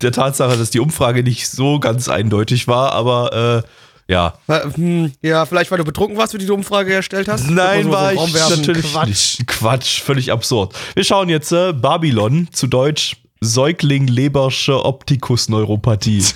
der 0.00 0.12
Tatsache, 0.12 0.56
dass 0.56 0.70
die 0.70 0.80
Umfrage 0.80 1.22
nicht 1.22 1.48
so 1.50 1.80
ganz 1.80 2.08
eindeutig 2.08 2.66
war, 2.68 2.92
aber 2.92 3.64
äh, 3.64 3.68
ja. 4.08 4.34
Äh, 4.48 4.60
hm, 4.74 5.12
Ja, 5.22 5.46
vielleicht 5.46 5.70
weil 5.70 5.78
du 5.78 5.84
betrunken 5.84 6.16
warst, 6.16 6.34
wie 6.34 6.38
du 6.38 6.44
die 6.46 6.50
Umfrage 6.52 6.92
erstellt 6.92 7.28
hast? 7.28 7.48
Nein, 7.48 7.84
so 7.84 7.90
war 7.90 8.12
Raum 8.14 8.28
ich 8.28 8.34
natürlich 8.34 8.92
Quatsch. 8.92 9.06
nicht. 9.08 9.46
Quatsch, 9.46 10.00
völlig 10.00 10.32
absurd. 10.32 10.74
Wir 10.94 11.04
schauen 11.04 11.28
jetzt 11.28 11.52
äh, 11.52 11.72
Babylon, 11.72 12.48
zu 12.52 12.66
Deutsch 12.66 13.16
Säugling-Lebersche 13.40 14.84
Optikus-Neuropathie. 14.84 16.24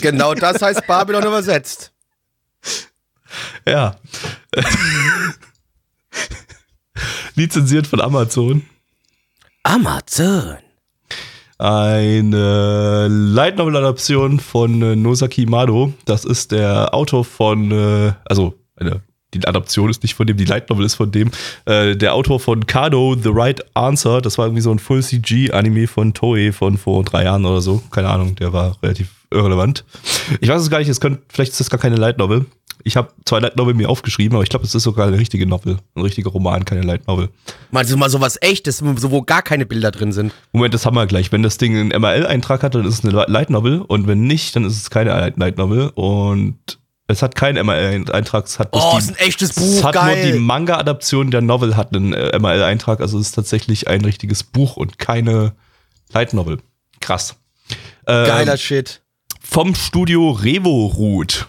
Genau 0.00 0.32
das 0.32 0.62
heißt 0.62 0.86
Babylon 0.86 1.26
übersetzt. 1.26 1.92
ja. 3.66 3.96
Lizenziert 7.34 7.86
von 7.86 8.00
Amazon. 8.00 8.64
Amazon. 9.62 10.56
Eine 11.58 13.08
Light 13.08 13.58
Novel 13.58 13.76
Adaption 13.76 14.38
von 14.38 14.80
äh, 14.80 14.94
Nosaki 14.96 15.46
Mado. 15.46 15.92
Das 16.04 16.24
ist 16.24 16.52
der 16.52 16.94
Autor 16.94 17.24
von, 17.24 17.72
äh, 17.72 18.12
also 18.24 18.54
eine 18.76 19.02
die 19.34 19.46
Adaption 19.46 19.90
ist 19.90 20.02
nicht 20.02 20.14
von 20.14 20.26
dem, 20.26 20.36
die 20.36 20.44
Light 20.44 20.70
Novel 20.70 20.86
ist 20.86 20.94
von 20.94 21.10
dem. 21.10 21.30
Äh, 21.66 21.96
der 21.96 22.14
Autor 22.14 22.40
von 22.40 22.66
Kado, 22.66 23.14
The 23.14 23.28
Right 23.30 23.62
Answer, 23.74 24.22
das 24.22 24.38
war 24.38 24.46
irgendwie 24.46 24.62
so 24.62 24.70
ein 24.70 24.78
Full 24.78 25.02
CG-Anime 25.02 25.86
von 25.86 26.14
Toei 26.14 26.52
von 26.52 26.78
vor 26.78 27.04
drei 27.04 27.24
Jahren 27.24 27.44
oder 27.44 27.60
so. 27.60 27.82
Keine 27.90 28.08
Ahnung, 28.08 28.36
der 28.36 28.52
war 28.52 28.76
relativ 28.82 29.10
irrelevant. 29.30 29.84
Ich 30.40 30.48
weiß 30.48 30.62
es 30.62 30.70
gar 30.70 30.78
nicht, 30.78 30.88
es 30.88 31.00
könnte, 31.00 31.22
vielleicht 31.28 31.52
ist 31.52 31.60
das 31.60 31.68
gar 31.68 31.80
keine 31.80 31.96
Light 31.96 32.16
Novel. 32.16 32.46
Ich 32.84 32.96
habe 32.96 33.08
zwei 33.24 33.40
Light 33.40 33.56
Novel 33.56 33.74
mir 33.74 33.88
aufgeschrieben, 33.88 34.34
aber 34.36 34.42
ich 34.42 34.48
glaube, 34.50 34.64
es 34.64 34.74
ist 34.74 34.82
sogar 34.82 35.06
eine 35.08 35.18
richtige 35.18 35.46
Novel. 35.46 35.78
Ein 35.94 36.02
richtiger 36.02 36.30
Roman, 36.30 36.64
keine 36.64 36.82
Light 36.82 37.06
Novel. 37.08 37.28
Meinst 37.70 37.92
du 37.92 37.96
mal 37.96 38.08
sowas 38.10 38.38
echtes, 38.40 38.82
wo 38.84 39.22
gar 39.22 39.42
keine 39.42 39.66
Bilder 39.66 39.90
drin 39.90 40.12
sind? 40.12 40.32
Moment, 40.52 40.74
das 40.74 40.86
haben 40.86 40.94
wir 40.96 41.06
gleich. 41.06 41.32
Wenn 41.32 41.42
das 41.42 41.58
Ding 41.58 41.76
einen 41.76 42.00
MRL-Eintrag 42.00 42.62
hat, 42.62 42.74
dann 42.74 42.84
ist 42.86 42.94
es 42.94 43.04
eine 43.04 43.24
Light 43.26 43.50
Novel 43.50 43.80
und 43.82 44.06
wenn 44.06 44.22
nicht, 44.22 44.54
dann 44.56 44.64
ist 44.64 44.76
es 44.80 44.90
keine 44.90 45.10
Light 45.36 45.58
Novel 45.58 45.90
und 45.94 46.58
es 47.08 47.22
hat 47.22 47.34
keinen 47.34 47.64
MRL-Eintrag. 47.66 48.44
Es 48.46 48.58
hat 48.58 48.68
Oh, 48.72 48.92
die, 48.92 48.98
ist 48.98 49.08
ein 49.10 49.16
echtes 49.16 49.50
es 49.50 49.56
Buch, 49.56 49.84
hat 49.84 49.94
geil. 49.94 50.22
nur 50.24 50.32
die 50.32 50.38
Manga-Adaption 50.38 51.30
der 51.30 51.40
Novel 51.40 51.76
hat 51.76 51.94
einen 51.96 52.12
äh, 52.12 52.38
MRL-Eintrag, 52.38 53.00
also 53.00 53.18
es 53.18 53.28
ist 53.28 53.32
tatsächlich 53.34 53.88
ein 53.88 54.02
richtiges 54.04 54.42
Buch 54.44 54.76
und 54.76 54.98
keine 54.98 55.54
Light 56.12 56.34
Novel. 56.34 56.58
Krass. 57.00 57.36
Ähm, 58.06 58.26
Geiler 58.26 58.56
Shit. 58.56 59.00
Vom 59.40 59.74
Studio 59.74 60.30
Revo 60.32 60.86
Root. 60.86 61.48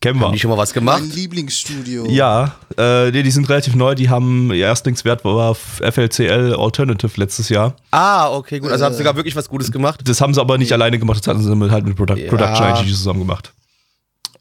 Kennen 0.00 0.20
wir. 0.20 0.26
Haben 0.26 0.34
die 0.34 0.38
schon 0.38 0.50
mal 0.50 0.58
was 0.58 0.72
gemacht? 0.74 1.00
Mein 1.00 1.10
Lieblingsstudio. 1.10 2.06
Ja, 2.10 2.54
äh, 2.76 3.10
nee, 3.10 3.22
die 3.22 3.30
sind 3.30 3.48
relativ 3.48 3.74
neu. 3.74 3.94
Die 3.94 4.10
haben 4.10 4.52
ihr 4.52 4.66
Erstlingswert 4.66 5.24
war 5.24 5.48
auf 5.50 5.80
FLCL 5.82 6.54
Alternative 6.58 7.10
letztes 7.16 7.48
Jahr. 7.48 7.74
Ah, 7.90 8.30
okay, 8.30 8.58
gut. 8.58 8.70
Also 8.70 8.84
haben 8.84 8.92
sie 8.92 8.98
Äh. 9.00 9.04
sogar 9.04 9.16
wirklich 9.16 9.34
was 9.36 9.48
Gutes 9.48 9.72
gemacht. 9.72 10.00
Das 10.06 10.20
haben 10.20 10.34
sie 10.34 10.40
aber 10.40 10.58
nicht 10.58 10.72
alleine 10.72 10.98
gemacht, 10.98 11.18
das 11.20 11.26
hatten 11.28 11.42
sie 11.42 11.56
mit, 11.56 11.70
halt 11.70 11.86
mit 11.86 11.96
Produ 11.96 12.14
Ja. 12.14 12.28
Production 12.28 12.68
IG 12.84 12.92
zusammen 12.92 13.20
gemacht. 13.20 13.52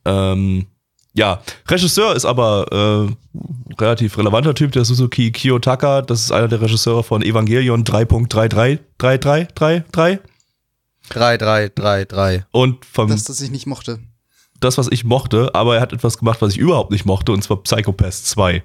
Ähm, 0.04 0.66
ja, 1.14 1.42
Regisseur 1.70 2.14
ist 2.16 2.26
aber 2.26 3.08
äh, 3.08 3.14
relativ 3.82 4.18
relevanter 4.18 4.54
Typ, 4.54 4.74
der 4.74 4.84
Suzuki 4.84 5.32
Kiyotaka. 5.32 6.02
Das 6.02 6.20
ist 6.22 6.32
einer 6.34 6.50
der 6.50 6.60
Regisseure 6.62 7.04
von 7.04 7.22
Evangelion 7.22 7.86
3.333333 7.86 10.20
3, 11.10 11.38
3, 11.38 11.70
3, 11.74 12.06
3. 12.06 12.46
und 12.52 12.84
vom 12.86 13.08
Das, 13.10 13.24
das 13.24 13.40
ich 13.40 13.52
nicht 13.52 13.68
mochte. 13.68 14.00
Das, 14.60 14.78
was 14.78 14.88
ich 14.92 15.04
mochte, 15.04 15.54
aber 15.54 15.76
er 15.76 15.82
hat 15.82 15.94
etwas 15.94 16.18
gemacht, 16.18 16.42
was 16.42 16.54
ich 16.54 16.58
überhaupt 16.60 16.92
nicht 16.92 17.06
mochte, 17.06 17.32
und 17.32 17.44
zwar 17.44 17.58
Psychopath 17.64 18.14
2. 18.14 18.64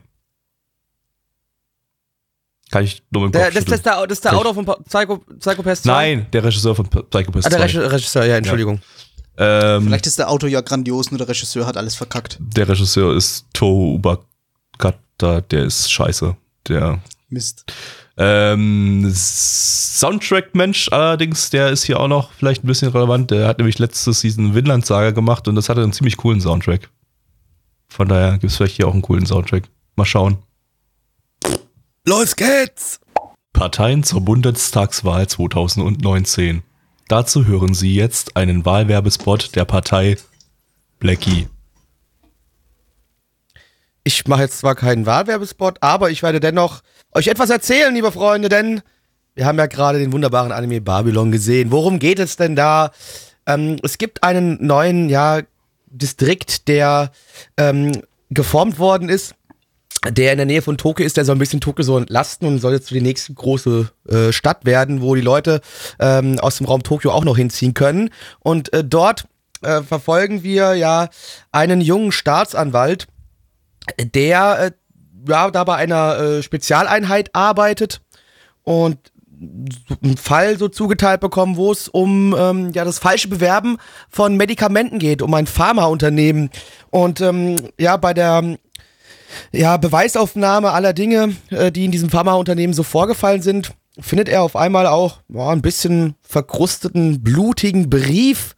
Kann 2.71 2.85
ich 2.85 3.03
nur 3.11 3.25
mit 3.25 3.35
dem 3.35 3.39
Der, 3.39 3.47
Kopf 3.47 3.55
das, 3.55 3.65
das, 3.65 3.75
ist 3.79 3.87
der, 3.87 4.07
das 4.07 4.19
ist 4.19 4.25
der 4.25 4.31
Kann 4.31 4.41
Autor 4.41 4.55
von 4.55 4.65
Psycho, 4.85 5.19
Psychopath 5.39 5.79
2? 5.79 5.91
Nein, 5.91 6.27
der 6.33 6.45
Regisseur 6.45 6.75
von 6.75 6.87
Psychopath 6.89 7.47
Ah, 7.47 7.49
der 7.49 7.59
2. 7.59 7.65
Reg- 7.81 7.93
Regisseur, 7.93 8.25
ja, 8.27 8.37
Entschuldigung. 8.37 8.81
Ähm, 9.37 9.85
Vielleicht 9.87 10.07
ist 10.07 10.19
der 10.19 10.29
Autor 10.31 10.49
ja 10.49 10.61
grandios, 10.61 11.11
nur 11.11 11.19
der 11.19 11.29
Regisseur 11.29 11.67
hat 11.67 11.77
alles 11.77 11.95
verkackt. 11.97 12.39
der 12.41 12.69
Regisseur 12.69 13.17
ist 13.17 13.47
Tohu 13.53 13.95
Ubakata, 13.95 15.41
der 15.41 15.65
ist 15.65 15.91
scheiße. 15.91 16.37
Der 16.69 17.01
Mist. 17.29 17.65
Ähm, 18.17 19.11
Soundtrack-Mensch 19.13 20.89
allerdings, 20.93 21.51
der 21.51 21.71
ist 21.71 21.85
hier 21.85 22.01
auch 22.01 22.09
noch 22.09 22.33
vielleicht 22.33 22.65
ein 22.65 22.67
bisschen 22.67 22.91
relevant. 22.91 23.31
Der 23.31 23.47
hat 23.47 23.59
nämlich 23.59 23.79
letztes 23.79 24.21
Season 24.21 24.55
Vinland 24.55 24.85
Saga 24.87 25.11
gemacht 25.11 25.49
und 25.49 25.55
das 25.55 25.69
hatte 25.69 25.83
einen 25.83 25.93
ziemlich 25.93 26.17
coolen 26.17 26.41
Soundtrack. 26.41 26.91
Von 27.89 28.09
daher 28.09 28.33
gibt 28.33 28.45
es 28.45 28.57
vielleicht 28.57 28.77
hier 28.77 28.89
auch 28.89 28.93
einen 28.93 29.03
coolen 29.03 29.27
Soundtrack. 29.27 29.65
Mal 29.97 30.05
schauen. 30.05 30.39
Los 32.07 32.37
geht's! 32.37 33.01
Parteien 33.53 34.03
zur 34.03 34.23
Bundestagswahl 34.23 35.27
2019. 35.27 36.63
Dazu 37.09 37.47
hören 37.47 37.75
Sie 37.75 37.95
jetzt 37.95 38.37
einen 38.37 38.65
Wahlwerbespot 38.65 39.57
der 39.57 39.65
Partei 39.65 40.17
Blackie. 41.01 41.49
Ich 44.05 44.27
mache 44.27 44.43
jetzt 44.43 44.59
zwar 44.59 44.75
keinen 44.75 45.07
Wahlwerbespot, 45.07 45.79
aber 45.81 46.11
ich 46.11 46.23
werde 46.23 46.41
dennoch 46.41 46.83
euch 47.13 47.29
etwas 47.29 47.51
erzählen, 47.51 47.95
liebe 47.95 48.13
Freunde, 48.13 48.49
denn 48.49 48.83
wir 49.35 49.47
haben 49.47 49.59
ja 49.59 49.67
gerade 49.67 49.99
den 49.99 50.13
wunderbaren 50.13 50.53
Anime 50.53 50.81
Babylon 50.81 51.33
gesehen. 51.33 51.71
Worum 51.71 51.99
geht 51.99 52.19
es 52.19 52.37
denn 52.37 52.57
da? 52.57 52.91
Ähm, 53.47 53.77
es 53.83 53.99
gibt 53.99 54.23
einen 54.23 54.65
neuen, 54.65 55.09
ja, 55.09 55.41
Distrikt, 55.91 56.69
der 56.69 57.11
ähm, 57.57 57.93
geformt 58.31 58.79
worden 58.79 59.09
ist, 59.09 59.35
der 60.09 60.33
in 60.33 60.39
der 60.39 60.47
Nähe 60.47 60.63
von 60.63 60.79
Tokio 60.79 61.05
ist, 61.05 61.17
der 61.17 61.25
soll 61.25 61.37
ein 61.37 61.41
bisschen 61.41 61.61
Tokio 61.61 61.85
so 61.85 61.99
entlasten 61.99 62.47
und 62.47 62.59
soll 62.59 62.73
jetzt 62.73 62.91
die 62.91 63.01
nächste 63.01 63.35
große 63.35 63.91
äh, 64.09 64.33
Stadt 64.33 64.65
werden, 64.65 65.03
wo 65.03 65.15
die 65.15 65.21
Leute 65.21 65.61
ähm, 65.99 66.39
aus 66.39 66.57
dem 66.59 66.67
Raum 66.67 66.83
Tokio 66.83 67.11
auch 67.11 67.25
noch 67.25 67.37
hinziehen 67.37 67.75
können. 67.75 68.11
Und 68.39 68.73
äh, 68.73 68.85
dort 68.85 69.25
äh, 69.63 69.83
verfolgen 69.83 70.43
wir 70.43 70.75
ja 70.75 71.09
einen 71.53 71.81
jungen 71.81 72.13
Staatsanwalt, 72.13 73.09
der 73.99 74.59
äh, 74.59 74.71
ja, 75.29 75.51
da 75.51 75.65
bei 75.65 75.77
einer 75.77 76.19
äh, 76.19 76.43
Spezialeinheit 76.43 77.35
arbeitet 77.35 78.01
und 78.63 78.99
einen 80.03 80.17
Fall 80.17 80.59
so 80.59 80.69
zugeteilt 80.69 81.21
bekommen, 81.21 81.57
wo 81.57 81.73
es 81.73 81.89
um 81.89 82.35
ähm, 82.39 82.73
ja 82.75 82.85
das 82.85 82.99
falsche 82.99 83.29
Bewerben 83.29 83.79
von 84.11 84.37
Medikamenten 84.37 84.99
geht, 84.99 85.23
um 85.23 85.33
ein 85.33 85.47
Pharmaunternehmen. 85.47 86.51
Und 86.91 87.21
ähm, 87.21 87.57
ja, 87.79 87.97
bei 87.97 88.13
der 88.13 88.59
ja, 89.53 89.77
Beweisaufnahme 89.77 90.73
aller 90.73 90.93
Dinge, 90.93 91.37
äh, 91.51 91.73
die 91.73 91.85
in 91.85 91.91
diesem 91.91 92.11
Pharmaunternehmen 92.11 92.75
so 92.75 92.83
vorgefallen 92.83 93.43
sind, 93.43 93.73
findet 93.99 94.29
er 94.29 94.43
auf 94.43 94.57
einmal 94.57 94.87
auch 94.87 95.19
boah, 95.29 95.53
ein 95.53 95.63
bisschen 95.63 96.15
verkrusteten, 96.23 97.23
blutigen 97.23 97.89
Brief 97.89 98.55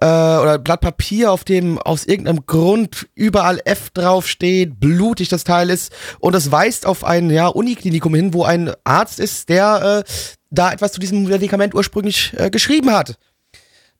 äh, 0.00 0.06
oder 0.06 0.58
Blatt 0.58 0.80
Papier, 0.80 1.32
auf 1.32 1.44
dem 1.44 1.78
aus 1.78 2.04
irgendeinem 2.04 2.46
Grund 2.46 3.08
überall 3.14 3.60
F 3.64 3.90
draufsteht, 3.90 4.78
blutig 4.78 5.28
das 5.28 5.44
Teil 5.44 5.70
ist 5.70 5.92
und 6.20 6.34
es 6.34 6.50
weist 6.50 6.86
auf 6.86 7.04
ein 7.04 7.30
ja, 7.30 7.48
Uniklinikum 7.48 8.14
hin, 8.14 8.34
wo 8.34 8.44
ein 8.44 8.72
Arzt 8.84 9.20
ist, 9.20 9.48
der 9.48 10.04
äh, 10.04 10.10
da 10.50 10.72
etwas 10.72 10.92
zu 10.92 11.00
diesem 11.00 11.24
Medikament 11.24 11.74
ursprünglich 11.74 12.32
äh, 12.36 12.50
geschrieben 12.50 12.92
hat. 12.92 13.16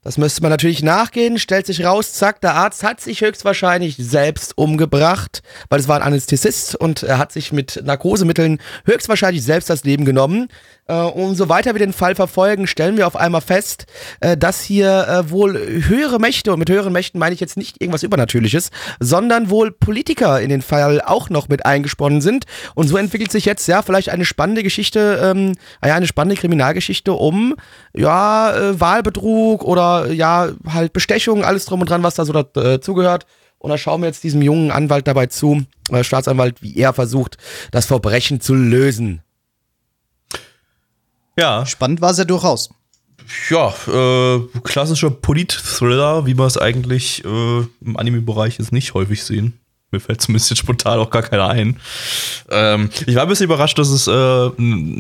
Das 0.07 0.19
müsste 0.19 0.41
man 0.41 0.53
natürlich 0.53 0.85
nachgehen, 0.85 1.37
stellt 1.37 1.67
sich 1.67 1.85
raus, 1.85 2.13
zack, 2.13 2.41
der 2.41 2.55
Arzt 2.55 2.85
hat 2.85 3.01
sich 3.01 3.23
höchstwahrscheinlich 3.23 3.97
selbst 3.99 4.57
umgebracht, 4.57 5.43
weil 5.69 5.81
es 5.81 5.89
war 5.89 5.97
ein 5.97 6.03
Anästhesist 6.03 6.77
und 6.77 7.03
er 7.03 7.19
hat 7.19 7.33
sich 7.33 7.53
mit 7.53 7.83
Narkosemitteln 7.85 8.61
höchstwahrscheinlich 8.85 9.43
selbst 9.43 9.69
das 9.69 9.83
Leben 9.83 10.05
genommen. 10.05 10.47
Äh, 10.89 10.95
umso 10.95 11.49
weiter 11.49 11.75
wir 11.75 11.81
den 11.81 11.93
Fall 11.93 12.15
verfolgen, 12.15 12.67
stellen 12.67 12.97
wir 12.97 13.07
auf 13.07 13.17
einmal 13.17 13.41
fest, 13.41 13.87
äh, 14.21 14.37
dass 14.37 14.63
hier 14.63 15.07
äh, 15.09 15.31
wohl 15.31 15.59
höhere 15.89 16.21
Mächte, 16.21 16.53
und 16.53 16.61
mit 16.61 16.71
höheren 16.71 16.93
Mächten 16.93 17.19
meine 17.19 17.35
ich 17.35 17.41
jetzt 17.41 17.57
nicht 17.57 17.81
irgendwas 17.81 18.05
Übernatürliches, 18.05 18.71
sondern 19.01 19.51
wohl 19.51 19.73
Politiker 19.73 20.41
in 20.41 20.49
den 20.49 20.63
Fall 20.63 21.01
auch 21.01 21.29
noch 21.29 21.49
mit 21.49 21.67
eingesponnen 21.67 22.21
sind. 22.21 22.45
Und 22.75 22.87
so 22.87 22.97
entwickelt 22.97 23.33
sich 23.33 23.45
jetzt 23.45 23.67
ja 23.67 23.83
vielleicht 23.83 24.11
eine 24.11 24.25
spannende 24.25 24.63
Geschichte, 24.63 25.21
ähm, 25.23 25.55
ja, 25.85 25.95
eine 25.95 26.07
spannende 26.07 26.41
Kriminalgeschichte 26.41 27.13
um 27.13 27.55
ja, 27.95 28.55
Wahlbetrug 28.79 29.65
oder 29.65 30.13
ja, 30.13 30.51
halt 30.69 30.93
Bestechung, 30.93 31.45
alles 31.45 31.65
drum 31.65 31.81
und 31.81 31.91
dran, 31.91 32.03
was 32.03 32.15
da 32.15 32.25
so 32.25 32.33
dazugehört. 32.33 33.27
Und 33.59 33.71
da 33.71 33.79
schauen 33.79 34.03
wir 34.03 34.07
jetzt 34.07 34.23
diesem 34.23 34.43
jungen 34.43 34.71
Anwalt 34.71 35.09
dabei 35.09 35.27
zu, 35.27 35.65
äh, 35.91 36.05
Staatsanwalt, 36.05 36.63
wie 36.63 36.77
er 36.77 36.93
versucht, 36.93 37.39
das 37.71 37.87
Verbrechen 37.87 38.41
zu 38.41 38.55
lösen. 38.55 39.23
Ja, 41.39 41.67
Spannend 41.67 42.01
war 42.01 42.11
es 42.11 42.19
ja 42.19 42.25
durchaus. 42.25 42.71
ja, 43.51 43.75
äh, 43.89 44.41
klassischer 44.63 45.11
Polit-Thriller, 45.11 46.27
wie 46.27 46.39
wir 46.39 46.47
es 46.47 46.59
eigentlich 46.59 47.25
äh, 47.25 47.59
im 47.81 47.97
Anime-Bereich 47.97 48.59
jetzt 48.59 48.73
nicht 48.73 48.95
häufig 48.95 49.23
sehen. 49.25 49.61
Mir 49.93 50.01
fällt 50.01 50.21
zumindest 50.21 50.51
jetzt 50.51 50.59
spontan 50.59 50.99
auch 50.99 51.11
gar 51.11 51.23
keiner 51.23 51.49
ein. 51.49 51.79
Ähm, 52.51 52.91
ich 53.07 53.15
war 53.15 53.23
ein 53.23 53.29
bisschen 53.29 53.45
überrascht, 53.45 53.79
dass 53.79 53.89
es 53.89 54.09
äh, 54.09 54.47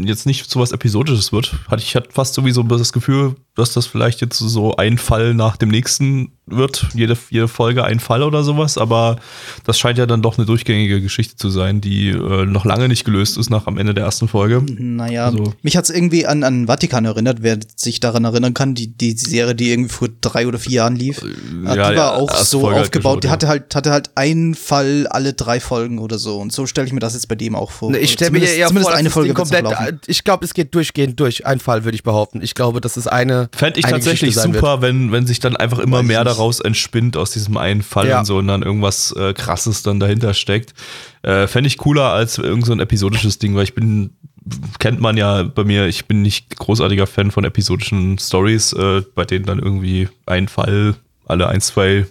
jetzt 0.06 0.26
nicht 0.26 0.48
so 0.48 0.60
was 0.60 0.72
Episodisches 0.72 1.32
wird. 1.32 1.54
Hatte 1.68 1.82
ich 1.82 1.96
hatte 1.96 2.10
fast 2.12 2.34
sowieso 2.34 2.62
das 2.62 2.92
Gefühl, 2.92 3.34
dass 3.56 3.72
das 3.72 3.86
vielleicht 3.86 4.20
jetzt 4.20 4.38
so 4.38 4.76
ein 4.76 4.98
Fall 4.98 5.34
nach 5.34 5.56
dem 5.56 5.70
nächsten 5.70 6.32
wird. 6.48 6.86
Jede, 6.94 7.16
jede 7.30 7.48
Folge 7.48 7.82
ein 7.84 7.98
Fall 7.98 8.22
oder 8.22 8.44
sowas. 8.44 8.78
Aber 8.78 9.16
das 9.64 9.78
scheint 9.80 9.98
ja 9.98 10.06
dann 10.06 10.22
doch 10.22 10.38
eine 10.38 10.46
durchgängige 10.46 11.00
Geschichte 11.00 11.34
zu 11.34 11.50
sein, 11.50 11.80
die 11.80 12.10
äh, 12.10 12.44
noch 12.44 12.64
lange 12.64 12.86
nicht 12.88 13.04
gelöst 13.04 13.36
ist 13.36 13.50
nach 13.50 13.66
am 13.66 13.78
Ende 13.78 13.94
der 13.94 14.04
ersten 14.04 14.28
Folge. 14.28 14.62
Naja, 14.78 15.24
Also- 15.26 15.54
mich 15.62 15.76
hat's 15.76 15.90
irgendwie 15.90 16.24
an, 16.26 16.44
an 16.44 16.66
Vatikan 16.68 17.04
erinnert, 17.04 17.38
wer 17.40 17.58
sich 17.74 17.98
daran 17.98 18.24
erinnern 18.24 18.54
kann, 18.54 18.74
die, 18.76 18.86
die 18.96 19.12
Serie, 19.16 19.56
die 19.56 19.72
irgendwie 19.72 19.90
vor 19.92 20.08
drei 20.20 20.46
oder 20.46 20.58
vier 20.60 20.72
Jahren 20.76 20.94
lief. 20.94 21.20
ja, 21.64 21.72
die 21.72 21.78
war 21.80 21.92
ja, 21.94 22.14
auch 22.14 22.32
so 22.36 22.60
Folge 22.60 22.76
hat 22.76 22.82
aufgebaut. 22.84 23.14
geschaut, 23.14 23.24
die 23.24 23.28
hatte 23.30 23.48
halt, 23.48 23.74
hatte 23.74 23.90
halt 23.90 24.10
einen 24.14 24.54
Fall 24.54 25.08
alle 25.08 25.32
drei 25.32 25.58
Folgen 25.58 25.98
oder 25.98 26.18
so. 26.18 26.36
Und 26.38 26.52
so 26.52 26.66
stelle 26.66 26.86
ich 26.86 26.92
mir 26.92 27.00
das 27.00 27.14
jetzt 27.14 27.26
bei 27.26 27.34
dem 27.34 27.56
auch 27.56 27.72
vor. 27.72 27.90
Ne, 27.90 27.98
Ich 27.98 28.12
stelle 28.12 28.30
mir 28.30 28.36
Zumindest- 28.38 28.58
eher 28.58 28.66
zumindest 28.68 28.90
vor, 28.90 28.98
eine 28.98 29.10
Folge 29.10 29.34
komplett, 29.34 29.64
laufen. 29.64 30.00
ich 30.06 30.22
glaube, 30.22 30.44
es 30.44 30.54
geht 30.54 30.72
durchgehend 30.76 31.18
durch. 31.18 31.44
Ein 31.44 31.58
Fall, 31.58 31.84
würde 31.84 31.96
ich 31.96 32.04
behaupten. 32.04 32.40
Ich 32.40 32.54
glaube, 32.54 32.80
das 32.80 32.96
ist 32.96 33.08
eine. 33.08 33.45
Fände 33.52 33.78
ich 33.78 33.84
eine 33.86 33.94
tatsächlich 33.94 34.34
super, 34.36 34.82
wenn, 34.82 35.12
wenn 35.12 35.26
sich 35.26 35.40
dann 35.40 35.56
einfach 35.56 35.78
immer 35.78 35.98
Weiß 35.98 36.06
mehr 36.06 36.24
daraus 36.24 36.60
entspinnt 36.60 37.16
aus 37.16 37.30
diesem 37.32 37.56
einen 37.56 37.82
Fall 37.82 38.08
Ja. 38.08 38.20
und 38.20 38.24
so 38.24 38.38
und 38.38 38.48
dann 38.48 38.62
irgendwas 38.62 39.12
äh, 39.12 39.32
krasses 39.34 39.82
dann 39.82 40.00
dahinter 40.00 40.34
steckt. 40.34 40.74
Äh, 41.22 41.46
Fände 41.46 41.68
ich 41.68 41.78
cooler 41.78 42.12
als 42.12 42.38
irgend 42.38 42.66
so 42.66 42.72
ein 42.72 42.80
episodisches 42.80 43.38
Ding, 43.38 43.54
weil 43.54 43.64
ich 43.64 43.74
bin, 43.74 44.10
kennt 44.78 45.00
man 45.00 45.16
ja 45.16 45.42
bei 45.42 45.64
mir, 45.64 45.86
ich 45.86 46.06
bin 46.06 46.22
nicht 46.22 46.56
großartiger 46.56 47.06
Fan 47.06 47.30
von 47.30 47.44
episodischen 47.44 48.18
Stories, 48.18 48.72
äh, 48.72 49.02
bei 49.14 49.24
denen 49.24 49.44
dann 49.44 49.58
irgendwie 49.58 50.08
ein 50.26 50.48
Fall 50.48 50.94
alle 51.26 51.48
ein, 51.48 51.60
zwei 51.60 52.06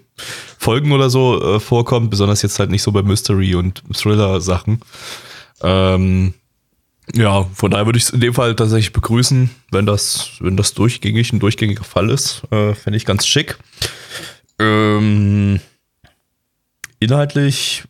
Folgen 0.58 0.92
oder 0.92 1.10
so 1.10 1.56
äh, 1.56 1.60
vorkommt, 1.60 2.10
besonders 2.10 2.42
jetzt 2.42 2.60
halt 2.60 2.70
nicht 2.70 2.82
so 2.84 2.92
bei 2.92 3.02
Mystery 3.04 3.56
und 3.56 3.84
Thriller-Sachen. 3.94 4.80
Ähm, 5.62 6.34
ja, 7.14 7.44
von 7.54 7.72
daher 7.72 7.86
würde 7.86 7.98
ich 7.98 8.06
es 8.06 8.10
in 8.10 8.20
dem 8.20 8.34
Fall 8.34 8.56
tatsächlich 8.56 8.94
begrüßen, 8.94 9.50
wenn 9.72 9.86
das, 9.86 10.32
wenn 10.40 10.58
das 10.58 10.74
durchgängig 10.74 11.32
ein 11.34 11.40
durchgängiger 11.40 11.84
Fall 11.84 12.10
ist. 12.10 12.44
Äh, 12.52 12.74
Fände 12.74 12.98
ich 12.98 13.06
ganz 13.06 13.28
schick. 13.28 13.58
Ähm, 14.60 15.60
inhaltlich, 17.00 17.84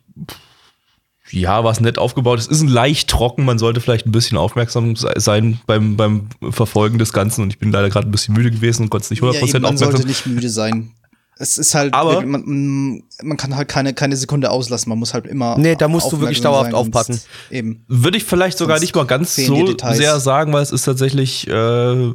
ja, 1.30 1.64
was 1.64 1.80
nett 1.80 1.98
aufgebaut. 1.98 2.38
Es 2.38 2.46
ist 2.46 2.60
ein 2.60 2.68
leicht 2.68 3.08
trocken, 3.08 3.44
man 3.44 3.58
sollte 3.58 3.80
vielleicht 3.80 4.06
ein 4.06 4.12
bisschen 4.12 4.36
aufmerksam 4.36 4.94
sein 4.96 5.60
beim, 5.66 5.96
beim 5.96 6.28
Verfolgen 6.50 6.98
des 6.98 7.12
Ganzen. 7.12 7.42
Und 7.42 7.52
ich 7.52 7.58
bin 7.58 7.72
leider 7.72 7.88
gerade 7.88 8.06
ein 8.08 8.12
bisschen 8.12 8.34
müde 8.34 8.50
gewesen 8.50 8.82
und 8.82 8.90
konnte 8.90 9.04
es 9.04 9.10
nicht 9.10 9.22
100% 9.22 9.32
ja, 9.32 9.40
eben, 9.40 9.62
man 9.62 9.64
aufmerksam 9.64 9.92
sollte 9.92 10.06
nicht 10.06 10.26
müde 10.26 10.50
sein. 10.50 10.92
Es 11.38 11.58
ist 11.58 11.74
halt, 11.74 11.92
Aber- 11.92 12.22
man, 12.22 13.02
man 13.22 13.36
kann 13.36 13.56
halt 13.56 13.68
keine, 13.68 13.92
keine 13.92 14.16
Sekunde 14.16 14.50
auslassen. 14.50 14.88
Man 14.88 14.98
muss 14.98 15.12
halt 15.12 15.26
immer. 15.26 15.58
Nee, 15.58 15.76
da 15.76 15.86
musst 15.86 16.10
du 16.10 16.20
wirklich 16.20 16.40
dauerhaft 16.40 16.70
sein, 16.70 16.74
aufpassen. 16.74 17.20
Eben. 17.50 17.84
Würde 17.88 18.16
ich 18.16 18.24
vielleicht 18.24 18.56
sogar 18.56 18.78
Sonst 18.78 18.86
nicht 18.88 18.96
mal 18.96 19.06
ganz 19.06 19.36
so 19.36 19.76
sehr 19.92 20.18
sagen, 20.18 20.52
weil 20.54 20.62
es 20.62 20.72
ist 20.72 20.84
tatsächlich 20.84 21.46
äh, 21.48 22.12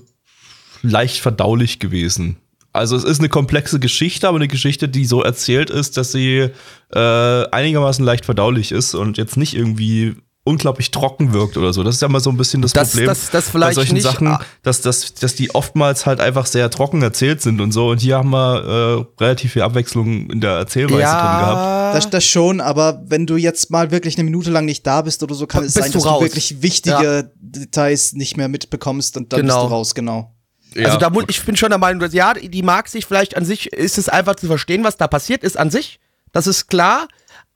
leicht 0.81 1.19
verdaulich 1.19 1.79
gewesen. 1.79 2.37
Also 2.73 2.95
es 2.95 3.03
ist 3.03 3.19
eine 3.19 3.29
komplexe 3.29 3.79
Geschichte, 3.79 4.27
aber 4.27 4.37
eine 4.37 4.47
Geschichte, 4.47 4.87
die 4.87 5.05
so 5.05 5.21
erzählt 5.21 5.69
ist, 5.69 5.97
dass 5.97 6.13
sie 6.13 6.49
äh, 6.93 7.45
einigermaßen 7.51 8.03
leicht 8.03 8.25
verdaulich 8.25 8.71
ist 8.71 8.95
und 8.95 9.17
jetzt 9.17 9.35
nicht 9.37 9.53
irgendwie 9.53 10.15
unglaublich 10.43 10.89
trocken 10.89 11.33
wirkt 11.33 11.55
oder 11.55 11.71
so. 11.71 11.83
Das 11.83 11.95
ist 11.95 12.01
ja 12.01 12.07
mal 12.07 12.19
so 12.19 12.31
ein 12.31 12.37
bisschen 12.37 12.61
das, 12.63 12.73
Das- 12.73 12.89
Problem 12.91 13.07
das- 13.07 13.29
das 13.29 13.45
bei 13.45 13.51
vielleicht 13.51 13.75
solchen 13.75 13.93
nicht, 13.93 14.03
Sachen, 14.03 14.27
ah. 14.27 14.41
dass, 14.63 14.81
dass, 14.81 15.13
dass 15.13 15.35
die 15.35 15.53
oftmals 15.53 16.05
halt 16.07 16.19
einfach 16.19 16.47
sehr 16.47 16.69
trocken 16.71 17.01
erzählt 17.03 17.41
sind 17.43 17.61
und 17.61 17.71
so. 17.71 17.89
Und 17.89 17.99
hier 17.99 18.17
haben 18.17 18.31
wir 18.31 19.05
äh, 19.19 19.23
relativ 19.23 19.53
viel 19.53 19.61
Abwechslung 19.61 20.29
in 20.31 20.41
der 20.41 20.53
Erzählweise 20.53 20.95
drin 20.97 21.01
gehabt. 21.01 21.57
Ja, 21.57 21.93
Das, 21.93 22.09
das 22.09 22.25
schon, 22.25 22.59
aber 22.59 23.03
wenn 23.05 23.27
du 23.27 23.35
jetzt 23.37 23.69
mal 23.69 23.91
wirklich 23.91 24.15
eine 24.17 24.23
Minute 24.23 24.49
lang 24.49 24.65
nicht 24.65 24.85
da 24.87 25.01
bist 25.03 25.21
oder 25.21 25.35
so, 25.35 25.45
kann 25.45 25.63
es 25.63 25.73
Bist 25.75 25.83
sein, 25.83 25.91
du 25.91 25.99
dass 25.99 26.07
raus. 26.07 26.19
du 26.19 26.25
wirklich 26.25 26.61
wichtige 26.63 27.31
Details 27.39 28.13
nicht 28.13 28.35
mehr 28.35 28.47
mitbekommst 28.47 29.17
und 29.17 29.31
dann 29.33 29.41
Genau. 29.41 29.55
bist 29.61 29.65
du 29.69 29.73
raus, 29.75 29.95
genau. 29.95 30.33
Ja. 30.73 30.85
Also 30.87 30.97
da 30.97 31.09
muss, 31.09 31.25
ich 31.27 31.43
bin 31.43 31.55
schon 31.55 31.69
der 31.69 31.77
Meinung, 31.77 31.99
dass 31.99 32.13
ja, 32.13 32.33
die 32.33 32.63
mag 32.63 32.87
sich 32.87 33.05
vielleicht 33.05 33.35
an 33.37 33.45
sich, 33.45 33.71
ist 33.73 33.97
es 33.97 34.09
einfach 34.09 34.37
zu 34.37 34.47
verstehen, 34.47 34.83
was 34.83 34.97
da 34.97 35.07
passiert 35.07 35.43
ist 35.43 35.57
an 35.59 35.69
sich. 35.69 35.99
Das 36.31 36.47
ist 36.47 36.67
klar. 36.67 37.07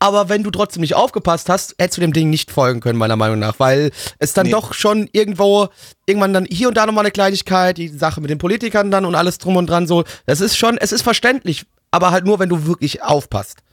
Aber 0.06 0.30
wenn 0.30 0.44
du 0.44 0.52
trotzdem 0.52 0.82
nicht 0.82 0.94
aufgepasst 0.94 1.50
hast, 1.50 1.74
hättest 1.80 1.98
du 1.98 2.02
dem 2.02 2.14
Ding 2.14 2.30
nicht 2.30 2.52
folgen 2.52 2.80
können, 2.80 3.00
meiner 3.00 3.16
Meinung 3.16 3.40
nach. 3.40 3.60
Weil 3.60 3.90
es 4.20 4.34
dann 4.34 4.46
Nee. 4.46 4.52
doch 4.52 4.76
schon 4.76 5.10
irgendwo, 5.14 5.70
irgendwann 6.06 6.32
dann 6.32 6.46
hier 6.46 6.68
und 6.68 6.78
da 6.78 6.86
nochmal 6.86 7.06
eine 7.06 7.12
Kleinigkeit, 7.12 7.80
die 7.80 7.88
Sache 7.88 8.22
mit 8.22 8.30
den 8.30 8.38
Politikern 8.38 8.92
dann 8.92 9.06
und 9.06 9.16
alles 9.16 9.40
drum 9.40 9.56
und 9.56 9.68
dran 9.68 9.88
so. 9.88 10.04
Das 10.28 10.42
ist 10.42 10.58
schon, 10.58 10.78
es 10.78 10.92
ist 10.92 11.02
verständlich. 11.02 11.66
Aber 11.90 12.12
halt 12.12 12.24
nur, 12.26 12.38
wenn 12.38 12.50
du 12.50 12.68
wirklich 12.68 13.02
aufpasst. 13.02 13.64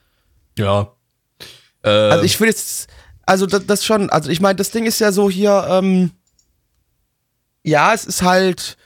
ja. 0.57 0.91
Äh, 1.83 1.91
Also 1.91 2.25
ich 2.25 2.41
will 2.41 2.49
jetzt, 2.49 2.89
also 3.27 3.45
das, 3.45 3.67
das 3.67 3.85
schon, 3.85 4.09
also 4.09 4.31
ich 4.31 4.41
meine, 4.41 4.57
das 4.57 4.71
Ding 4.71 4.87
ist 4.87 5.01
ja 5.01 5.13
so 5.13 5.29
hier, 5.29 5.67
ähm, 5.69 6.13
ja, 7.63 7.93
es 7.93 8.07
ist 8.07 8.23
halt 8.23 8.77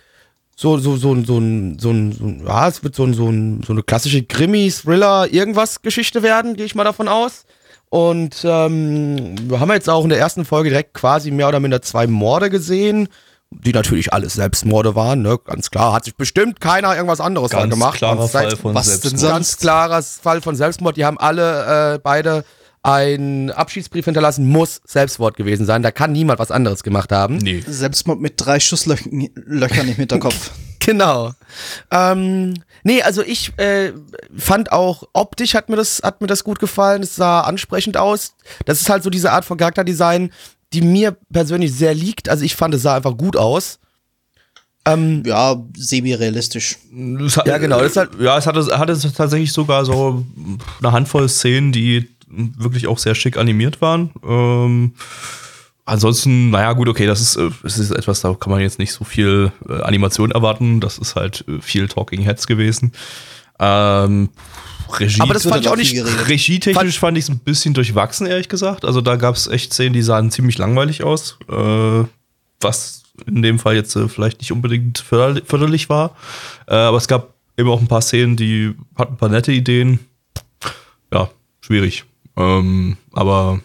so, 0.58 0.78
so, 0.78 0.96
so, 0.96 1.14
so, 1.22 1.38
ein, 1.38 1.78
so, 1.78 1.90
ein, 1.90 2.18
so 2.18 2.24
ein, 2.24 2.42
ja, 2.46 2.66
es 2.66 2.82
wird 2.82 2.94
so, 2.94 3.04
ein, 3.04 3.12
so, 3.12 3.28
ein, 3.28 3.62
so 3.62 3.74
eine 3.74 3.82
klassische 3.82 4.22
Krimi, 4.22 4.70
Thriller, 4.70 5.30
irgendwas 5.30 5.82
Geschichte 5.82 6.22
werden, 6.22 6.56
gehe 6.56 6.64
ich 6.64 6.74
mal 6.74 6.84
davon 6.84 7.08
aus. 7.08 7.44
Und 7.90 8.42
ähm, 8.44 9.36
wir 9.48 9.60
haben 9.60 9.70
jetzt 9.70 9.88
auch 9.90 10.02
in 10.02 10.08
der 10.08 10.18
ersten 10.18 10.46
Folge 10.46 10.70
direkt 10.70 10.94
quasi 10.94 11.30
mehr 11.30 11.48
oder 11.48 11.60
minder 11.60 11.82
zwei 11.82 12.06
Morde 12.06 12.48
gesehen, 12.48 13.08
die 13.50 13.72
natürlich 13.72 14.12
alles 14.12 14.34
Selbstmorde 14.34 14.94
waren, 14.94 15.22
ne? 15.22 15.38
Ganz 15.44 15.70
klar. 15.70 15.92
Hat 15.92 16.04
sich 16.04 16.16
bestimmt 16.16 16.60
keiner 16.60 16.96
irgendwas 16.96 17.20
anderes 17.20 17.50
ganz 17.50 17.70
gemacht. 17.70 17.98
klarer 17.98 18.26
Fall 18.26 18.56
von 18.56 18.74
was 18.74 18.86
Selbstmord. 18.86 19.32
ganz 19.32 19.56
klarer 19.58 20.02
Fall 20.02 20.40
von 20.40 20.56
Selbstmord. 20.56 20.96
Die 20.96 21.04
haben 21.04 21.18
alle 21.18 21.94
äh, 21.94 21.98
beide 22.02 22.44
einen 22.86 23.50
Abschiedsbrief 23.50 24.04
hinterlassen, 24.04 24.46
muss 24.48 24.80
Selbstmord 24.84 25.36
gewesen 25.36 25.66
sein. 25.66 25.82
Da 25.82 25.90
kann 25.90 26.12
niemand 26.12 26.38
was 26.38 26.50
anderes 26.52 26.82
gemacht 26.84 27.10
haben. 27.10 27.38
Nee. 27.38 27.64
Selbstmord 27.66 28.20
mit 28.20 28.34
drei 28.36 28.60
Schusslöchern 28.60 29.28
Löchern 29.34 29.88
im 29.88 29.94
Hinterkopf. 29.94 30.52
Genau. 30.78 31.32
Ähm, 31.90 32.54
nee, 32.84 33.02
also 33.02 33.20
ich 33.20 33.58
äh, 33.58 33.92
fand 34.36 34.70
auch 34.70 35.02
optisch 35.14 35.54
hat 35.54 35.68
mir 35.68 35.74
das 35.74 36.00
hat 36.04 36.20
mir 36.20 36.28
das 36.28 36.44
gut 36.44 36.60
gefallen. 36.60 37.02
Es 37.02 37.16
sah 37.16 37.40
ansprechend 37.40 37.96
aus. 37.96 38.34
Das 38.66 38.80
ist 38.80 38.88
halt 38.88 39.02
so 39.02 39.10
diese 39.10 39.32
Art 39.32 39.44
von 39.44 39.58
Charakterdesign, 39.58 40.30
die 40.72 40.82
mir 40.82 41.16
persönlich 41.32 41.74
sehr 41.74 41.92
liegt. 41.92 42.28
Also 42.28 42.44
ich 42.44 42.54
fand 42.54 42.72
es 42.72 42.82
sah 42.82 42.94
einfach 42.94 43.16
gut 43.16 43.36
aus. 43.36 43.80
Ähm, 44.86 45.24
ja, 45.26 45.56
semi-realistisch. 45.76 46.78
Hat, 47.36 47.48
Ja, 47.48 47.58
genau, 47.58 47.80
halt- 47.80 48.10
ja, 48.20 48.38
es 48.38 48.46
hatte, 48.46 48.78
hatte 48.78 48.96
tatsächlich 49.12 49.52
sogar 49.52 49.84
so 49.84 50.24
eine 50.78 50.92
Handvoll 50.92 51.28
Szenen, 51.28 51.72
die 51.72 52.15
wirklich 52.28 52.86
auch 52.86 52.98
sehr 52.98 53.14
schick 53.14 53.36
animiert 53.36 53.80
waren. 53.80 54.10
Ähm, 54.26 54.92
ansonsten, 55.84 56.50
naja, 56.50 56.72
gut, 56.72 56.88
okay, 56.88 57.06
das 57.06 57.20
ist, 57.20 57.36
äh, 57.36 57.50
das 57.62 57.78
ist 57.78 57.90
etwas, 57.90 58.20
da 58.20 58.34
kann 58.34 58.50
man 58.50 58.60
jetzt 58.60 58.78
nicht 58.78 58.92
so 58.92 59.04
viel 59.04 59.52
äh, 59.68 59.82
Animation 59.82 60.30
erwarten. 60.30 60.80
Das 60.80 60.98
ist 60.98 61.16
halt 61.16 61.44
äh, 61.48 61.60
viel 61.60 61.88
Talking 61.88 62.22
Heads 62.22 62.46
gewesen. 62.46 62.92
Ähm, 63.58 64.28
Regie, 64.98 65.20
Aber 65.20 65.34
das 65.34 65.44
fand 65.46 65.62
ich 65.64 65.68
auch 65.68 65.76
nicht. 65.76 65.96
Regietechnisch 66.28 66.98
fand 66.98 67.18
ich 67.18 67.24
es 67.24 67.30
ein 67.30 67.38
bisschen 67.40 67.74
durchwachsen, 67.74 68.26
ehrlich 68.26 68.48
gesagt. 68.48 68.84
Also 68.84 69.00
da 69.00 69.16
gab 69.16 69.34
es 69.34 69.46
echt 69.48 69.72
Szenen, 69.72 69.94
die 69.94 70.02
sahen 70.02 70.30
ziemlich 70.30 70.58
langweilig 70.58 71.02
aus. 71.02 71.38
Äh, 71.50 72.04
was 72.60 73.02
in 73.26 73.42
dem 73.42 73.58
Fall 73.58 73.74
jetzt 73.74 73.96
äh, 73.96 74.08
vielleicht 74.08 74.40
nicht 74.40 74.52
unbedingt 74.52 75.02
förderli- 75.02 75.42
förderlich 75.44 75.88
war. 75.88 76.14
Äh, 76.68 76.74
aber 76.74 76.98
es 76.98 77.08
gab 77.08 77.34
eben 77.56 77.68
auch 77.70 77.80
ein 77.80 77.88
paar 77.88 78.02
Szenen, 78.02 78.36
die 78.36 78.74
hatten 78.94 79.14
ein 79.14 79.16
paar 79.16 79.28
nette 79.30 79.52
Ideen. 79.52 80.00
Ja, 81.12 81.30
schwierig. 81.60 82.04
Ähm, 82.36 82.96
aber 83.12 83.60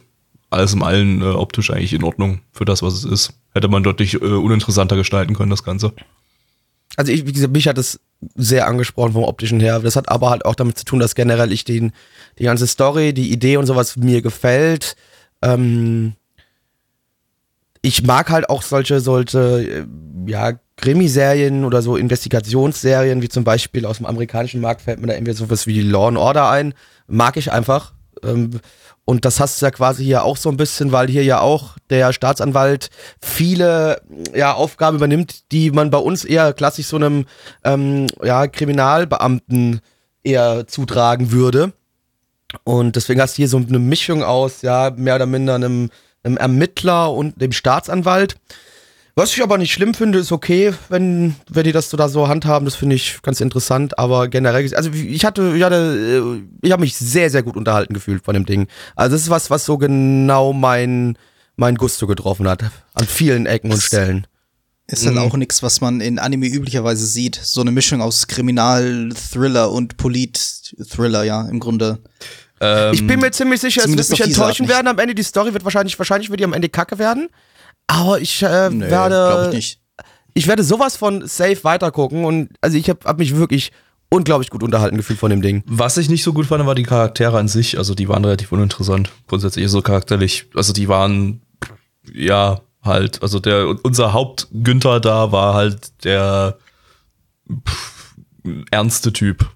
alles 0.50 0.74
im 0.74 0.84
Allen 0.84 1.22
äh, 1.22 1.26
optisch 1.26 1.72
eigentlich 1.72 1.94
in 1.94 2.04
Ordnung 2.04 2.42
für 2.52 2.66
das, 2.66 2.82
was 2.82 2.94
es 2.94 3.04
ist. 3.06 3.34
Hätte 3.54 3.68
man 3.68 3.84
deutlich 3.84 4.16
äh, 4.16 4.18
uninteressanter 4.18 4.96
gestalten 4.96 5.36
können, 5.36 5.50
das 5.50 5.64
Ganze. 5.64 5.94
Also 6.98 7.12
ich, 7.12 7.26
wie 7.26 7.32
gesagt, 7.32 7.54
mich 7.54 7.68
hat 7.68 7.78
es 7.78 8.00
sehr 8.36 8.68
angesprochen 8.68 9.14
vom 9.14 9.24
optischen 9.24 9.60
her. 9.60 9.80
Das 9.80 9.96
hat 9.96 10.10
aber 10.10 10.30
halt 10.30 10.46
auch 10.46 10.56
damit 10.56 10.78
zu 10.78 10.86
tun, 10.86 11.00
dass 11.00 11.16
generell 11.16 11.52
ich 11.52 11.64
den, 11.64 11.94
die 12.38 12.44
ganze 12.44 12.68
Story, 12.68 13.14
die 13.14 13.32
Idee 13.32 13.58
und 13.58 13.66
sowas 13.66 13.96
mir 13.96 14.22
gefällt. 14.22 14.96
Ähm, 15.42 16.14
ich 17.82 18.04
mag 18.04 18.30
halt 18.30 18.50
auch 18.50 18.62
solche, 18.62 19.00
solche, 19.00 19.40
äh, 19.40 19.86
ja, 20.28 20.54
Krimiserien 20.76 21.64
oder 21.64 21.82
so 21.82 21.96
Investigationsserien, 21.96 23.22
wie 23.22 23.30
zum 23.30 23.44
Beispiel 23.44 23.86
aus 23.86 23.98
dem 23.98 24.06
amerikanischen 24.06 24.62
Markt 24.62 24.82
fällt 24.82 25.00
mir 25.00 25.08
da 25.08 25.14
irgendwie 25.14 25.34
sowas 25.34 25.68
wie 25.68 25.82
Law 25.82 26.08
and 26.08 26.18
Order 26.18 26.50
ein. 26.50 26.74
Mag 27.08 27.38
ich 27.38 27.52
einfach. 27.52 27.94
Ähm, 28.24 28.60
und 29.06 29.26
das 29.26 29.40
hast 29.40 29.62
du 29.62 29.66
ja 29.66 29.72
quasi 29.72 30.04
hier 30.04 30.24
auch 30.24 30.38
so 30.38 30.50
ein 30.50 30.58
bisschen, 30.58 30.92
weil 30.92 31.10
hier 31.10 31.24
ja 31.24 31.42
auch 31.42 31.76
der 31.90 32.14
Staatsanwalt 32.14 32.90
viele 33.22 34.02
ja, 34.34 34.54
Aufgaben 34.54 34.98
übernimmt, 34.98 35.52
die 35.52 35.72
man 35.72 35.90
bei 35.90 35.98
uns 35.98 36.24
eher 36.24 36.54
klassisch 36.54 36.88
so 36.88 36.98
einem 36.98 37.26
ähm, 37.64 38.08
ja, 38.24 38.48
Kriminalbeamten 38.48 39.82
eher 40.24 40.68
zutragen 40.68 41.32
würde. 41.32 41.74
Und 42.64 42.96
deswegen 42.96 43.22
hast 43.22 43.34
du 43.34 43.38
hier 43.38 43.48
so 43.48 43.58
eine 43.58 43.80
Mischung 43.80 44.24
aus, 44.24 44.62
ja, 44.62 44.92
mehr 44.96 45.16
oder 45.16 45.26
minder 45.26 45.56
einem, 45.56 45.90
einem 46.24 46.38
Ermittler 46.38 47.12
und 47.12 47.42
dem 47.42 47.52
Staatsanwalt. 47.52 48.36
Was 49.16 49.34
ich 49.34 49.44
aber 49.44 49.58
nicht 49.58 49.74
schlimm 49.74 49.94
finde, 49.94 50.20
ist 50.20 50.32
okay, 50.32 50.74
wenn, 50.90 51.36
wenn 51.50 51.66
die 51.66 51.74
das 51.74 51.90
so 51.90 51.98
da 51.98 52.08
so 52.08 52.28
handhaben, 52.30 52.66
das 52.66 52.76
finde 52.76 52.96
ich 52.96 53.22
ganz 53.22 53.42
interessant, 53.42 54.00
aber 54.00 54.30
generell, 54.30 54.74
also 54.74 54.90
ich 54.92 55.26
hatte, 55.26 55.54
ich 55.56 55.64
hatte, 55.64 56.42
äh, 56.42 56.66
ich 56.66 56.72
habe 56.72 56.82
mich 56.82 56.96
sehr, 56.96 57.30
sehr 57.30 57.44
gut 57.44 57.58
unterhalten 57.58 57.94
gefühlt 57.94 58.24
von 58.24 58.34
dem 58.34 58.46
Ding. 58.46 58.68
Also 58.96 59.16
das 59.16 59.24
ist 59.24 59.30
was, 59.30 59.50
was 59.50 59.66
so 59.66 59.78
genau 59.78 60.54
mein, 60.54 61.18
mein 61.58 61.76
Gusto 61.76 62.08
getroffen 62.08 62.48
hat, 62.48 62.64
an 62.94 63.06
vielen 63.06 63.46
Ecken 63.48 63.72
und 63.72 63.82
Stellen. 63.84 64.28
Ist 64.88 65.06
halt 65.06 65.16
Mhm. 65.16 65.22
auch 65.22 65.36
nichts, 65.38 65.62
was 65.64 65.80
man 65.82 66.02
in 66.02 66.18
Anime 66.20 66.48
üblicherweise 66.48 67.06
sieht. 67.06 67.40
So 67.42 67.62
eine 67.62 67.72
Mischung 67.72 68.02
aus 68.02 68.28
Kriminal, 68.28 69.10
Thriller 69.32 69.72
und 69.72 69.96
Polit-Thriller, 69.96 71.24
ja, 71.24 71.48
im 71.48 71.60
Grunde. 71.60 72.00
Ähm, 72.60 72.94
Ich 72.94 73.06
bin 73.08 73.20
mir 73.20 73.32
ziemlich 73.32 73.62
sicher, 73.62 73.82
es 73.86 73.96
wird 73.96 74.10
mich 74.10 74.22
enttäuschen 74.22 74.68
werden 74.68 74.88
am 74.88 75.00
Ende. 75.00 75.16
Die 75.16 75.24
Story 75.24 75.54
wird 75.54 75.64
wahrscheinlich, 75.64 75.98
wahrscheinlich 75.98 76.30
wird 76.30 76.40
die 76.40 76.44
am 76.46 76.54
Ende 76.54 76.70
kacke 76.70 77.00
werden. 77.00 77.30
Aber 77.92 78.22
ich 78.22 78.42
äh, 78.42 78.70
Nö, 78.70 78.90
werde, 78.90 79.50
ich 79.50 79.54
nicht. 79.54 79.80
ich 80.34 80.48
werde 80.48 80.64
sowas 80.64 80.96
von 80.96 81.28
safe 81.28 81.64
weitergucken 81.64 82.24
und 82.24 82.50
also 82.62 82.78
ich 82.78 82.90
habe 82.90 83.00
hab 83.04 83.18
mich 83.20 83.36
wirklich 83.36 83.74
unglaublich 84.10 84.50
gut 84.50 84.64
unterhalten 84.64 84.96
gefühlt 84.96 85.20
von 85.20 85.30
dem 85.30 85.42
Ding. 85.42 85.64
Was 85.66 85.98
ich 85.98 86.10
nicht 86.10 86.24
so 86.24 86.32
gut 86.32 86.46
fand, 86.46 86.66
war 86.66 86.76
die 86.76 86.84
Charaktere 86.84 87.38
an 87.38 87.50
sich. 87.50 87.78
Also 87.78 87.94
die 87.94 88.08
waren 88.08 88.24
relativ 88.24 88.52
uninteressant. 88.54 89.10
Grundsätzlich 89.28 89.70
so 89.70 89.82
charakterlich. 89.82 90.48
Also 90.56 90.72
die 90.72 90.88
waren, 90.88 91.42
ja, 92.14 92.62
halt, 92.82 93.22
also 93.22 93.40
der, 93.40 93.76
unser 93.84 94.14
Hauptgünther 94.14 95.02
da 95.02 95.34
war 95.34 95.54
halt 95.54 96.04
der 96.06 96.58
pff, 97.68 98.16
ernste 98.72 99.12
Typ. 99.12 99.50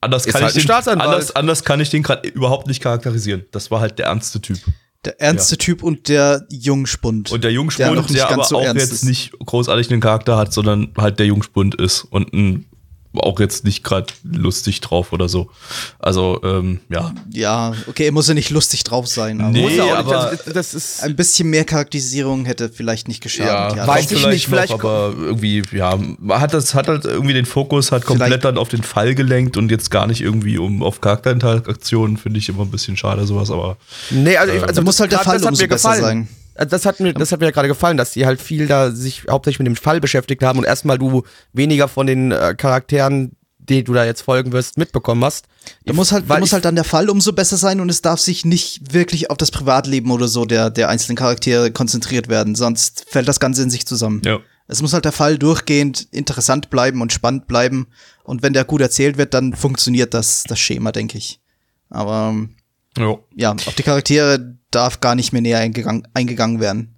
Anders 0.00 0.26
kann, 0.26 0.42
halt 0.42 0.56
ich 0.56 0.66
den, 0.66 1.00
anders, 1.00 1.34
anders 1.34 1.64
kann 1.64 1.80
ich 1.80 1.90
den 1.90 2.02
gerade 2.02 2.28
überhaupt 2.28 2.66
nicht 2.66 2.82
charakterisieren. 2.82 3.44
Das 3.52 3.70
war 3.70 3.80
halt 3.80 3.98
der 3.98 4.06
ernste 4.06 4.40
Typ. 4.40 4.58
Der 5.06 5.20
ernste 5.20 5.56
Typ 5.56 5.82
und 5.82 6.08
der 6.08 6.46
Jungspund. 6.50 7.30
Und 7.30 7.44
der 7.44 7.50
Der 7.50 7.54
Jungspund, 7.54 8.10
der, 8.10 8.10
nicht 8.10 8.24
aber 8.24 8.44
so 8.44 8.56
auch 8.58 8.74
jetzt 8.74 8.92
ist. 8.92 9.04
nicht 9.04 9.32
großartig 9.38 9.90
einen 9.90 10.00
Charakter 10.00 10.36
hat, 10.36 10.52
sondern 10.52 10.92
halt 10.98 11.18
der 11.20 11.26
Jungspund 11.26 11.76
ist 11.76 12.02
und 12.10 12.32
ein 12.34 12.66
auch 13.14 13.40
jetzt 13.40 13.64
nicht 13.64 13.82
gerade 13.84 14.06
lustig 14.24 14.80
drauf 14.80 15.12
oder 15.12 15.28
so. 15.28 15.50
Also, 15.98 16.40
ähm, 16.44 16.80
ja. 16.90 17.14
Ja, 17.32 17.72
okay, 17.86 18.06
er 18.06 18.12
muss 18.12 18.28
ja 18.28 18.34
nicht 18.34 18.50
lustig 18.50 18.84
drauf 18.84 19.06
sein, 19.06 19.40
aber 19.40 19.50
Nee, 19.50 19.62
Muss 19.62 19.72
er 19.72 19.84
auch 19.84 20.04
nicht, 20.04 20.14
aber- 20.14 20.38
das, 20.52 20.74
ist. 20.74 21.02
ein 21.02 21.16
bisschen 21.16 21.48
mehr 21.50 21.64
Charakterisierung 21.64 22.44
hätte 22.44 22.68
vielleicht 22.68 23.08
nicht 23.08 23.22
geschadet. 23.22 23.76
Ja, 23.76 23.86
weiß 23.86 24.08
kommt 24.08 24.12
ich 24.20 24.26
nicht, 24.26 24.46
vielleicht 24.48 24.70
noch, 24.72 24.80
aber 24.80 25.14
irgendwie, 25.18 25.62
ja, 25.72 25.98
man 26.18 26.40
hat 26.40 26.52
das, 26.52 26.74
hat 26.74 26.88
halt 26.88 27.04
irgendwie 27.04 27.34
den 27.34 27.46
Fokus 27.46 27.90
hat 27.92 28.04
komplett 28.04 28.28
Vielleicht- 28.28 28.44
dann 28.44 28.58
auf 28.58 28.68
den 28.68 28.82
Fall 28.82 29.14
gelenkt 29.14 29.56
und 29.56 29.70
jetzt 29.70 29.90
gar 29.90 30.06
nicht 30.06 30.20
irgendwie 30.20 30.58
um 30.58 30.82
auf 30.82 31.00
Charakterinteraktionen, 31.00 32.16
finde 32.16 32.38
ich 32.38 32.48
immer 32.48 32.62
ein 32.62 32.70
bisschen 32.70 32.96
schade, 32.96 33.26
sowas, 33.26 33.50
aber 33.50 33.76
Nee, 34.10 34.36
also, 34.36 34.52
ich, 34.52 34.62
also 34.62 34.74
da 34.74 34.82
muss 34.82 35.00
halt 35.00 35.12
der 35.12 35.20
Fall 35.20 35.36
umso 35.42 35.62
mir 35.62 35.68
besser 35.68 35.90
gefallen. 35.94 36.02
sein. 36.02 36.28
Also 36.56 36.70
Das 36.70 36.86
hat 36.86 37.00
mir, 37.00 37.12
das 37.14 37.32
hat 37.32 37.40
mir 37.40 37.46
ja 37.46 37.52
gerade 37.52 37.68
gefallen, 37.68 37.96
dass 37.96 38.12
die 38.12 38.26
halt 38.26 38.40
viel 38.40 38.66
da 38.66 38.90
sich 38.90 39.24
hauptsächlich 39.30 39.60
mit 39.60 39.66
dem 39.66 39.76
Fall 39.76 40.00
beschäftigt 40.00 40.42
haben 40.42 40.58
und 40.58 40.64
erstmal 40.64 40.98
du 40.98 41.22
weniger 41.52 41.88
von 41.88 42.06
den 42.06 42.32
äh, 42.32 42.54
Charakteren, 42.56 43.32
die 43.58 43.84
du 43.84 43.92
da 43.92 44.04
jetzt 44.04 44.22
folgen 44.22 44.52
wirst, 44.52 44.78
mitbekommen 44.78 45.24
hast. 45.24 45.46
Da 45.84 45.92
muss 45.92 46.12
halt, 46.12 46.28
da 46.28 46.38
muss 46.38 46.52
halt 46.52 46.64
dann 46.64 46.76
der 46.76 46.84
Fall 46.84 47.10
umso 47.10 47.32
besser 47.32 47.56
sein 47.56 47.80
und 47.80 47.88
es 47.88 48.00
darf 48.02 48.20
sich 48.20 48.44
nicht 48.44 48.92
wirklich 48.92 49.30
auf 49.30 49.36
das 49.36 49.50
Privatleben 49.50 50.10
oder 50.10 50.28
so 50.28 50.44
der, 50.44 50.70
der 50.70 50.88
einzelnen 50.88 51.16
Charaktere 51.16 51.72
konzentriert 51.72 52.28
werden, 52.28 52.54
sonst 52.54 53.06
fällt 53.08 53.26
das 53.26 53.40
Ganze 53.40 53.62
in 53.62 53.70
sich 53.70 53.86
zusammen. 53.86 54.22
ja. 54.24 54.38
Es 54.68 54.82
muss 54.82 54.92
halt 54.92 55.04
der 55.04 55.12
Fall 55.12 55.38
durchgehend 55.38 56.08
interessant 56.10 56.70
bleiben 56.70 57.00
und 57.00 57.12
spannend 57.12 57.46
bleiben. 57.46 57.86
Und 58.24 58.42
wenn 58.42 58.52
der 58.52 58.64
gut 58.64 58.80
erzählt 58.80 59.16
wird, 59.16 59.32
dann 59.32 59.54
funktioniert 59.54 60.12
das, 60.12 60.42
das 60.44 60.58
Schema, 60.58 60.92
denke 60.92 61.18
ich. 61.18 61.40
Aber 61.88 62.30
ähm, 62.32 62.56
ja. 62.98 63.16
ja, 63.34 63.52
auf 63.52 63.74
die 63.74 63.84
Charaktere 63.84 64.56
darf 64.76 65.00
gar 65.00 65.14
nicht 65.14 65.32
mehr 65.32 65.42
näher 65.42 65.58
eingegangen, 65.58 66.06
eingegangen 66.14 66.60
werden. 66.60 66.94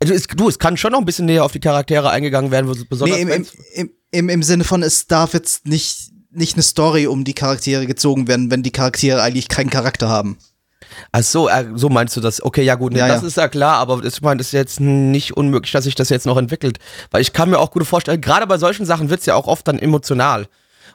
Also 0.00 0.14
es, 0.14 0.26
du, 0.26 0.48
es 0.48 0.58
kann 0.58 0.76
schon 0.76 0.92
noch 0.92 0.98
ein 0.98 1.04
bisschen 1.04 1.26
näher 1.26 1.44
auf 1.44 1.52
die 1.52 1.60
Charaktere 1.60 2.10
eingegangen 2.10 2.50
werden, 2.50 2.66
besonders 2.88 3.16
Nee, 3.16 3.22
im, 3.22 3.28
im, 3.28 3.46
im, 3.74 3.90
im, 4.10 4.28
im 4.28 4.42
Sinne 4.42 4.64
von, 4.64 4.82
es 4.82 5.06
darf 5.06 5.32
jetzt 5.32 5.66
nicht, 5.66 6.10
nicht 6.30 6.54
eine 6.54 6.62
Story 6.62 7.06
um 7.06 7.24
die 7.24 7.34
Charaktere 7.34 7.86
gezogen 7.86 8.26
werden, 8.26 8.50
wenn 8.50 8.62
die 8.62 8.72
Charaktere 8.72 9.22
eigentlich 9.22 9.48
keinen 9.48 9.70
Charakter 9.70 10.08
haben. 10.08 10.38
Ach 11.10 11.22
so, 11.22 11.48
äh, 11.48 11.66
so 11.74 11.88
meinst 11.88 12.16
du 12.16 12.20
das? 12.20 12.42
Okay, 12.42 12.62
ja 12.62 12.74
gut, 12.74 12.92
nee, 12.92 12.98
Ja, 12.98 13.08
das 13.08 13.22
ja. 13.22 13.28
ist 13.28 13.36
ja 13.36 13.48
klar, 13.48 13.76
aber 13.76 14.04
ich 14.04 14.20
meine, 14.22 14.38
das 14.38 14.48
ist 14.48 14.52
jetzt 14.52 14.80
nicht 14.80 15.36
unmöglich, 15.36 15.72
dass 15.72 15.84
sich 15.84 15.94
das 15.94 16.08
jetzt 16.08 16.26
noch 16.26 16.36
entwickelt. 16.36 16.78
Weil 17.10 17.22
ich 17.22 17.32
kann 17.32 17.50
mir 17.50 17.58
auch 17.58 17.70
gut 17.70 17.86
vorstellen, 17.86 18.20
gerade 18.20 18.46
bei 18.46 18.58
solchen 18.58 18.86
Sachen 18.86 19.08
wird's 19.10 19.26
ja 19.26 19.34
auch 19.34 19.46
oft 19.46 19.66
dann 19.68 19.78
emotional. 19.78 20.48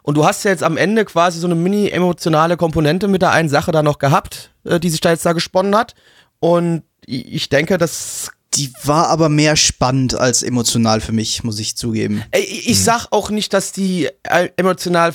Und 0.07 0.15
du 0.15 0.25
hast 0.25 0.45
ja 0.45 0.51
jetzt 0.51 0.63
am 0.63 0.77
Ende 0.77 1.03
quasi 1.03 1.37
so 1.37 1.47
eine 1.47 1.55
mini-emotionale 1.55 2.55
Komponente 2.55 3.09
mit 3.09 3.21
der 3.21 3.31
einen 3.31 3.49
Sache 3.49 3.73
da 3.73 3.83
noch 3.83 3.99
gehabt, 3.99 4.51
äh, 4.63 4.79
die 4.79 4.89
sich 4.89 5.01
da 5.01 5.09
jetzt 5.09 5.25
da 5.25 5.33
gesponnen 5.33 5.75
hat. 5.75 5.95
Und 6.39 6.83
ich 7.05 7.49
denke, 7.49 7.77
das. 7.77 8.31
Die 8.53 8.71
war 8.83 9.09
aber 9.09 9.27
mehr 9.27 9.57
spannend 9.57 10.15
als 10.15 10.41
emotional 10.41 11.01
für 11.01 11.11
mich, 11.11 11.43
muss 11.43 11.59
ich 11.59 11.75
zugeben. 11.75 12.23
Ich 12.31 12.81
sag 12.81 13.07
auch 13.11 13.29
nicht, 13.29 13.53
dass 13.53 13.73
die 13.73 14.09
äh, 14.23 14.47
emotional 14.55 15.13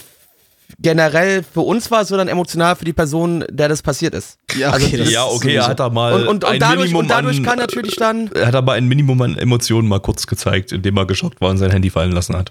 generell 0.79 1.43
für 1.43 1.61
uns 1.61 1.91
war, 1.91 2.05
sondern 2.05 2.29
emotional 2.29 2.77
für 2.77 2.85
die 2.85 2.93
Person, 2.93 3.45
der 3.51 3.69
das 3.69 3.83
passiert 3.83 4.15
ist. 4.15 4.39
Ja, 4.57 4.71
Also 4.71 4.87
okay, 4.87 4.97
das 4.97 5.11
ja, 5.11 5.25
okay, 5.25 5.55
er 5.55 5.67
hat 5.69 5.81
da 5.81 5.89
mal 5.91 6.13
Und, 6.15 6.29
und, 6.29 6.45
ein 6.45 6.55
und, 6.55 6.63
dadurch, 6.63 6.79
Minimum 6.81 7.01
und 7.03 7.09
dadurch 7.09 7.39
an, 7.39 7.43
kann 7.45 7.59
natürlich 7.59 7.97
dann. 7.97 8.31
er 8.35 8.47
hat 8.47 8.55
aber 8.55 8.73
ein 8.73 8.87
Minimum 8.87 9.21
an 9.23 9.39
Emotionen 9.39 9.89
mal 9.89 10.01
kurz 10.01 10.27
gezeigt, 10.27 10.73
indem 10.73 10.97
er 10.97 11.07
geschockt 11.07 11.41
war 11.41 11.51
und 11.51 11.59
sein 11.59 11.71
Handy 11.71 11.91
fallen 11.91 12.13
lassen 12.13 12.37
hat. 12.37 12.51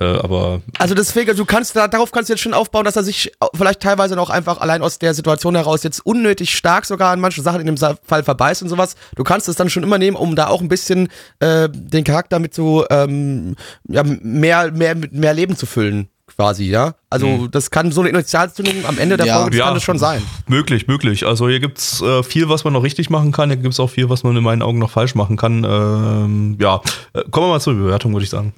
Äh, 0.00 0.04
aber 0.04 0.60
Also 0.78 0.94
deswegen, 0.94 1.36
du 1.36 1.44
kannst 1.44 1.76
da, 1.76 1.88
darauf 1.88 2.12
kannst 2.12 2.28
du 2.28 2.32
jetzt 2.34 2.42
schon 2.42 2.54
aufbauen, 2.54 2.84
dass 2.84 2.96
er 2.96 3.04
sich 3.04 3.32
vielleicht 3.54 3.80
teilweise 3.80 4.16
noch 4.16 4.30
einfach 4.30 4.58
allein 4.60 4.82
aus 4.82 4.98
der 4.98 5.14
Situation 5.14 5.54
heraus 5.54 5.82
jetzt 5.82 6.04
unnötig 6.04 6.50
stark 6.56 6.86
sogar 6.86 7.12
an 7.12 7.20
manchen 7.20 7.44
Sachen 7.44 7.60
in 7.60 7.66
dem 7.66 7.76
Fall 7.76 8.22
verbeißt 8.24 8.62
und 8.62 8.68
sowas. 8.68 8.96
Du 9.14 9.24
kannst 9.24 9.48
es 9.48 9.56
dann 9.56 9.70
schon 9.70 9.82
immer 9.82 9.98
nehmen, 9.98 10.16
um 10.16 10.34
da 10.36 10.48
auch 10.48 10.60
ein 10.60 10.68
bisschen 10.68 11.08
äh, 11.40 11.68
den 11.72 12.04
Charakter 12.04 12.38
mit 12.38 12.54
so 12.54 12.84
ähm, 12.90 13.54
ja, 13.88 14.02
mehr, 14.04 14.72
mehr, 14.72 14.94
mehr 15.10 15.34
Leben 15.34 15.56
zu 15.56 15.66
füllen, 15.66 16.08
quasi, 16.36 16.64
ja. 16.64 16.94
Also 17.10 17.46
das 17.48 17.70
kann 17.70 17.90
so 17.92 18.00
eine 18.02 18.10
Initialzündung 18.10 18.84
am 18.86 18.98
Ende 18.98 19.16
der 19.16 19.26
Ja. 19.26 19.36
Folge, 19.36 19.50
das 19.52 19.58
Ja. 19.58 19.64
kann 19.64 19.74
das 19.74 19.82
schon 19.82 19.98
sein. 19.98 20.22
möglich, 20.46 20.86
möglich. 20.86 21.26
Also 21.26 21.48
hier 21.48 21.60
gibt's 21.60 22.00
äh, 22.02 22.22
viel, 22.22 22.48
was 22.48 22.64
man 22.64 22.72
noch 22.74 22.82
richtig 22.82 23.10
machen 23.10 23.32
kann. 23.32 23.48
Hier 23.50 23.56
gibt's 23.56 23.80
auch 23.80 23.90
viel, 23.90 24.08
was 24.10 24.22
man 24.22 24.36
in 24.36 24.42
meinen 24.44 24.62
Augen 24.62 24.78
noch 24.78 24.90
falsch 24.90 25.14
machen 25.14 25.36
kann. 25.36 25.64
Ähm, 25.64 26.56
ja, 26.60 26.80
äh, 27.14 27.22
kommen 27.30 27.46
wir 27.46 27.50
mal 27.54 27.60
zur 27.60 27.74
Bewertung, 27.74 28.12
würde 28.12 28.24
ich 28.24 28.30
sagen. 28.30 28.52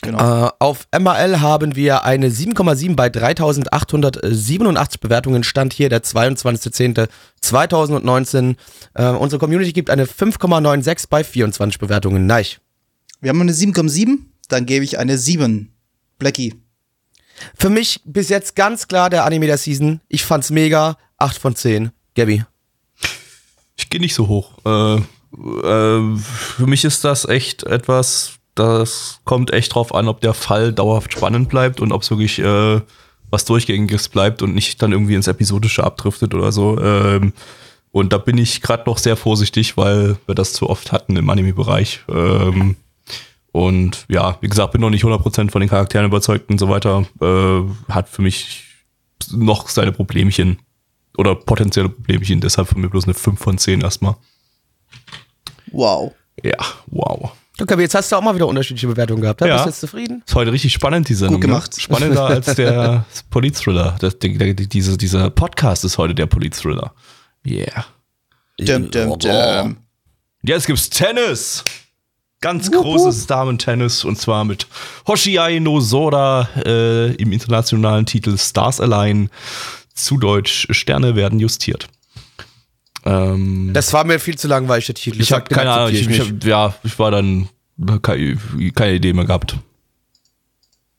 Genau. 0.00 0.46
Äh, 0.46 0.50
auf 0.60 0.86
MRL 0.96 1.40
haben 1.40 1.74
wir 1.74 2.04
eine 2.04 2.30
7,7 2.30 2.94
bei 2.94 3.08
3887 3.10 5.00
Bewertungen. 5.00 5.42
Stand 5.42 5.72
hier 5.72 5.88
der 5.88 6.04
22.10.2019. 6.04 8.54
Äh, 8.94 9.06
unsere 9.08 9.40
Community 9.40 9.72
gibt 9.72 9.90
eine 9.90 10.04
5,96 10.06 11.06
bei 11.10 11.24
24 11.24 11.80
Bewertungen. 11.80 12.26
Nein. 12.26 12.44
Wir 13.20 13.30
haben 13.30 13.40
eine 13.40 13.50
7,7, 13.52 14.18
dann 14.48 14.66
gebe 14.66 14.84
ich 14.84 15.00
eine 15.00 15.18
7. 15.18 15.72
Blackie. 16.20 16.54
Für 17.54 17.70
mich 17.70 18.00
bis 18.04 18.28
jetzt 18.28 18.56
ganz 18.56 18.88
klar 18.88 19.10
der 19.10 19.24
Anime 19.24 19.46
der 19.46 19.58
Season. 19.58 20.00
Ich 20.08 20.24
fand's 20.24 20.50
mega. 20.50 20.96
8 21.18 21.38
von 21.38 21.56
10. 21.56 21.90
Gabby. 22.14 22.44
Ich 23.76 23.90
gehe 23.90 24.00
nicht 24.00 24.14
so 24.14 24.28
hoch. 24.28 24.52
Äh, 24.64 24.96
äh, 24.96 26.16
für 26.16 26.66
mich 26.66 26.84
ist 26.84 27.04
das 27.04 27.24
echt 27.24 27.64
etwas, 27.64 28.38
das 28.54 29.20
kommt 29.24 29.52
echt 29.52 29.74
drauf 29.74 29.94
an, 29.94 30.08
ob 30.08 30.20
der 30.20 30.34
Fall 30.34 30.72
dauerhaft 30.72 31.12
spannend 31.12 31.48
bleibt 31.48 31.80
und 31.80 31.92
ob 31.92 32.02
es 32.02 32.10
wirklich 32.10 32.38
äh, 32.38 32.80
was 33.30 33.44
Durchgängiges 33.44 34.08
bleibt 34.08 34.42
und 34.42 34.54
nicht 34.54 34.80
dann 34.82 34.92
irgendwie 34.92 35.14
ins 35.14 35.26
Episodische 35.26 35.84
abdriftet 35.84 36.34
oder 36.34 36.52
so. 36.52 36.80
Ähm, 36.80 37.32
und 37.90 38.12
da 38.12 38.18
bin 38.18 38.38
ich 38.38 38.62
gerade 38.62 38.84
noch 38.86 38.98
sehr 38.98 39.16
vorsichtig, 39.16 39.76
weil 39.76 40.16
wir 40.26 40.34
das 40.34 40.52
zu 40.52 40.68
oft 40.68 40.92
hatten 40.92 41.16
im 41.16 41.28
Anime-Bereich. 41.28 42.00
Ähm, 42.08 42.76
und 43.52 44.04
ja, 44.08 44.36
wie 44.40 44.48
gesagt, 44.48 44.72
bin 44.72 44.80
noch 44.80 44.90
nicht 44.90 45.04
100% 45.04 45.50
von 45.50 45.60
den 45.60 45.68
Charakteren 45.70 46.06
überzeugt 46.06 46.50
und 46.50 46.58
so 46.58 46.68
weiter. 46.68 47.06
Äh, 47.20 47.92
hat 47.92 48.08
für 48.08 48.22
mich 48.22 48.64
noch 49.32 49.68
seine 49.68 49.92
Problemchen 49.92 50.58
oder 51.16 51.34
potenzielle 51.34 51.88
Problemchen, 51.88 52.40
deshalb 52.40 52.68
von 52.68 52.80
mir 52.80 52.88
bloß 52.88 53.04
eine 53.04 53.14
5 53.14 53.38
von 53.40 53.58
10 53.58 53.80
erstmal. 53.80 54.16
Wow. 55.72 56.12
Ja, 56.42 56.56
wow. 56.86 57.32
Okay, 57.60 57.80
jetzt 57.80 57.94
hast 57.96 58.12
du 58.12 58.16
auch 58.16 58.22
mal 58.22 58.34
wieder 58.36 58.46
unterschiedliche 58.46 58.86
Bewertungen 58.86 59.20
gehabt. 59.20 59.40
Ja. 59.40 59.48
Ja. 59.48 59.54
Bist 59.54 59.64
du 59.66 59.70
jetzt 59.70 59.80
zufrieden? 59.80 60.22
Ist 60.24 60.34
heute 60.36 60.52
richtig 60.52 60.72
spannend, 60.72 61.08
die 61.08 61.14
Sendung. 61.14 61.40
Gut 61.40 61.48
gemacht. 61.50 61.72
Ne? 61.76 61.80
Spannender 61.82 62.26
als 62.26 62.54
der 62.54 63.04
Polit-Thriller. 63.30 63.96
Das- 63.98 64.18
der- 64.20 64.30
der- 64.30 64.54
Diese, 64.54 64.96
dieser 64.96 65.30
Podcast 65.30 65.84
ist 65.84 65.98
heute 65.98 66.14
der 66.14 66.26
Polit-Thriller. 66.26 66.94
Yeah. 67.44 67.84
Dum, 68.58 68.90
dum, 68.90 69.18
dum. 69.18 69.76
Jetzt 70.42 70.66
gibt's 70.68 70.88
Tennis. 70.88 71.64
Ganz 72.40 72.70
großes 72.70 73.26
Damen-Tennis 73.26 74.04
und 74.04 74.16
zwar 74.18 74.44
mit 74.44 74.68
Hoshiai 75.08 75.58
no 75.58 75.80
Sora 75.80 76.48
äh, 76.64 77.12
im 77.14 77.32
internationalen 77.32 78.06
Titel 78.06 78.38
Stars 78.38 78.80
Align. 78.80 79.30
Zu 79.94 80.18
Deutsch 80.18 80.68
Sterne 80.70 81.16
werden 81.16 81.40
justiert. 81.40 81.88
Ähm, 83.04 83.70
Das 83.72 83.92
war 83.92 84.04
mir 84.04 84.20
viel 84.20 84.38
zu 84.38 84.46
langweilig, 84.46 84.86
der 84.86 84.94
Titel. 84.94 85.20
ich 85.20 85.32
habe 85.32 85.52
keine 85.52 85.72
Ahnung, 85.72 85.92
ich, 85.92 86.08
ich, 86.08 86.20
hab, 86.20 86.44
ja, 86.44 86.74
ich 86.84 86.96
war 87.00 87.10
dann 87.10 87.48
keine, 88.02 88.38
keine 88.74 88.94
Idee 88.94 89.12
mehr 89.12 89.24
gehabt. 89.24 89.56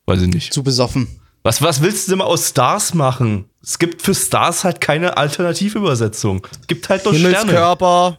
Weiß 0.05 0.21
ich 0.21 0.27
nicht. 0.27 0.53
Zu 0.53 0.63
besoffen. 0.63 1.07
Was, 1.43 1.61
was 1.61 1.81
willst 1.81 2.07
du 2.07 2.11
denn 2.11 2.19
mal 2.19 2.25
aus 2.25 2.49
Stars 2.49 2.93
machen? 2.93 3.45
Es 3.63 3.79
gibt 3.79 4.01
für 4.01 4.13
Stars 4.13 4.65
halt 4.65 4.81
keine 4.81 5.15
Alternativübersetzung. 5.15 6.45
Es 6.51 6.67
gibt 6.67 6.89
halt 6.89 7.05
nur 7.05 7.13
Sterne. 7.13 7.37
Himmelskörper. 7.37 8.17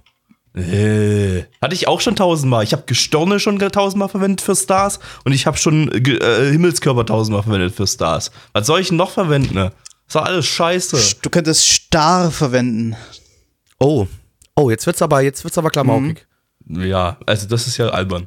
Äh, 0.54 1.44
hatte 1.62 1.74
ich 1.74 1.86
auch 1.86 2.00
schon 2.00 2.16
tausendmal. 2.16 2.64
Ich 2.64 2.72
habe 2.72 2.82
Gestirne 2.86 3.38
schon 3.38 3.58
tausendmal 3.58 4.08
verwendet 4.08 4.40
für 4.40 4.56
Stars 4.56 4.98
und 5.24 5.32
ich 5.32 5.46
habe 5.46 5.56
schon 5.56 5.90
äh, 5.92 6.50
Himmelskörper 6.50 7.06
tausendmal 7.06 7.44
verwendet 7.44 7.74
für 7.74 7.86
Stars. 7.86 8.32
Was 8.52 8.66
soll 8.66 8.80
ich 8.80 8.88
denn 8.88 8.96
noch 8.96 9.12
verwenden? 9.12 9.54
Ne? 9.54 9.72
Ist 10.06 10.16
doch 10.16 10.24
alles 10.24 10.46
scheiße. 10.46 11.16
Du 11.22 11.30
könntest 11.30 11.68
starr 11.68 12.32
verwenden. 12.32 12.96
Oh. 13.78 14.08
Oh, 14.56 14.70
jetzt 14.70 14.86
wird's 14.86 15.00
aber, 15.02 15.20
jetzt 15.20 15.44
wird's 15.44 15.56
aber 15.56 15.70
klamaukig. 15.70 16.26
Ja, 16.68 17.16
also 17.26 17.46
das 17.46 17.66
ist 17.68 17.76
ja 17.76 17.88
albern. 17.88 18.26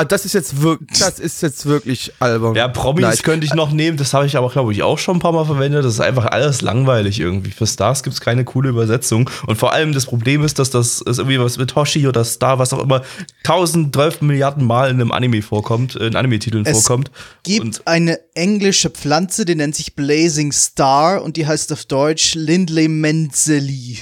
Ah, 0.00 0.04
das 0.06 0.24
ist 0.24 0.32
jetzt 0.32 0.62
wirklich, 0.62 0.98
das 0.98 1.18
ist 1.18 1.42
jetzt 1.42 1.66
wirklich 1.66 2.12
albern. 2.20 2.54
Ja, 2.54 2.68
Promis 2.68 3.02
Nein, 3.02 3.12
ich- 3.14 3.22
könnte 3.22 3.44
ich 3.44 3.52
noch 3.52 3.70
nehmen, 3.70 3.98
das 3.98 4.14
habe 4.14 4.24
ich 4.24 4.36
aber, 4.36 4.48
glaube 4.48 4.72
ich, 4.72 4.82
auch 4.82 4.98
schon 4.98 5.16
ein 5.16 5.20
paar 5.20 5.32
Mal 5.32 5.44
verwendet. 5.44 5.84
Das 5.84 5.92
ist 5.92 6.00
einfach 6.00 6.24
alles 6.26 6.62
langweilig 6.62 7.20
irgendwie. 7.20 7.50
Für 7.50 7.66
Stars 7.66 8.02
gibt 8.02 8.14
es 8.14 8.20
keine 8.22 8.44
coole 8.44 8.70
Übersetzung. 8.70 9.28
Und 9.46 9.56
vor 9.56 9.74
allem 9.74 9.92
das 9.92 10.06
Problem 10.06 10.42
ist, 10.42 10.58
dass 10.58 10.70
das 10.70 11.02
ist 11.02 11.18
irgendwie 11.18 11.38
was 11.38 11.58
mit 11.58 11.74
Hoshi 11.76 12.08
oder 12.08 12.24
Star, 12.24 12.58
was 12.58 12.72
auch 12.72 12.82
immer, 12.82 13.02
1012 13.44 14.22
Milliarden 14.22 14.64
Mal 14.64 14.88
in 14.90 15.00
einem 15.00 15.12
Anime 15.12 15.42
vorkommt, 15.42 15.96
in 15.96 16.16
Anime-Titeln 16.16 16.64
Es 16.64 16.86
vorkommt. 16.86 17.10
gibt 17.42 17.60
Und 17.60 17.86
eine 17.86 18.18
englische 18.34 18.88
Pflanze, 18.88 19.44
die 19.44 19.54
nennt 19.54 19.74
sich 19.76 19.94
Blazing 19.94 20.52
Star 20.52 21.22
und 21.22 21.36
die 21.36 21.46
heißt 21.46 21.72
auf 21.74 21.84
Deutsch 21.84 22.34
Lindley 22.34 22.88
Menzeli. 22.88 23.98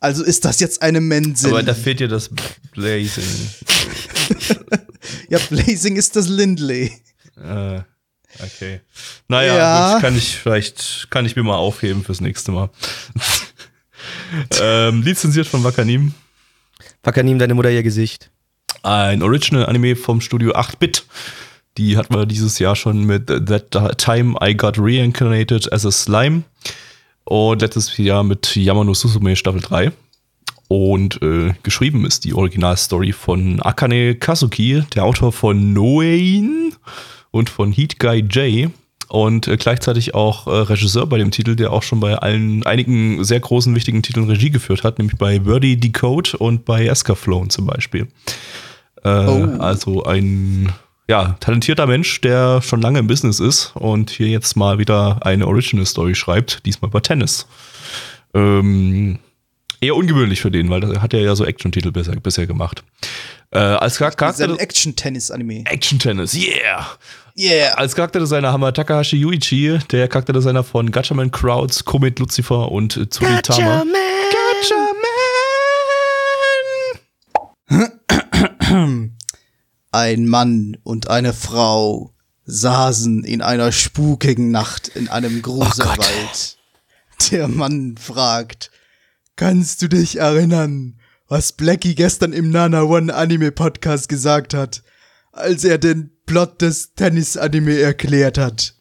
Also 0.00 0.22
ist 0.22 0.44
das 0.44 0.60
jetzt 0.60 0.80
eine 0.82 1.00
Menzeli? 1.00 1.52
aber 1.52 1.62
da 1.62 1.74
fehlt 1.74 2.00
dir 2.00 2.08
das 2.08 2.30
Blazing. 2.72 3.24
ja, 5.28 5.38
Blazing 5.50 5.96
ist 5.96 6.14
das 6.16 6.28
Lindley. 6.28 6.92
Äh, 7.36 7.80
okay. 8.40 8.80
Naja, 9.28 9.56
Ja. 9.56 9.92
gut, 9.94 10.02
kann 10.02 10.16
ich 10.16 10.36
vielleicht, 10.36 11.08
kann 11.10 11.26
ich 11.26 11.34
mir 11.36 11.42
mal 11.42 11.56
aufheben 11.56 12.04
fürs 12.04 12.20
nächste 12.20 12.52
Mal. 12.52 12.70
ähm, 14.60 15.02
lizenziert 15.02 15.46
von 15.46 15.64
Wakanim. 15.64 16.14
Wakanim, 17.02 17.38
deine 17.38 17.54
Mutter 17.54 17.70
ihr 17.70 17.82
Gesicht. 17.82 18.30
Ein 18.82 19.22
Original-Anime 19.22 19.96
vom 19.96 20.20
Studio 20.20 20.52
8-Bit, 20.54 21.04
Die 21.76 21.96
hatten 21.96 22.14
wir 22.14 22.26
dieses 22.26 22.58
Jahr 22.58 22.76
schon 22.76 23.04
mit 23.04 23.26
That 23.26 23.98
Time 23.98 24.36
I 24.42 24.54
Got 24.56 24.76
Reincarnated 24.78 25.72
as 25.72 25.84
a 25.86 25.90
Slime. 25.90 26.42
Und 27.28 27.60
letztes 27.60 27.94
Jahr 27.98 28.24
mit 28.24 28.56
Yamano 28.56 28.94
Susume 28.94 29.36
Staffel 29.36 29.60
3. 29.60 29.92
Und 30.68 31.20
äh, 31.20 31.52
geschrieben 31.62 32.06
ist 32.06 32.24
die 32.24 32.32
Originalstory 32.32 33.12
von 33.12 33.60
Akane 33.60 34.14
Kazuki, 34.14 34.82
der 34.94 35.04
Autor 35.04 35.30
von 35.32 35.74
Noein 35.74 36.72
und 37.30 37.50
von 37.50 37.70
Heat 37.70 37.98
Guy 37.98 38.20
J. 38.20 38.70
Und 39.08 39.46
äh, 39.46 39.58
gleichzeitig 39.58 40.14
auch 40.14 40.46
äh, 40.46 40.52
Regisseur 40.52 41.06
bei 41.06 41.18
dem 41.18 41.30
Titel, 41.30 41.54
der 41.54 41.70
auch 41.70 41.82
schon 41.82 42.00
bei 42.00 42.14
allen 42.16 42.64
einigen 42.64 43.22
sehr 43.24 43.40
großen, 43.40 43.74
wichtigen 43.74 44.02
Titeln 44.02 44.26
Regie 44.26 44.50
geführt 44.50 44.82
hat, 44.82 44.98
nämlich 44.98 45.18
bei 45.18 45.38
Birdie 45.38 45.76
Decode 45.76 46.34
und 46.38 46.64
bei 46.64 46.86
Escaflown 46.86 47.50
zum 47.50 47.66
Beispiel. 47.66 48.08
Äh, 49.04 49.08
Oh. 49.08 49.58
Also 49.58 50.04
ein 50.04 50.72
ja, 51.08 51.36
talentierter 51.40 51.86
Mensch, 51.86 52.20
der 52.20 52.60
schon 52.62 52.82
lange 52.82 52.98
im 52.98 53.06
Business 53.06 53.40
ist 53.40 53.72
und 53.74 54.10
hier 54.10 54.28
jetzt 54.28 54.56
mal 54.56 54.78
wieder 54.78 55.18
eine 55.22 55.46
Original 55.46 55.86
Story 55.86 56.14
schreibt, 56.14 56.66
diesmal 56.66 56.90
über 56.90 57.02
Tennis. 57.02 57.46
Ähm, 58.34 59.18
eher 59.80 59.96
ungewöhnlich 59.96 60.40
für 60.40 60.50
den, 60.50 60.68
weil 60.68 60.84
er 60.84 61.02
hat 61.02 61.14
ja 61.14 61.20
ja 61.20 61.34
so 61.34 61.46
Action-Titel 61.46 61.92
bisher, 61.92 62.16
bisher 62.16 62.46
gemacht. 62.46 62.84
Äh, 63.50 63.58
als 63.58 63.96
Charakter 63.96 64.28
Action-Tennis-Anime. 64.58 65.64
Action-Tennis, 65.64 66.34
yeah! 66.34 66.86
Yeah. 67.38 67.78
Als 67.78 67.94
Charakterdesigner 67.94 68.52
haben 68.52 68.62
wir 68.62 68.74
Takahashi 68.74 69.16
Yuichi, 69.16 69.78
der 69.92 70.08
Charakterdesigner 70.08 70.64
von 70.64 70.90
Gatchaman 70.90 71.30
Crowds, 71.30 71.84
Comet 71.84 72.18
Lucifer 72.18 72.72
und 72.72 72.94
Tsuritama. 73.12 73.84
Ein 79.90 80.26
Mann 80.26 80.76
und 80.82 81.08
eine 81.08 81.32
Frau 81.32 82.14
saßen 82.44 83.24
in 83.24 83.40
einer 83.40 83.72
spukigen 83.72 84.50
Nacht 84.50 84.88
in 84.88 85.08
einem 85.08 85.40
Gruselwald. 85.40 86.58
Der 87.30 87.48
Mann 87.48 87.96
fragt, 87.96 88.70
kannst 89.36 89.80
du 89.80 89.88
dich 89.88 90.18
erinnern, 90.18 91.00
was 91.26 91.52
Blackie 91.52 91.94
gestern 91.94 92.32
im 92.32 92.50
Nana 92.50 92.82
One 92.82 93.14
Anime 93.14 93.50
Podcast 93.50 94.08
gesagt 94.08 94.52
hat, 94.52 94.82
als 95.32 95.64
er 95.64 95.78
den 95.78 96.10
Plot 96.26 96.60
des 96.60 96.94
Tennis-Anime 96.94 97.78
erklärt 97.80 98.36
hat? 98.36 98.74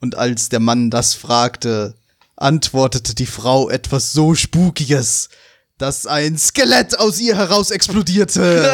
Und 0.00 0.16
als 0.16 0.50
der 0.50 0.60
Mann 0.60 0.90
das 0.90 1.14
fragte, 1.14 1.94
antwortete 2.36 3.14
die 3.14 3.26
Frau 3.26 3.70
etwas 3.70 4.12
so 4.12 4.34
Spukiges, 4.34 5.30
dass 5.78 6.06
ein 6.06 6.38
Skelett 6.38 6.98
aus 6.98 7.20
ihr 7.20 7.36
heraus 7.36 7.70
explodierte. 7.70 8.40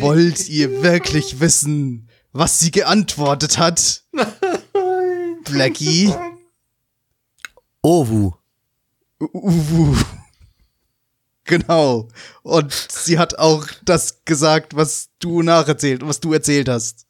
Wollt 0.00 0.48
ihr 0.48 0.82
wirklich 0.82 1.40
wissen, 1.40 2.08
was 2.32 2.60
sie 2.60 2.70
geantwortet 2.70 3.58
hat? 3.58 4.04
Blackie? 5.44 6.14
Owu. 7.82 8.32
Uwu. 9.18 9.96
Genau. 11.44 12.08
Und 12.42 12.72
sie 12.72 13.18
hat 13.18 13.38
auch 13.38 13.66
das 13.84 14.24
gesagt, 14.24 14.76
was 14.76 15.08
du 15.18 15.42
nacherzählt, 15.42 16.06
was 16.06 16.20
du 16.20 16.32
erzählt 16.32 16.68
hast. 16.68 17.06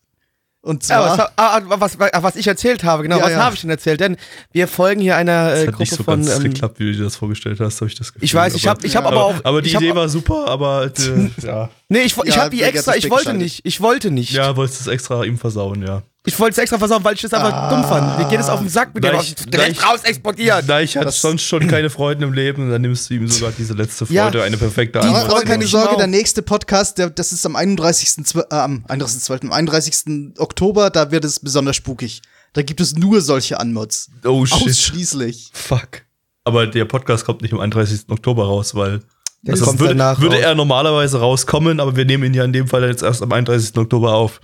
Und 0.62 0.86
Ja, 0.88 1.00
was, 1.00 1.14
zwar, 1.14 1.32
ah, 1.36 1.56
ah, 1.56 1.62
was, 1.66 1.98
was, 1.98 2.10
was 2.14 2.36
ich 2.36 2.46
erzählt 2.46 2.84
habe, 2.84 3.02
genau. 3.04 3.16
Ja, 3.16 3.24
was 3.24 3.30
ja. 3.32 3.42
habe 3.44 3.54
ich 3.54 3.62
denn 3.62 3.70
erzählt? 3.70 4.00
Denn 4.00 4.16
wir 4.52 4.68
folgen 4.68 5.00
hier 5.00 5.16
einer 5.16 5.50
Das 5.50 5.58
äh, 5.60 5.66
hat 5.66 5.66
Gruppe 5.68 5.82
nicht 5.82 5.92
so 5.96 6.02
von. 6.04 6.22
ganz 6.24 6.36
Ähm, 6.36 6.42
geklappt, 6.44 6.78
wie 6.80 6.84
du 6.92 6.98
dir 6.98 7.04
das 7.04 7.16
vorgestellt 7.16 7.60
hast, 7.60 7.80
habe 7.80 7.90
ich 7.90 7.94
das 7.96 8.12
Gefühl. 8.12 8.24
ich 8.26 8.34
weiß, 8.34 8.54
ich 8.54 8.66
habe 8.68 8.86
ich 8.86 8.94
hab 8.94 9.06
aber 9.06 9.24
auch. 9.24 9.34
Aber 9.44 9.62
die 9.62 9.72
Idee 9.74 9.94
war 9.94 10.08
super, 10.10 10.48
aber 10.48 10.84
äh, 10.86 11.30
ja. 11.46 11.70
Nee, 11.88 12.00
ich, 12.00 12.14
ich 12.16 12.34
Ja, 12.34 12.42
habe 12.42 12.50
die 12.50 12.62
hat 12.64 12.74
extra, 12.74 12.92
das 12.92 13.04
ich 13.04 13.10
wollte 13.10 13.32
nicht. 13.32 13.60
Ich 13.64 13.80
wollte 13.80 14.10
nicht. 14.10 14.32
Ja, 14.32 14.54
wolltest 14.56 14.80
du 14.80 14.90
es 14.90 14.94
extra 14.94 15.24
ihm 15.24 15.38
versauen, 15.38 15.82
ja. 15.86 16.02
Ich 16.26 16.38
wollte 16.38 16.52
es 16.52 16.58
extra 16.58 16.78
versauen, 16.78 17.02
weil 17.02 17.14
ich 17.14 17.22
das 17.22 17.32
einfach 17.32 17.70
dumm 17.70 17.82
fand. 17.82 18.18
Mir 18.18 18.28
geht 18.28 18.40
es 18.40 18.48
auf 18.50 18.60
den 18.60 18.68
Sack 18.68 18.94
mit 18.94 19.02
dem 19.02 19.18
direkt 19.50 19.82
raus 19.82 20.00
explodiert. 20.02 20.68
Deich 20.68 20.94
hat 20.98 21.06
Das- 21.06 21.20
sonst 21.22 21.42
schon 21.44 21.66
keine 21.66 21.88
Freuden 21.88 22.22
im 22.22 22.34
Leben, 22.34 22.70
dann 22.70 22.82
nimmst 22.82 23.08
du 23.08 23.14
ihm 23.14 23.26
sogar 23.26 23.52
diese 23.56 23.72
letzte 23.72 24.04
Ja, 24.10 24.24
Freude, 24.24 24.42
eine 24.42 24.58
perfekte 24.58 25.00
Antwort. 25.00 25.24
aber 25.30 25.40
keine 25.42 25.64
ich 25.64 25.70
Sorge, 25.70 25.92
auch. 25.92 25.96
der 25.96 26.08
nächste 26.08 26.42
Podcast, 26.42 26.98
der, 26.98 27.08
das 27.08 27.32
ist 27.32 27.46
am 27.46 27.56
31. 27.56 28.26
Zwe- 28.26 28.44
äh, 28.50 28.54
am 28.54 28.84
31.12., 28.86 29.44
am 29.46 29.52
31. 29.52 30.34
Oktober, 30.38 30.90
da 30.90 31.10
wird 31.10 31.24
es 31.24 31.40
besonders 31.40 31.76
spukig. 31.76 32.20
Da 32.52 32.60
gibt 32.62 32.82
es 32.82 32.94
nur 32.96 33.22
solche 33.22 33.58
Anmods. 33.58 34.10
Oh 34.24 34.44
shit. 34.44 34.68
Ausschließlich. 34.68 35.50
Fuck. 35.54 36.02
Aber 36.44 36.66
der 36.66 36.84
Podcast 36.84 37.24
kommt 37.24 37.40
nicht 37.40 37.54
am 37.54 37.60
31. 37.60 38.10
Oktober 38.10 38.44
raus, 38.44 38.74
weil 38.74 39.00
Der 39.42 39.54
also 39.54 39.64
kommt 39.64 39.78
würde, 39.80 39.94
danach 39.94 40.20
würde 40.20 40.38
er 40.38 40.54
normalerweise 40.54 41.18
rauskommen, 41.18 41.80
aber 41.80 41.96
wir 41.96 42.04
nehmen 42.04 42.24
ihn 42.24 42.34
ja 42.34 42.44
in 42.44 42.52
dem 42.52 42.66
Fall 42.66 42.84
jetzt 42.86 43.02
erst 43.02 43.22
am 43.22 43.32
31. 43.32 43.74
Oktober 43.78 44.12
auf. 44.12 44.40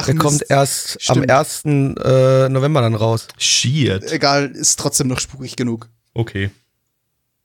Ach, 0.00 0.06
Der 0.06 0.14
Mist. 0.14 0.22
kommt 0.22 0.44
erst 0.50 1.02
Stimmt. 1.02 1.30
am 1.30 1.36
1. 1.38 1.64
Äh, 1.64 2.48
November 2.48 2.80
dann 2.80 2.94
raus. 2.94 3.28
Shit. 3.38 4.10
Egal, 4.12 4.50
ist 4.50 4.78
trotzdem 4.78 5.08
noch 5.08 5.20
spukig 5.20 5.56
genug. 5.56 5.88
Okay. 6.14 6.50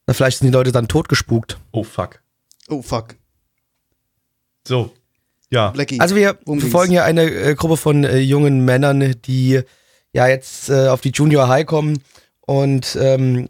Na, 0.07 0.13
vielleicht 0.13 0.39
sind 0.39 0.47
die 0.47 0.53
Leute 0.53 0.71
dann 0.71 0.87
totgespukt. 0.87 1.57
Oh 1.71 1.83
fuck. 1.83 2.21
Oh 2.69 2.81
fuck. 2.81 3.15
So. 4.67 4.91
Ja. 5.49 5.69
Blackie. 5.69 5.99
Also 5.99 6.15
wir 6.15 6.37
worum 6.45 6.59
verfolgen 6.59 6.91
ging's? 6.91 7.03
hier 7.03 7.05
eine 7.05 7.23
äh, 7.29 7.55
Gruppe 7.55 7.77
von 7.77 8.03
äh, 8.03 8.17
jungen 8.19 8.65
Männern, 8.65 9.15
die 9.25 9.61
ja 10.13 10.27
jetzt 10.27 10.69
äh, 10.69 10.87
auf 10.87 11.01
die 11.01 11.09
Junior 11.11 11.47
High 11.47 11.65
kommen 11.65 12.01
und 12.41 12.97
ähm, 12.99 13.49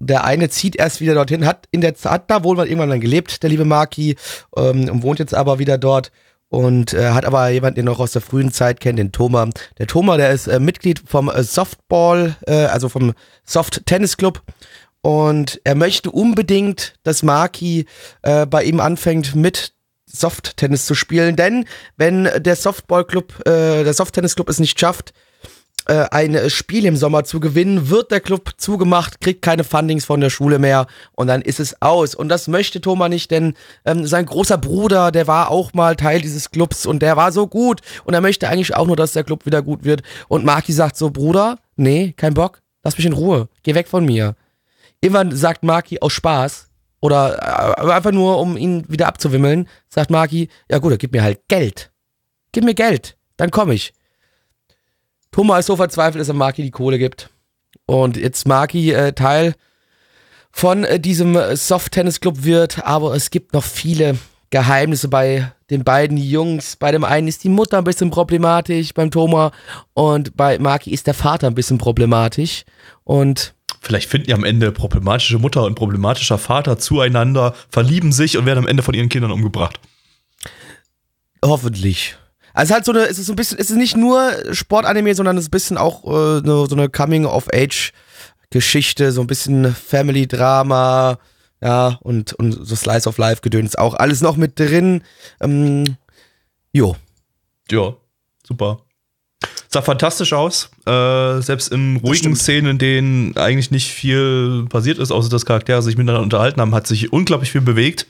der 0.00 0.24
eine 0.24 0.48
zieht 0.48 0.76
erst 0.76 1.00
wieder 1.00 1.14
dorthin, 1.14 1.44
hat 1.46 1.66
in 1.72 1.80
der 1.80 1.94
Zeit 1.94 2.24
da 2.28 2.44
wohl 2.44 2.56
mal 2.56 2.66
irgendwann 2.66 2.90
dann 2.90 3.00
gelebt, 3.00 3.42
der 3.42 3.50
liebe 3.50 3.64
Maki, 3.64 4.16
ähm, 4.56 4.88
und 4.88 5.02
wohnt 5.02 5.18
jetzt 5.18 5.34
aber 5.34 5.58
wieder 5.58 5.76
dort 5.76 6.12
und 6.48 6.94
äh, 6.94 7.10
hat 7.10 7.24
aber 7.24 7.48
jemanden, 7.48 7.76
den 7.76 7.84
noch 7.84 8.00
aus 8.00 8.12
der 8.12 8.22
frühen 8.22 8.52
Zeit 8.52 8.80
kennt, 8.80 8.98
den 8.98 9.12
Thomas. 9.12 9.50
Der 9.78 9.86
Thomas, 9.86 10.16
der 10.16 10.30
ist 10.30 10.46
äh, 10.46 10.60
Mitglied 10.60 11.02
vom 11.06 11.28
äh, 11.28 11.42
Softball, 11.42 12.36
äh, 12.46 12.64
also 12.66 12.88
vom 12.88 13.12
Soft 13.44 13.86
Tennis 13.86 14.16
Club 14.16 14.42
und 15.02 15.60
er 15.64 15.74
möchte 15.74 16.10
unbedingt, 16.10 16.94
dass 17.02 17.22
Maki 17.22 17.86
äh, 18.22 18.46
bei 18.46 18.64
ihm 18.64 18.80
anfängt 18.80 19.34
mit 19.34 19.72
Soft-Tennis 20.10 20.86
zu 20.86 20.94
spielen, 20.94 21.36
denn 21.36 21.66
wenn 21.96 22.24
der 22.38 22.56
Softball-Club, 22.56 23.46
äh, 23.46 23.84
der 23.84 23.94
Soft-Tennis-Club 23.94 24.48
es 24.48 24.58
nicht 24.58 24.80
schafft, 24.80 25.12
äh, 25.88 26.06
ein 26.10 26.50
Spiel 26.50 26.84
im 26.84 26.96
Sommer 26.96 27.24
zu 27.24 27.40
gewinnen, 27.40 27.90
wird 27.90 28.10
der 28.10 28.20
Club 28.20 28.52
zugemacht, 28.58 29.20
kriegt 29.20 29.42
keine 29.42 29.64
Fundings 29.64 30.04
von 30.04 30.20
der 30.20 30.30
Schule 30.30 30.58
mehr 30.58 30.86
und 31.12 31.26
dann 31.26 31.42
ist 31.42 31.60
es 31.60 31.80
aus. 31.82 32.14
Und 32.14 32.28
das 32.28 32.46
möchte 32.46 32.80
Thomas 32.80 33.08
nicht, 33.08 33.30
denn 33.30 33.54
ähm, 33.84 34.06
sein 34.06 34.26
großer 34.26 34.58
Bruder, 34.58 35.10
der 35.10 35.26
war 35.26 35.50
auch 35.50 35.72
mal 35.72 35.96
Teil 35.96 36.20
dieses 36.20 36.50
Clubs 36.50 36.86
und 36.86 37.00
der 37.00 37.16
war 37.16 37.32
so 37.32 37.46
gut 37.46 37.80
und 38.04 38.14
er 38.14 38.20
möchte 38.20 38.48
eigentlich 38.48 38.76
auch 38.76 38.86
nur, 38.86 38.96
dass 38.96 39.12
der 39.12 39.24
Club 39.24 39.46
wieder 39.46 39.62
gut 39.62 39.84
wird. 39.84 40.02
Und 40.28 40.44
Maki 40.44 40.72
sagt 40.72 40.96
so, 40.96 41.10
Bruder, 41.10 41.58
nee, 41.76 42.12
kein 42.16 42.34
Bock, 42.34 42.60
lass 42.84 42.96
mich 42.96 43.06
in 43.06 43.14
Ruhe, 43.14 43.48
geh 43.62 43.74
weg 43.74 43.88
von 43.88 44.04
mir. 44.04 44.36
Irgendwann 45.00 45.34
sagt 45.34 45.64
Maki 45.64 46.00
aus 46.00 46.12
Spaß 46.12 46.68
oder 47.00 47.76
äh, 47.78 47.90
einfach 47.90 48.12
nur, 48.12 48.38
um 48.38 48.56
ihn 48.56 48.84
wieder 48.88 49.06
abzuwimmeln, 49.06 49.68
sagt 49.88 50.10
Maki, 50.10 50.48
ja 50.70 50.78
gut, 50.78 50.92
dann 50.92 50.98
gib 50.98 51.12
mir 51.12 51.22
halt 51.22 51.40
Geld. 51.48 51.90
Gib 52.52 52.64
mir 52.64 52.74
Geld, 52.74 53.16
dann 53.36 53.50
komme 53.50 53.74
ich. 53.74 53.92
Thomas 55.30 55.60
ist 55.60 55.66
so 55.66 55.76
verzweifelt, 55.76 56.20
dass 56.20 56.28
er 56.28 56.34
Maki 56.34 56.62
die 56.62 56.70
Kohle 56.70 56.98
gibt. 56.98 57.30
Und 57.86 58.16
jetzt 58.16 58.46
Maki 58.46 58.92
äh, 58.92 59.12
Teil 59.12 59.54
von 60.50 60.84
äh, 60.84 60.98
diesem 60.98 61.38
Soft-Tennis-Club 61.54 62.44
wird, 62.44 62.84
aber 62.84 63.14
es 63.14 63.30
gibt 63.30 63.52
noch 63.52 63.64
viele 63.64 64.18
Geheimnisse 64.50 65.08
bei 65.08 65.52
den 65.70 65.84
beiden 65.84 66.16
Jungs. 66.16 66.76
Bei 66.76 66.90
dem 66.90 67.04
einen 67.04 67.28
ist 67.28 67.44
die 67.44 67.48
Mutter 67.48 67.78
ein 67.78 67.84
bisschen 67.84 68.10
problematisch, 68.10 68.94
beim 68.94 69.10
Thomas, 69.10 69.52
und 69.94 70.36
bei 70.36 70.58
Maki 70.58 70.90
ist 70.90 71.06
der 71.06 71.14
Vater 71.14 71.46
ein 71.46 71.54
bisschen 71.54 71.78
problematisch. 71.78 72.64
Und 73.04 73.54
Vielleicht 73.80 74.08
finden 74.08 74.30
ja 74.30 74.36
am 74.36 74.44
Ende 74.44 74.72
problematische 74.72 75.38
Mutter 75.38 75.64
und 75.64 75.74
problematischer 75.74 76.38
Vater 76.38 76.78
zueinander, 76.78 77.54
verlieben 77.70 78.12
sich 78.12 78.36
und 78.36 78.46
werden 78.46 78.58
am 78.60 78.66
Ende 78.66 78.82
von 78.82 78.94
ihren 78.94 79.08
Kindern 79.08 79.30
umgebracht. 79.30 79.78
Hoffentlich. 81.44 82.16
Also 82.54 82.74
halt 82.74 82.84
so 82.84 82.92
eine, 82.92 83.06
es 83.06 83.18
ist 83.18 83.26
so 83.26 83.32
ein 83.32 83.36
bisschen, 83.36 83.58
es 83.58 83.70
ist 83.70 83.76
nicht 83.76 83.96
nur 83.96 84.30
Sportanime, 84.52 85.12
sondern 85.14 85.36
es 85.36 85.44
ist 85.44 85.48
ein 85.48 85.52
bisschen 85.52 85.78
auch 85.78 86.04
äh, 86.04 86.42
so 86.44 86.68
eine 86.72 86.88
Coming-of-Age-Geschichte, 86.88 89.12
so 89.12 89.20
ein 89.20 89.26
bisschen 89.26 89.74
Family-Drama, 89.74 91.18
ja, 91.60 91.98
und, 92.02 92.32
und 92.34 92.52
so 92.52 92.76
Slice 92.76 93.08
of 93.08 93.18
Life-Gedöns 93.18 93.76
auch. 93.76 93.94
Alles 93.94 94.20
noch 94.20 94.36
mit 94.36 94.58
drin. 94.58 95.02
Ähm, 95.40 95.96
jo. 96.72 96.96
Ja, 97.70 97.94
super. 98.46 98.80
Sah 99.70 99.82
fantastisch 99.82 100.32
aus. 100.32 100.70
Äh, 100.86 101.42
selbst 101.42 101.70
in 101.70 101.98
ruhigen. 101.98 102.34
Szenen, 102.34 102.70
in 102.70 102.78
denen 102.78 103.36
eigentlich 103.36 103.70
nicht 103.70 103.88
viel 103.92 104.64
passiert 104.70 104.98
ist, 104.98 105.10
außer 105.12 105.28
dass 105.28 105.44
Charaktere 105.44 105.82
sich 105.82 105.98
miteinander 105.98 106.22
unterhalten 106.22 106.60
haben, 106.62 106.74
hat 106.74 106.86
sich 106.86 107.12
unglaublich 107.12 107.52
viel 107.52 107.60
bewegt. 107.60 108.06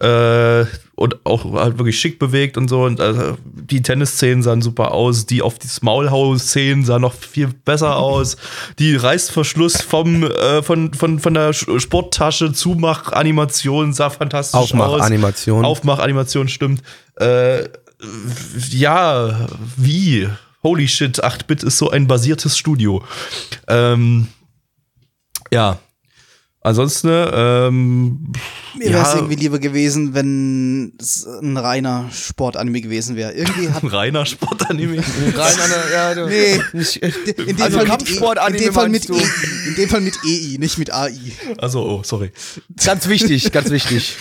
Äh, 0.00 0.66
und 0.94 1.16
auch 1.24 1.54
halt 1.54 1.78
wirklich 1.78 1.98
schick 1.98 2.18
bewegt 2.18 2.58
und 2.58 2.68
so. 2.68 2.82
Und 2.82 3.00
äh, 3.00 3.32
die 3.44 3.80
Tennisszenen 3.82 4.42
sahen 4.42 4.60
super 4.60 4.92
aus. 4.92 5.24
Die 5.24 5.40
auf 5.40 5.58
die 5.58 5.66
Maulhaus-Szenen 5.80 6.84
sahen 6.84 7.00
noch 7.02 7.14
viel 7.14 7.48
besser 7.64 7.96
aus. 7.96 8.36
Die 8.78 8.94
Reißverschluss 8.94 9.80
vom, 9.80 10.24
äh, 10.24 10.62
von, 10.62 10.92
von, 10.92 11.18
von 11.20 11.32
der 11.34 11.54
Sch- 11.54 11.80
Sporttasche 11.80 12.52
Zumach-Animation 12.52 13.94
sah 13.94 14.10
fantastisch 14.10 14.60
aus. 14.60 14.72
Aufmach-Animation. 14.74 15.64
Aufmach-Animation 15.64 16.48
stimmt. 16.48 16.82
Äh, 17.16 17.64
ja, 18.70 19.46
wie? 19.76 20.28
Holy 20.62 20.88
shit, 20.88 21.22
8-Bit 21.22 21.62
ist 21.62 21.78
so 21.78 21.90
ein 21.90 22.06
basiertes 22.06 22.56
Studio. 22.58 23.02
Ähm, 23.68 24.28
ja. 25.50 25.78
Ansonsten, 26.60 27.08
ähm, 27.08 28.32
Mir 28.76 28.90
wäre 28.90 29.02
es 29.02 29.08
ja, 29.10 29.14
irgendwie 29.16 29.36
lieber 29.36 29.60
gewesen, 29.60 30.12
wenn 30.12 30.92
es 31.00 31.24
ein 31.24 31.56
reiner 31.56 32.10
Sportanime 32.12 32.80
gewesen 32.80 33.14
wäre. 33.14 33.32
Irgendwie 33.32 33.68
hat. 33.72 33.82
reiner 33.92 34.26
Sportanime. 34.26 34.96
Rein 35.36 35.60
an 35.60 35.70
der, 35.70 35.90
ja, 35.92 36.14
du, 36.14 36.26
Nee. 36.26 36.60
nicht, 36.72 36.96
In 36.96 37.56
dem 37.56 37.62
also 37.62 37.78
Fall 37.78 37.86
mit 37.86 37.86
E- 37.86 37.86
Kampfsportanime 37.86 38.58
in 38.58 38.64
dem 38.64 38.74
Fall 38.74 38.88
mit? 38.88 39.08
EI. 39.08 39.68
In 39.68 39.74
dem 39.76 39.88
Fall 39.88 40.00
mit 40.00 40.14
EI, 40.26 40.56
nicht 40.58 40.78
mit 40.78 40.92
AI. 40.92 41.14
Also, 41.58 41.80
oh, 41.88 42.02
sorry. 42.02 42.32
Ganz 42.84 43.06
wichtig, 43.08 43.52
ganz 43.52 43.70
wichtig. 43.70 44.16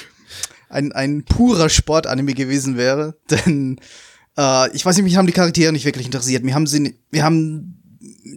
Ein, 0.69 0.91
ein 0.91 1.23
purer 1.25 1.69
Sportanime 1.69 2.33
gewesen 2.35 2.77
wäre. 2.77 3.15
Denn 3.31 3.79
äh, 4.37 4.75
ich 4.75 4.85
weiß 4.85 4.95
nicht, 4.97 5.03
mich 5.05 5.15
haben 5.17 5.27
die 5.27 5.33
Charaktere 5.33 5.71
nicht 5.71 5.85
wirklich 5.85 6.05
interessiert. 6.05 6.43
Mir 6.43 6.53
haben 6.55 6.67
sie, 6.67 6.95
wir 7.11 7.23
haben, 7.23 7.73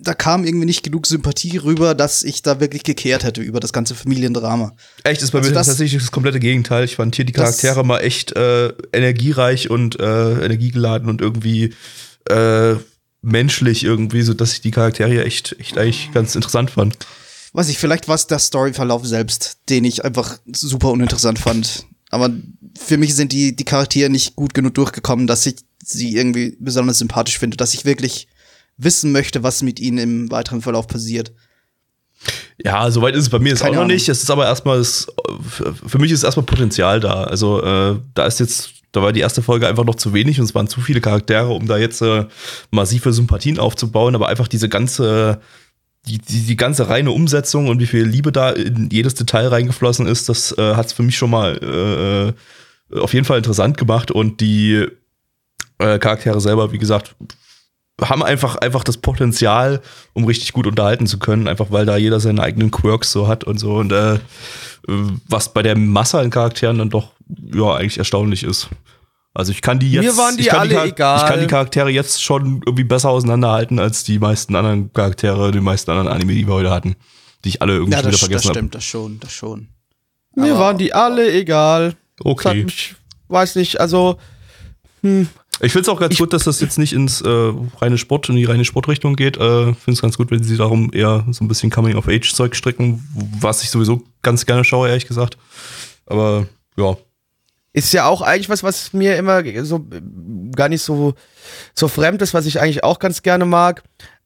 da 0.02 0.14
kam 0.14 0.44
irgendwie 0.44 0.66
nicht 0.66 0.82
genug 0.82 1.06
Sympathie 1.06 1.58
rüber, 1.58 1.94
dass 1.94 2.22
ich 2.22 2.42
da 2.42 2.60
wirklich 2.60 2.82
gekehrt 2.84 3.24
hätte 3.24 3.42
über 3.42 3.60
das 3.60 3.72
ganze 3.72 3.94
Familiendrama. 3.94 4.74
Echt, 5.04 5.22
ist 5.22 5.30
bei 5.32 5.38
Also 5.38 5.50
mir 5.50 5.54
das- 5.54 5.66
tatsächlich 5.66 6.02
das 6.02 6.10
komplette 6.12 6.40
Gegenteil. 6.40 6.84
Ich 6.84 6.96
fand 6.96 7.14
hier 7.16 7.24
die 7.24 7.32
Charaktere 7.32 7.84
mal 7.84 7.98
echt 8.00 8.32
äh, 8.36 8.68
energiereich 8.92 9.68
und 9.70 9.98
äh, 10.00 10.44
energiegeladen 10.44 11.08
und 11.08 11.20
irgendwie 11.20 11.74
äh, 12.28 12.74
menschlich 13.22 13.84
irgendwie, 13.84 14.22
so 14.22 14.32
dass 14.34 14.52
ich 14.54 14.60
die 14.62 14.70
Charaktere 14.70 15.10
hier 15.10 15.26
echt, 15.26 15.56
echt 15.58 15.76
eigentlich 15.76 16.10
ganz 16.12 16.34
interessant 16.34 16.70
fand. 16.70 16.96
Weiß 17.52 17.68
ich, 17.68 17.78
vielleicht 17.78 18.08
war 18.08 18.14
es 18.14 18.26
der 18.28 18.38
Storyverlauf 18.38 19.04
selbst, 19.04 19.58
den 19.68 19.84
ich 19.84 20.04
einfach 20.04 20.38
super 20.52 20.90
uninteressant 20.90 21.38
fand. 21.38 21.84
Aber 22.08 22.30
für 22.78 22.96
mich 22.96 23.14
sind 23.14 23.32
die, 23.32 23.54
die 23.54 23.64
Charaktere 23.64 24.08
nicht 24.08 24.36
gut 24.36 24.54
genug 24.54 24.74
durchgekommen, 24.74 25.26
dass 25.26 25.44
ich 25.46 25.56
sie 25.90 26.16
irgendwie 26.16 26.56
besonders 26.58 26.98
sympathisch 26.98 27.38
finde, 27.38 27.56
dass 27.56 27.74
ich 27.74 27.84
wirklich 27.84 28.28
wissen 28.76 29.12
möchte, 29.12 29.42
was 29.42 29.62
mit 29.62 29.78
ihnen 29.78 29.98
im 29.98 30.30
weiteren 30.30 30.62
Verlauf 30.62 30.86
passiert. 30.86 31.32
Ja, 32.62 32.90
soweit 32.90 33.14
ist 33.14 33.24
es 33.24 33.30
bei 33.30 33.38
mir 33.38 33.50
jetzt 33.50 33.62
auch 33.62 33.68
noch 33.68 33.76
Ahnung. 33.76 33.88
nicht. 33.88 34.08
Es 34.08 34.22
ist 34.22 34.30
aber 34.30 34.46
erstmal, 34.46 34.78
das, 34.78 35.06
für 35.86 35.98
mich 35.98 36.12
ist 36.12 36.22
erstmal 36.22 36.46
Potenzial 36.46 37.00
da. 37.00 37.24
Also 37.24 37.62
äh, 37.62 37.96
da 38.14 38.26
ist 38.26 38.40
jetzt, 38.40 38.70
da 38.92 39.02
war 39.02 39.12
die 39.12 39.20
erste 39.20 39.42
Folge 39.42 39.66
einfach 39.66 39.84
noch 39.84 39.94
zu 39.94 40.12
wenig 40.12 40.38
und 40.38 40.44
es 40.44 40.54
waren 40.54 40.68
zu 40.68 40.80
viele 40.80 41.00
Charaktere, 41.00 41.48
um 41.48 41.66
da 41.66 41.78
jetzt 41.78 42.02
äh, 42.02 42.26
massive 42.70 43.12
Sympathien 43.12 43.58
aufzubauen. 43.58 44.14
Aber 44.14 44.28
einfach 44.28 44.48
diese 44.48 44.68
ganze, 44.68 45.40
die, 46.06 46.18
die, 46.18 46.40
die 46.42 46.56
ganze 46.56 46.88
reine 46.88 47.12
Umsetzung 47.12 47.68
und 47.68 47.80
wie 47.80 47.86
viel 47.86 48.04
Liebe 48.04 48.32
da 48.32 48.50
in 48.50 48.90
jedes 48.90 49.14
Detail 49.14 49.48
reingeflossen 49.48 50.06
ist, 50.06 50.28
das 50.28 50.56
äh, 50.58 50.74
hat 50.74 50.86
es 50.86 50.92
für 50.92 51.02
mich 51.02 51.16
schon 51.16 51.30
mal 51.30 52.34
äh, 52.92 52.98
auf 52.98 53.14
jeden 53.14 53.24
Fall 53.24 53.38
interessant 53.38 53.78
gemacht 53.78 54.10
und 54.10 54.40
die 54.40 54.86
äh, 55.78 55.98
Charaktere 55.98 56.40
selber, 56.40 56.72
wie 56.72 56.78
gesagt, 56.78 57.14
haben 58.00 58.22
einfach, 58.22 58.56
einfach 58.56 58.82
das 58.84 58.96
Potenzial, 58.96 59.82
um 60.14 60.24
richtig 60.24 60.52
gut 60.54 60.66
unterhalten 60.66 61.06
zu 61.06 61.18
können, 61.18 61.46
einfach 61.48 61.70
weil 61.70 61.84
da 61.84 61.96
jeder 61.98 62.18
seine 62.20 62.42
eigenen 62.42 62.70
Quirks 62.70 63.12
so 63.12 63.28
hat 63.28 63.44
und 63.44 63.58
so. 63.58 63.74
Und 63.74 63.92
äh, 63.92 64.18
was 65.28 65.52
bei 65.52 65.62
der 65.62 65.76
Masse 65.76 66.18
an 66.18 66.30
Charakteren 66.30 66.78
dann 66.78 66.88
doch 66.90 67.12
ja 67.52 67.74
eigentlich 67.74 67.98
erstaunlich 67.98 68.42
ist. 68.42 68.68
Also 69.34 69.52
ich 69.52 69.60
kann 69.62 69.78
die 69.78 69.92
jetzt, 69.92 70.04
Mir 70.04 70.16
waren 70.16 70.36
die 70.36 70.42
ich 70.44 70.48
kann 70.48 70.60
alle 70.60 70.74
Char- 70.74 70.86
egal. 70.86 71.18
Ich 71.22 71.26
kann 71.30 71.40
die 71.40 71.46
Charaktere 71.46 71.90
jetzt 71.90 72.22
schon 72.22 72.62
irgendwie 72.66 72.84
besser 72.84 73.10
auseinanderhalten 73.10 73.78
als 73.78 74.02
die 74.02 74.18
meisten 74.18 74.56
anderen 74.56 74.92
Charaktere, 74.92 75.52
die 75.52 75.60
meisten 75.60 75.90
anderen 75.90 76.08
Anime, 76.08 76.32
die 76.34 76.46
wir 76.48 76.54
heute 76.54 76.70
hatten, 76.70 76.96
die 77.44 77.50
ich 77.50 77.62
alle 77.62 77.74
irgendwie 77.74 77.92
Ja, 77.92 77.98
schon 77.98 78.06
wieder 78.06 78.12
das, 78.12 78.20
das 78.20 78.28
vergessen 78.28 78.48
habe. 78.48 78.58
stimmt, 78.58 78.74
das 78.74 78.84
schon, 78.84 79.20
das 79.20 79.32
schon. 79.32 79.68
Mir 80.34 80.52
Aber- 80.52 80.60
waren 80.60 80.78
die 80.78 80.94
alle 80.94 81.30
egal. 81.32 81.90
Das 82.16 82.26
Okay. 82.26 82.64
mich, 82.64 82.94
weiß 83.28 83.54
nicht, 83.56 83.78
also 83.78 84.18
Ich 85.62 85.72
finde 85.72 85.82
es 85.82 85.88
auch 85.88 86.00
ganz 86.00 86.16
gut, 86.16 86.32
dass 86.32 86.44
das 86.44 86.60
jetzt 86.60 86.78
nicht 86.78 86.94
ins 86.94 87.20
äh, 87.20 87.52
reine 87.80 87.98
Sport, 87.98 88.28
in 88.30 88.36
die 88.36 88.44
reine 88.44 88.64
Sportrichtung 88.64 89.14
geht. 89.14 89.36
Äh, 89.36 89.74
finde 89.74 89.92
es 89.92 90.00
ganz 90.00 90.16
gut, 90.16 90.30
wenn 90.30 90.42
sie 90.42 90.56
darum 90.56 90.90
eher 90.92 91.26
so 91.30 91.44
ein 91.44 91.48
bisschen 91.48 91.70
Coming-of-Age-Zeug 91.70 92.56
stricken, 92.56 93.06
was 93.40 93.62
ich 93.62 93.70
sowieso 93.70 94.02
ganz 94.22 94.46
gerne 94.46 94.64
schaue, 94.64 94.88
ehrlich 94.88 95.06
gesagt. 95.06 95.36
Aber 96.06 96.46
ja. 96.76 96.96
ist 97.74 97.92
ja 97.92 98.06
auch 98.06 98.22
eigentlich 98.22 98.48
was, 98.48 98.62
was 98.62 98.94
mir 98.94 99.16
immer 99.16 99.42
so 99.64 99.86
gar 100.56 100.68
nicht 100.70 100.82
so, 100.82 101.14
so 101.74 101.88
fremd 101.88 102.22
ist, 102.22 102.32
was 102.32 102.46
ich 102.46 102.58
eigentlich 102.58 102.82
auch 102.82 102.98
ganz 102.98 103.22
gerne 103.22 103.44
mag. 103.44 103.82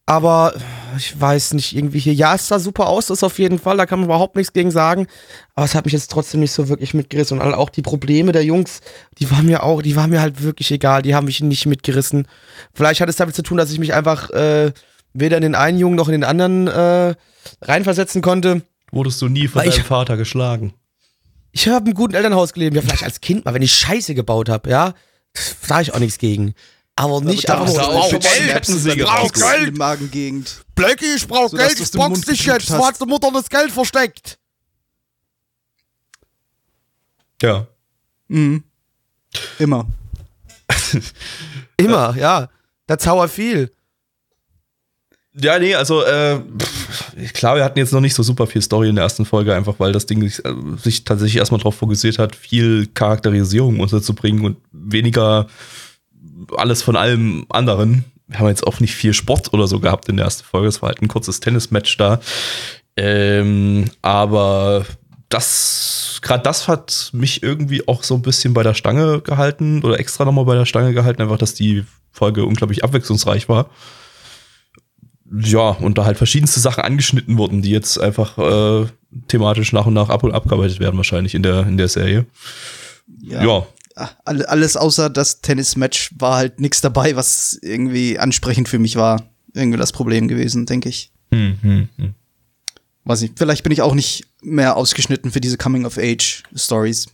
Aber 0.07 0.53
ich 0.99 1.19
weiß 1.19 1.55
nicht, 1.55 1.75
irgendwie 1.75 1.99
hier, 1.99 2.13
ja, 2.13 2.35
es 2.35 2.47
sah 2.49 2.59
super 2.59 2.89
aus, 2.89 3.07
das 3.07 3.23
auf 3.25 3.39
jeden 3.39 3.59
Fall, 3.59 3.79
da 3.79 3.87
kann 3.87 4.01
man 4.01 4.07
überhaupt 4.09 4.37
nichts 4.37 4.53
gegen 4.53 4.71
sagen. 4.71 5.07
Aber 5.55 5.65
es 5.65 5.75
hat 5.75 5.87
mich 5.87 5.95
jetzt 5.95 6.11
trotzdem 6.11 6.41
nicht 6.41 6.53
so 6.53 6.69
wirklich 6.69 6.93
mitgerissen. 6.93 7.41
Und 7.41 7.55
auch 7.55 7.71
die 7.71 7.81
Probleme 7.81 8.33
der 8.33 8.45
Jungs, 8.45 8.81
die 9.19 9.31
waren 9.31 9.47
mir 9.47 9.63
auch, 9.63 9.81
die 9.81 9.97
waren 9.97 10.11
mir 10.11 10.21
halt 10.21 10.43
wirklich 10.43 10.71
egal, 10.71 11.01
die 11.01 11.15
haben 11.15 11.25
mich 11.25 11.41
nicht 11.41 11.65
mitgerissen. 11.65 12.29
Vielleicht 12.75 13.01
hat 13.01 13.09
es 13.09 13.17
damit 13.17 13.35
zu 13.35 13.43
tun, 13.43 13.57
dass 13.57 13.73
ich 13.73 13.79
mich 13.79 13.95
einfach 13.95 14.29
äh, 14.31 14.73
weder 15.15 15.37
in 15.39 15.43
den 15.43 15.55
einen 15.55 15.79
Jungen 15.79 15.97
noch 15.97 16.09
in 16.09 16.13
den 16.13 16.25
anderen 16.25 16.69
äh, 16.69 17.15
reinversetzen 17.63 18.21
konnte. 18.21 18.61
Wurdest 18.93 19.23
du 19.23 19.29
nie 19.29 19.49
von 19.49 19.63
Weil 19.63 19.69
ich- 19.71 19.77
deinem 19.77 19.87
Vater 19.87 20.17
geschlagen? 20.19 20.75
Ich 21.57 21.69
habe 21.69 21.89
im 21.89 21.95
guten 21.95 22.15
Elternhaus 22.15 22.53
gelebt, 22.53 22.75
ja, 22.77 22.83
vielleicht 22.83 23.05
als 23.05 23.21
Kind 23.21 23.45
mal, 23.45 23.55
wenn 23.55 23.63
ich 23.63 23.73
Scheiße 23.73 24.15
gebaut 24.15 24.49
habe, 24.49 24.69
ja, 24.71 24.93
sage 25.63 25.83
ich 25.83 25.95
auch 25.95 26.01
nichts 26.01 26.19
gegen. 26.19 26.55
Aber 26.97 27.21
nicht 27.21 27.49
da 27.49 27.61
einfach 27.61 27.73
nur, 27.75 27.83
du 27.83 27.89
auch 27.89 28.13
ich 28.13 29.03
brauch 29.03 29.33
Geld. 29.33 29.69
In 29.69 29.75
Magengegend. 29.75 30.65
Blackie, 30.77 31.15
ich 31.17 31.27
brauch 31.27 31.49
So, 31.49 31.57
Geld, 31.57 31.79
ich 31.79 31.91
box 31.91 32.21
dich 32.21 32.45
jetzt, 32.47 32.71
hast. 32.71 32.79
wo 32.79 32.87
hat 32.87 33.01
die 33.01 33.07
Mutter 33.07 33.31
das 33.33 33.49
Geld 33.49 33.73
versteckt? 33.73 34.39
Ja. 37.43 37.67
Mhm. 38.29 38.63
Immer. 39.59 39.87
Immer, 41.77 42.17
ja, 42.17 42.49
that's 42.87 43.07
how 43.07 43.25
I 43.25 43.29
feel. 43.29 43.71
Ja, 45.37 45.59
nee, 45.59 45.75
also 45.75 46.05
äh, 46.05 46.41
klar, 47.33 47.57
wir 47.57 47.65
hatten 47.65 47.79
jetzt 47.81 47.93
noch 47.93 48.01
nicht 48.01 48.15
so 48.15 48.23
super 48.23 48.47
viel 48.47 48.63
Story 48.63 48.89
in 48.89 48.95
der 48.95 49.03
ersten 49.03 49.25
Folge, 49.25 49.53
einfach 49.53 49.75
weil 49.81 49.91
das 49.91 50.07
Ding 50.07 50.23
sich, 50.23 50.45
äh, 50.45 50.55
sich 50.81 51.03
tatsächlich 51.03 51.39
erstmal 51.39 51.59
darauf 51.59 51.75
fokussiert 51.75 52.21
hat, 52.21 52.37
viel 52.37 52.87
Charakterisierung 52.87 53.81
unterzubringen 53.81 54.45
und 54.45 54.59
weniger 54.71 55.49
alles 56.57 56.83
von 56.83 56.97
allem 56.97 57.47
anderen. 57.49 58.05
Wir 58.27 58.39
haben 58.39 58.49
jetzt 58.49 58.67
auch 58.67 58.81
nicht 58.81 58.95
viel 58.95 59.13
Sport 59.13 59.53
oder 59.53 59.67
so 59.67 59.81
gehabt 59.81 60.09
in 60.09 60.17
der 60.17 60.25
ersten 60.25 60.45
Folge. 60.45 60.69
Es 60.69 60.83
war 60.83 60.89
halt 60.89 61.03
ein 61.03 61.09
kurzes 61.09 61.41
Tennismatch 61.41 61.97
da. 61.97 62.21
Ähm, 62.97 63.87
aber 64.03 64.87
das, 65.29 66.21
gerade 66.23 66.43
das 66.43 66.69
hat 66.69 67.11
mich 67.13 67.43
irgendwie 67.43 67.87
auch 67.89 68.03
so 68.03 68.15
ein 68.15 68.23
bisschen 68.23 68.55
bei 68.55 68.63
der 68.63 68.75
Stange 68.75 69.21
gehalten 69.21 69.83
oder 69.83 69.99
extra 69.99 70.25
nochmal 70.25 70.45
bei 70.45 70.55
der 70.55 70.65
Stange 70.65 70.95
gehalten, 70.95 71.23
einfach, 71.23 71.39
dass 71.39 71.55
die 71.55 71.85
Folge 72.13 72.45
unglaublich 72.45 72.85
abwechslungsreich 72.85 73.49
war 73.49 73.69
ja, 75.37 75.71
und 75.71 75.99
da 75.99 76.05
halt 76.05 76.19
verschiedenste 76.19 76.61
Sachen 76.61 76.85
angeschnitten 76.85 77.39
wurden, 77.39 77.63
die 77.63 77.71
jetzt 77.71 77.99
einfach 77.99 78.39
äh, 78.39 78.87
thematisch 79.29 79.73
nach 79.73 79.87
und 79.87 79.95
nach 79.95 80.09
ab 80.11 80.23
und 80.23 80.33
abgearbeitet 80.33 80.81
werden, 80.81 80.97
wahrscheinlich 80.97 81.35
in 81.35 81.43
der, 81.43 81.67
in 81.67 81.77
der 81.77 81.89
Serie. 81.89 82.27
Ja. 83.21 83.41
Alle- 83.41 83.67
Alles 83.95 84.77
außer 84.77 85.09
das 85.09 85.41
Tennismatch 85.41 86.11
war 86.19 86.37
halt 86.37 86.61
nichts 86.61 86.81
dabei, 86.81 87.15
was 87.15 87.59
irgendwie 87.63 88.19
ansprechend 88.19 88.69
für 88.69 88.79
mich 88.79 88.97
war. 88.97 89.31
Irgendwie 89.55 89.79
das 89.79 89.93
Problem 89.93 90.27
gewesen, 90.27 90.67
denke 90.67 90.89
ich. 90.89 91.13
Hm, 91.31 91.59
hm, 91.61 91.89
hm. 91.97 92.15
Weiß 93.05 93.21
nicht. 93.21 93.39
Vielleicht 93.39 93.63
bin 93.63 93.73
ich 93.73 93.83
auch 93.83 93.95
nicht 93.95 94.27
mehr 94.43 94.77
ausgeschnitten 94.77 95.31
für 95.31 95.41
diese 95.41 95.59
Coming-of-Age-Stories. 95.59 97.07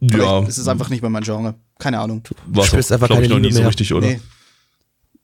Ja, 0.00 0.08
Vielleicht 0.08 0.48
ist 0.48 0.58
es 0.58 0.68
einfach 0.68 0.88
nicht 0.88 1.02
mehr 1.02 1.10
mein 1.10 1.22
Genre. 1.22 1.54
Keine 1.78 2.00
Ahnung. 2.00 2.22
war 2.46 2.64
spürst 2.64 2.90
einfach 2.90 3.08
keine 3.08 3.24
ich, 3.24 3.28
noch 3.28 3.38
nie 3.38 3.52
so 3.52 3.62
richtig, 3.62 3.92
oder? 3.92 4.06
Nee. 4.06 4.20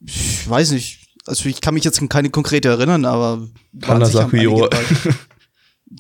Ich 0.05 0.49
weiß 0.49 0.73
nicht. 0.73 1.09
Also 1.27 1.49
ich 1.49 1.61
kann 1.61 1.75
mich 1.75 1.83
jetzt 1.83 2.01
an 2.01 2.09
keine 2.09 2.31
konkrete 2.31 2.69
erinnern, 2.69 3.05
aber 3.05 3.49
bei. 3.73 4.69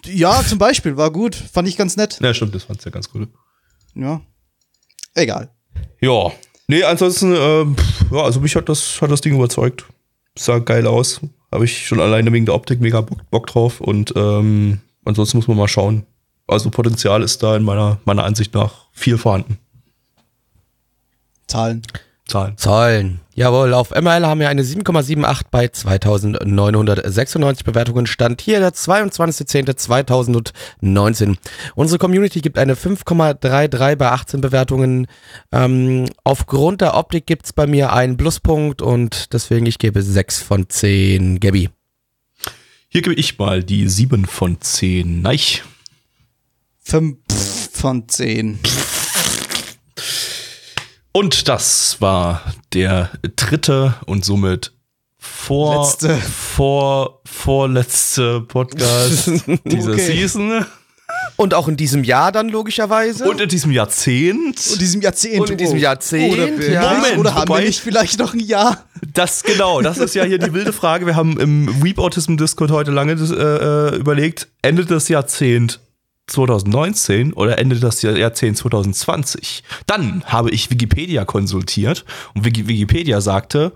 Ja, 0.05 0.45
zum 0.45 0.59
Beispiel, 0.59 0.97
war 0.97 1.11
gut. 1.11 1.35
Fand 1.35 1.69
ich 1.69 1.77
ganz 1.77 1.97
nett. 1.97 2.19
Ja, 2.21 2.35
stimmt, 2.35 2.55
das 2.55 2.65
fand's 2.65 2.85
ja 2.85 2.91
ganz 2.91 3.09
cool. 3.15 3.29
Ja. 3.95 4.21
Egal. 5.17 5.49
Ja. 6.01 6.31
Nee, 6.69 6.83
ansonsten, 6.85 7.35
pff, 7.75 8.13
ja, 8.13 8.23
also 8.23 8.41
mich 8.41 8.55
hat 8.55 8.69
das, 8.69 9.01
hat 9.01 9.11
das 9.11 9.21
Ding 9.21 9.35
überzeugt. 9.35 9.87
Sah 10.39 10.59
geil 10.59 10.87
aus. 10.87 11.21
Habe 11.51 11.65
ich 11.65 11.87
schon 11.87 12.01
alleine 12.01 12.33
wegen 12.33 12.45
der 12.45 12.55
Optik 12.55 12.81
mega 12.81 13.01
Bock, 13.01 13.31
Bock 13.31 13.47
drauf. 13.47 13.81
Und 13.81 14.13
ähm, 14.15 14.81
ansonsten 15.05 15.39
muss 15.39 15.49
man 15.49 15.57
mal 15.57 15.69
schauen. 15.69 16.05
Also 16.47 16.71
Potenzial 16.71 17.23
ist 17.23 17.43
da 17.43 17.57
in 17.57 17.63
meiner, 17.63 17.99
meiner 18.05 18.25
Ansicht 18.25 18.55
nach 18.55 18.87
viel 18.93 19.17
vorhanden. 19.17 19.59
Zahlen. 21.47 21.83
Zahlen. 22.27 22.57
Zahlen. 22.57 23.21
Jawohl, 23.35 23.73
auf 23.73 23.91
MRL 23.91 24.27
haben 24.27 24.41
wir 24.41 24.49
eine 24.49 24.63
7,78 24.63 25.43
bei 25.51 25.69
2996 25.69 27.65
Bewertungen. 27.65 28.07
Stand 28.07 28.41
hier 28.41 28.59
der 28.59 28.73
22.10.2019. 28.73 31.37
Unsere 31.77 31.99
Community 31.99 32.41
gibt 32.41 32.59
eine 32.59 32.75
5,33 32.75 33.97
bei 33.97 34.11
18 34.11 34.41
Bewertungen. 34.41 35.07
Ähm, 35.53 36.07
aufgrund 36.25 36.81
der 36.81 36.97
Optik 36.97 37.27
gibt's 37.27 37.53
bei 37.53 37.69
mir 37.69 37.93
einen 37.93 38.17
Pluspunkt 38.17 38.83
und 38.83 39.33
deswegen 39.33 39.67
ich 39.67 39.79
gebe 39.79 40.03
6 40.03 40.43
von 40.43 40.69
10. 40.69 41.39
Gabby. 41.39 41.71
Hier 42.89 43.03
gebe 43.03 43.15
ich 43.15 43.39
mal 43.39 43.63
die 43.63 43.89
7 43.89 44.25
von 44.25 44.61
10. 44.61 45.23
Neich. 45.23 45.63
Fünf 46.89 47.19
von 47.73 48.09
zehn. 48.09 48.61
Und 51.17 51.49
das 51.49 51.97
war 52.01 52.43
der 52.75 53.09
dritte 53.37 53.95
und 54.05 54.23
somit 54.27 54.73
vor, 55.19 55.83
Letzte. 55.87 56.15
vor, 56.15 57.23
vorletzte 57.25 58.43
Podcast 58.43 59.29
dieser 59.65 59.93
Okay. 59.93 60.13
Season 60.13 60.67
Und 61.37 61.55
auch 61.55 61.69
in 61.69 61.79
diesem 61.79 62.05
Jahr 62.05 62.33
dann 62.33 62.51
logischerweise. 62.51 63.27
und 63.27 63.41
in 63.41 63.49
diesem 63.49 63.71
Jahrzehnt. 63.73 64.61
In 64.75 64.79
diesem 64.79 65.01
Jahrzehnt. 65.01 65.41
Und 65.41 65.49
in 65.49 65.57
diesem 65.57 65.79
Jahrzehnt, 65.79 66.35
Oder, 66.35 66.49
ja. 66.71 66.93
Moment, 66.95 67.17
oder 67.17 67.35
haben 67.35 67.49
wobei- 67.49 67.61
wir 67.61 67.67
nicht 67.69 67.81
vielleicht 67.81 68.19
noch 68.19 68.35
ein 68.35 68.41
Jahr? 68.41 68.85
Das 69.15 69.43
genau, 69.43 69.81
das 69.81 69.97
ist 69.97 70.15
ja 70.15 70.25
hier 70.25 70.39
die 70.39 70.53
wilde 70.53 70.75
Frage. 70.75 71.07
Wir 71.07 71.17
haben 71.17 71.41
im 71.41 71.83
Weep 71.83 71.99
Autism 71.99 72.37
Discord 72.37 72.71
heute 72.71 72.91
lange 72.91 73.13
äh, 73.13 73.95
äh, 73.95 73.97
überlegt, 73.97 74.49
endet 74.61 74.91
das 74.91 75.09
Jahrzehnt 75.09 75.81
2019 76.27 77.33
oder 77.33 77.59
endet 77.59 77.83
das 77.83 78.03
Jahr- 78.03 78.17
Jahrzehnt 78.17 78.57
2020? 78.57 79.63
Dann 79.87 80.23
habe 80.25 80.51
ich 80.51 80.71
Wikipedia 80.71 81.25
konsultiert 81.25 82.05
und 82.35 82.45
Wiki 82.45 82.69
Wikipedia 82.69 83.21
sagte, 83.21 83.73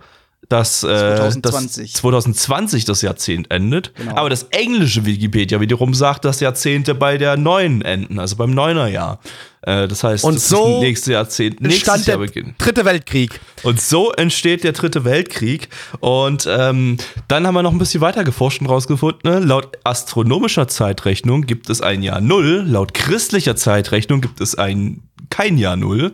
dass, 0.51 0.83
äh, 0.83 1.17
2020. 1.17 1.93
dass 1.93 2.01
2020 2.01 2.85
das 2.85 3.03
Jahrzehnt 3.03 3.51
endet. 3.53 3.95
Genau. 3.95 4.17
Aber 4.17 4.29
das 4.29 4.43
englische 4.51 5.07
Wikipedia 5.07 5.61
wiederum 5.61 5.95
sagt, 5.95 6.25
dass 6.25 6.41
Jahrzehnte 6.41 6.95
bei 6.95 7.19
der 7.19 7.37
neuen 7.37 7.83
enden, 7.83 8.19
also 8.19 8.35
beim 8.35 8.51
Neunerjahr. 8.51 9.21
Äh, 9.63 9.87
das 9.87 10.03
heißt, 10.03 10.25
Und 10.25 10.35
das 10.35 10.49
so 10.49 10.81
nächste 10.81 11.13
Jahrzehnt, 11.13 11.61
nächstes 11.61 11.87
Jahr 11.87 11.99
der 11.99 12.27
beginnen. 12.27 12.57
dritte 12.59 12.85
Weltkrieg. 12.85 13.41
Und 13.63 13.81
so 13.81 14.11
entsteht 14.13 14.65
der 14.65 14.73
dritte 14.73 15.05
Weltkrieg. 15.05 15.69
Und 16.01 16.49
ähm, 16.51 16.97
dann 17.29 17.47
haben 17.47 17.55
wir 17.55 17.63
noch 17.63 17.73
ein 17.73 17.79
bisschen 17.79 18.01
weiter 18.01 18.25
geforscht 18.25 18.61
und 18.61 18.67
rausgefunden, 18.67 19.31
ne? 19.31 19.39
laut 19.39 19.79
astronomischer 19.85 20.67
Zeitrechnung 20.67 21.43
gibt 21.43 21.71
es 21.71 21.81
ein 21.81 22.03
Jahr 22.03 22.21
Null, 22.21 22.65
laut 22.67 22.93
christlicher 22.93 23.55
Zeitrechnung 23.55 24.21
gibt 24.21 24.41
es 24.41 24.57
ein 24.57 25.03
kein 25.31 25.59
Jahr 25.59 25.77
Null. 25.77 26.13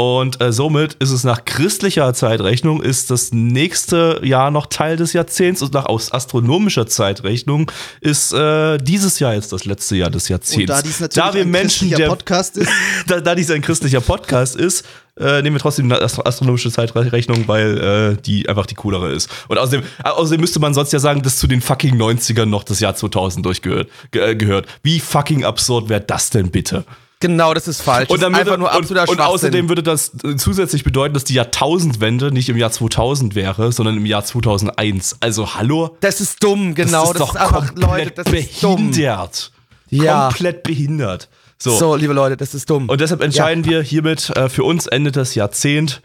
Und 0.00 0.40
äh, 0.40 0.50
somit 0.50 0.94
ist 0.94 1.10
es 1.10 1.24
nach 1.24 1.44
christlicher 1.44 2.14
Zeitrechnung 2.14 2.82
ist 2.82 3.10
das 3.10 3.32
nächste 3.32 4.18
Jahr 4.24 4.50
noch 4.50 4.64
Teil 4.64 4.96
des 4.96 5.12
Jahrzehnts 5.12 5.60
und 5.60 5.74
nach 5.74 5.84
aus 5.84 6.10
astronomischer 6.10 6.86
Zeitrechnung 6.86 7.70
ist 8.00 8.32
äh, 8.32 8.78
dieses 8.78 9.18
Jahr 9.18 9.34
jetzt 9.34 9.52
das 9.52 9.66
letzte 9.66 9.96
Jahr 9.96 10.08
des 10.08 10.30
Jahrzehnts. 10.30 10.70
Und 10.70 10.70
da 10.70 10.80
dies 10.80 11.00
natürlich 11.00 11.34
wir 11.34 11.42
ein 11.42 11.50
Menschen 11.50 11.90
christlicher 11.90 11.96
der 11.98 12.08
Podcast 12.08 12.56
ist, 12.56 12.70
da, 13.08 13.20
da 13.20 13.34
dies 13.34 13.50
ein 13.50 13.60
christlicher 13.60 14.00
Podcast 14.00 14.56
ist, 14.56 14.86
äh, 15.18 15.42
nehmen 15.42 15.56
wir 15.56 15.60
trotzdem 15.60 15.84
eine 15.84 16.00
astro 16.00 16.22
astronomische 16.22 16.70
Zeitrechnung, 16.70 17.46
weil 17.46 18.16
äh, 18.16 18.22
die 18.22 18.48
einfach 18.48 18.64
die 18.64 18.76
coolere 18.76 19.12
ist. 19.12 19.28
Und 19.48 19.58
außerdem, 19.58 19.82
außerdem 20.02 20.40
müsste 20.40 20.60
man 20.60 20.72
sonst 20.72 20.94
ja 20.94 20.98
sagen, 20.98 21.20
dass 21.20 21.36
zu 21.36 21.46
den 21.46 21.60
fucking 21.60 22.00
90ern 22.00 22.46
noch 22.46 22.64
das 22.64 22.80
Jahr 22.80 22.94
2000 22.94 23.44
durchgehört. 23.44 23.90
Ge 24.12 24.34
gehört. 24.34 24.66
Wie 24.82 24.98
fucking 24.98 25.44
absurd 25.44 25.90
wäre 25.90 26.00
das 26.00 26.30
denn 26.30 26.50
bitte? 26.50 26.86
Genau, 27.20 27.52
das 27.52 27.68
ist 27.68 27.82
falsch. 27.82 28.08
Und, 28.08 28.22
das 28.22 28.22
dann 28.22 28.32
ist 28.32 28.38
würde, 28.38 28.50
einfach 28.52 28.58
nur 28.58 28.72
absoluter 28.72 29.02
und, 29.02 29.18
und 29.18 29.20
außerdem 29.20 29.68
würde 29.68 29.82
das 29.82 30.12
äh, 30.24 30.36
zusätzlich 30.36 30.84
bedeuten, 30.84 31.12
dass 31.12 31.24
die 31.24 31.34
Jahrtausendwende 31.34 32.32
nicht 32.32 32.48
im 32.48 32.56
Jahr 32.56 32.72
2000 32.72 33.34
wäre, 33.34 33.72
sondern 33.72 33.98
im 33.98 34.06
Jahr 34.06 34.24
2001. 34.24 35.18
Also 35.20 35.54
hallo? 35.54 35.96
das 36.00 36.22
ist 36.22 36.42
dumm, 36.42 36.74
genau. 36.74 37.02
das 37.02 37.10
ist 37.12 37.20
doch 37.20 37.34
einfach, 37.34 37.66
komplett 37.66 37.78
Leute, 37.78 38.10
das 38.12 38.32
ist 38.32 38.62
dumm. 38.62 38.90
behindert. 38.90 39.52
Ja. 39.90 40.28
Komplett 40.28 40.62
behindert. 40.62 41.28
So. 41.58 41.94
liebe 41.94 42.14
Leute, 42.14 42.38
das 42.38 42.54
ist 42.54 42.70
dumm. 42.70 42.88
Und 42.88 43.02
deshalb 43.02 43.20
entscheiden 43.20 43.66
wir 43.66 43.82
hiermit, 43.82 44.30
äh, 44.30 44.48
für 44.48 44.64
uns 44.64 44.86
endet 44.86 45.16
das 45.16 45.34
Jahrzehnt 45.34 46.00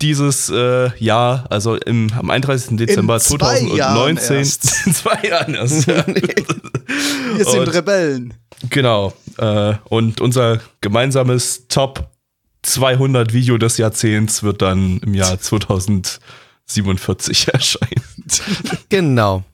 dieses 0.00 0.50
äh, 0.50 0.96
Jahr, 0.98 1.46
also 1.50 1.74
im, 1.74 2.12
am 2.16 2.30
31. 2.30 2.76
Dezember 2.76 3.14
In 3.16 3.20
zwei 3.20 3.60
Jahren 3.60 4.16
2019. 4.16 4.36
erst. 4.36 4.82
In 4.86 4.94
zwei 4.94 5.28
Jahren 5.28 5.54
erst. 5.54 5.86
ja. 5.88 6.06
wir 6.06 7.44
sind 7.44 7.58
Und- 7.60 7.74
Rebellen. 7.74 8.34
Genau. 8.68 9.14
Äh, 9.38 9.74
und 9.84 10.20
unser 10.20 10.60
gemeinsames 10.80 11.68
Top 11.68 12.10
200 12.62 13.32
Video 13.32 13.56
des 13.58 13.78
Jahrzehnts 13.78 14.42
wird 14.42 14.60
dann 14.62 14.98
im 14.98 15.14
Jahr 15.14 15.40
2047 15.40 17.48
erscheinen. 17.52 18.02
Genau. 18.88 19.44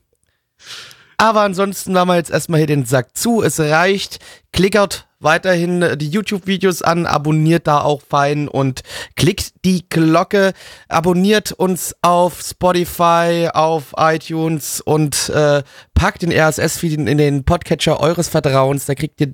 Aber 1.17 1.41
ansonsten 1.41 1.93
machen 1.93 2.09
wir 2.09 2.15
jetzt 2.15 2.31
erstmal 2.31 2.59
hier 2.59 2.67
den 2.67 2.85
Sack 2.85 3.17
zu. 3.17 3.41
Es 3.41 3.59
reicht. 3.59 4.19
Klickert 4.51 5.06
weiterhin 5.19 5.97
die 5.97 6.09
YouTube-Videos 6.09 6.81
an, 6.81 7.05
abonniert 7.05 7.67
da 7.67 7.81
auch 7.81 8.01
fein 8.01 8.47
und 8.47 8.81
klickt 9.15 9.65
die 9.65 9.87
Glocke. 9.89 10.53
Abonniert 10.87 11.51
uns 11.51 11.95
auf 12.01 12.41
Spotify, 12.41 13.49
auf 13.53 13.93
iTunes 13.97 14.81
und 14.81 15.29
äh, 15.29 15.63
packt 15.93 16.21
den 16.21 16.31
RSS-Feed 16.31 16.99
in, 16.99 17.17
den 17.17 17.43
Podcatcher 17.43 17.99
eures 17.99 18.29
Vertrauens. 18.29 18.85
Da 18.85 18.95
kriegt 18.95 19.21
ihr 19.21 19.33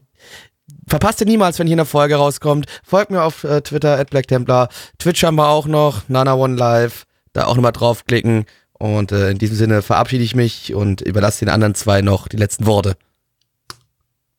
Verpasst 0.88 1.22
ihr 1.22 1.28
niemals, 1.28 1.60
wenn 1.60 1.68
hier 1.68 1.76
eine 1.76 1.86
Folge 1.86 2.16
rauskommt. 2.16 2.66
Folgt 2.84 3.10
mir 3.10 3.24
auf 3.24 3.46
äh, 3.46 3.62
Twitter, 3.62 3.98
at 3.98 4.10
Black 4.10 4.28
Templar. 4.28 4.68
Twitch 5.00 5.24
haben 5.24 5.36
wir 5.36 5.48
auch 5.48 5.66
noch, 5.66 6.10
Nana 6.10 6.34
One 6.34 6.56
Live. 6.56 7.06
Da 7.32 7.46
auch 7.46 7.56
nochmal 7.56 7.72
draufklicken. 7.72 8.46
Und 8.74 9.14
äh, 9.14 9.32
in 9.32 9.38
diesem 9.38 9.56
Sinne 9.56 9.82
verabschiede 9.82 10.24
ich 10.24 10.36
mich 10.36 10.74
und 10.74 11.02
überlasse 11.02 11.46
den 11.46 11.50
anderen 11.54 11.74
zwei 11.74 12.02
noch 12.02 12.28
die 12.28 12.38
letzten 12.38 12.66
Worte. 12.66 12.98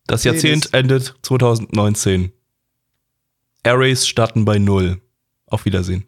Das 0.06 0.24
Nee, 0.24 0.32
Jahrzehnt 0.32 0.64
das- 0.66 0.72
endet 0.72 1.14
2019. 1.22 2.32
Arrays 3.62 4.06
starten 4.06 4.44
bei 4.44 4.58
Null. 4.58 5.00
Auf 5.46 5.64
Wiedersehen. 5.64 6.04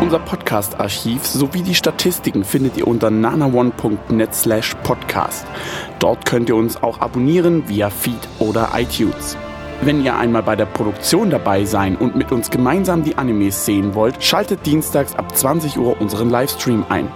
Unser 0.00 0.18
Podcast-Archiv 0.18 1.24
sowie 1.26 1.62
die 1.62 1.74
Statistiken 1.74 2.44
findet 2.44 2.76
ihr 2.76 2.86
unter 2.86 3.10
nanaone.net 3.10 4.34
slash 4.34 4.74
podcast. 4.82 5.46
Dort 5.98 6.26
könnt 6.26 6.48
ihr 6.50 6.56
uns 6.56 6.76
auch 6.82 7.00
abonnieren 7.00 7.66
via 7.68 7.88
Feed 7.90 8.28
oder 8.38 8.68
iTunes. 8.76 9.36
Wenn 9.80 10.04
ihr 10.04 10.16
einmal 10.16 10.42
bei 10.42 10.56
der 10.56 10.66
Produktion 10.66 11.30
dabei 11.30 11.64
sein 11.64 11.96
und 11.96 12.16
mit 12.16 12.30
uns 12.32 12.50
gemeinsam 12.50 13.02
die 13.02 13.16
Animes 13.16 13.64
sehen 13.64 13.94
wollt, 13.94 14.22
schaltet 14.22 14.64
dienstags 14.66 15.16
ab 15.16 15.36
20 15.36 15.78
Uhr 15.78 16.00
unseren 16.00 16.30
Livestream 16.30 16.84
ein. 16.88 17.08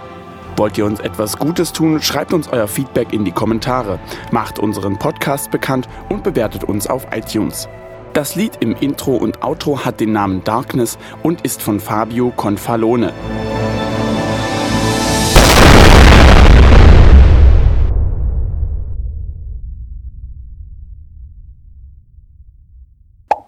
Wollt 0.59 0.77
ihr 0.77 0.85
uns 0.85 0.99
etwas 0.99 1.37
Gutes 1.37 1.71
tun, 1.71 2.01
schreibt 2.01 2.33
uns 2.33 2.49
euer 2.49 2.67
Feedback 2.67 3.13
in 3.13 3.23
die 3.23 3.31
Kommentare, 3.31 3.97
macht 4.29 4.59
unseren 4.59 4.99
Podcast 4.99 5.51
bekannt 5.51 5.87
und 6.09 6.21
bewertet 6.21 6.65
uns 6.65 6.85
auf 6.85 7.07
iTunes. 7.15 7.69
Das 8.11 8.35
Lied 8.35 8.57
im 8.59 8.75
Intro 8.75 9.15
und 9.15 9.41
Outro 9.41 9.85
hat 9.85 10.01
den 10.01 10.11
Namen 10.11 10.43
Darkness 10.43 10.97
und 11.23 11.45
ist 11.45 11.61
von 11.61 11.79
Fabio 11.79 12.33
Confalone. 12.35 13.13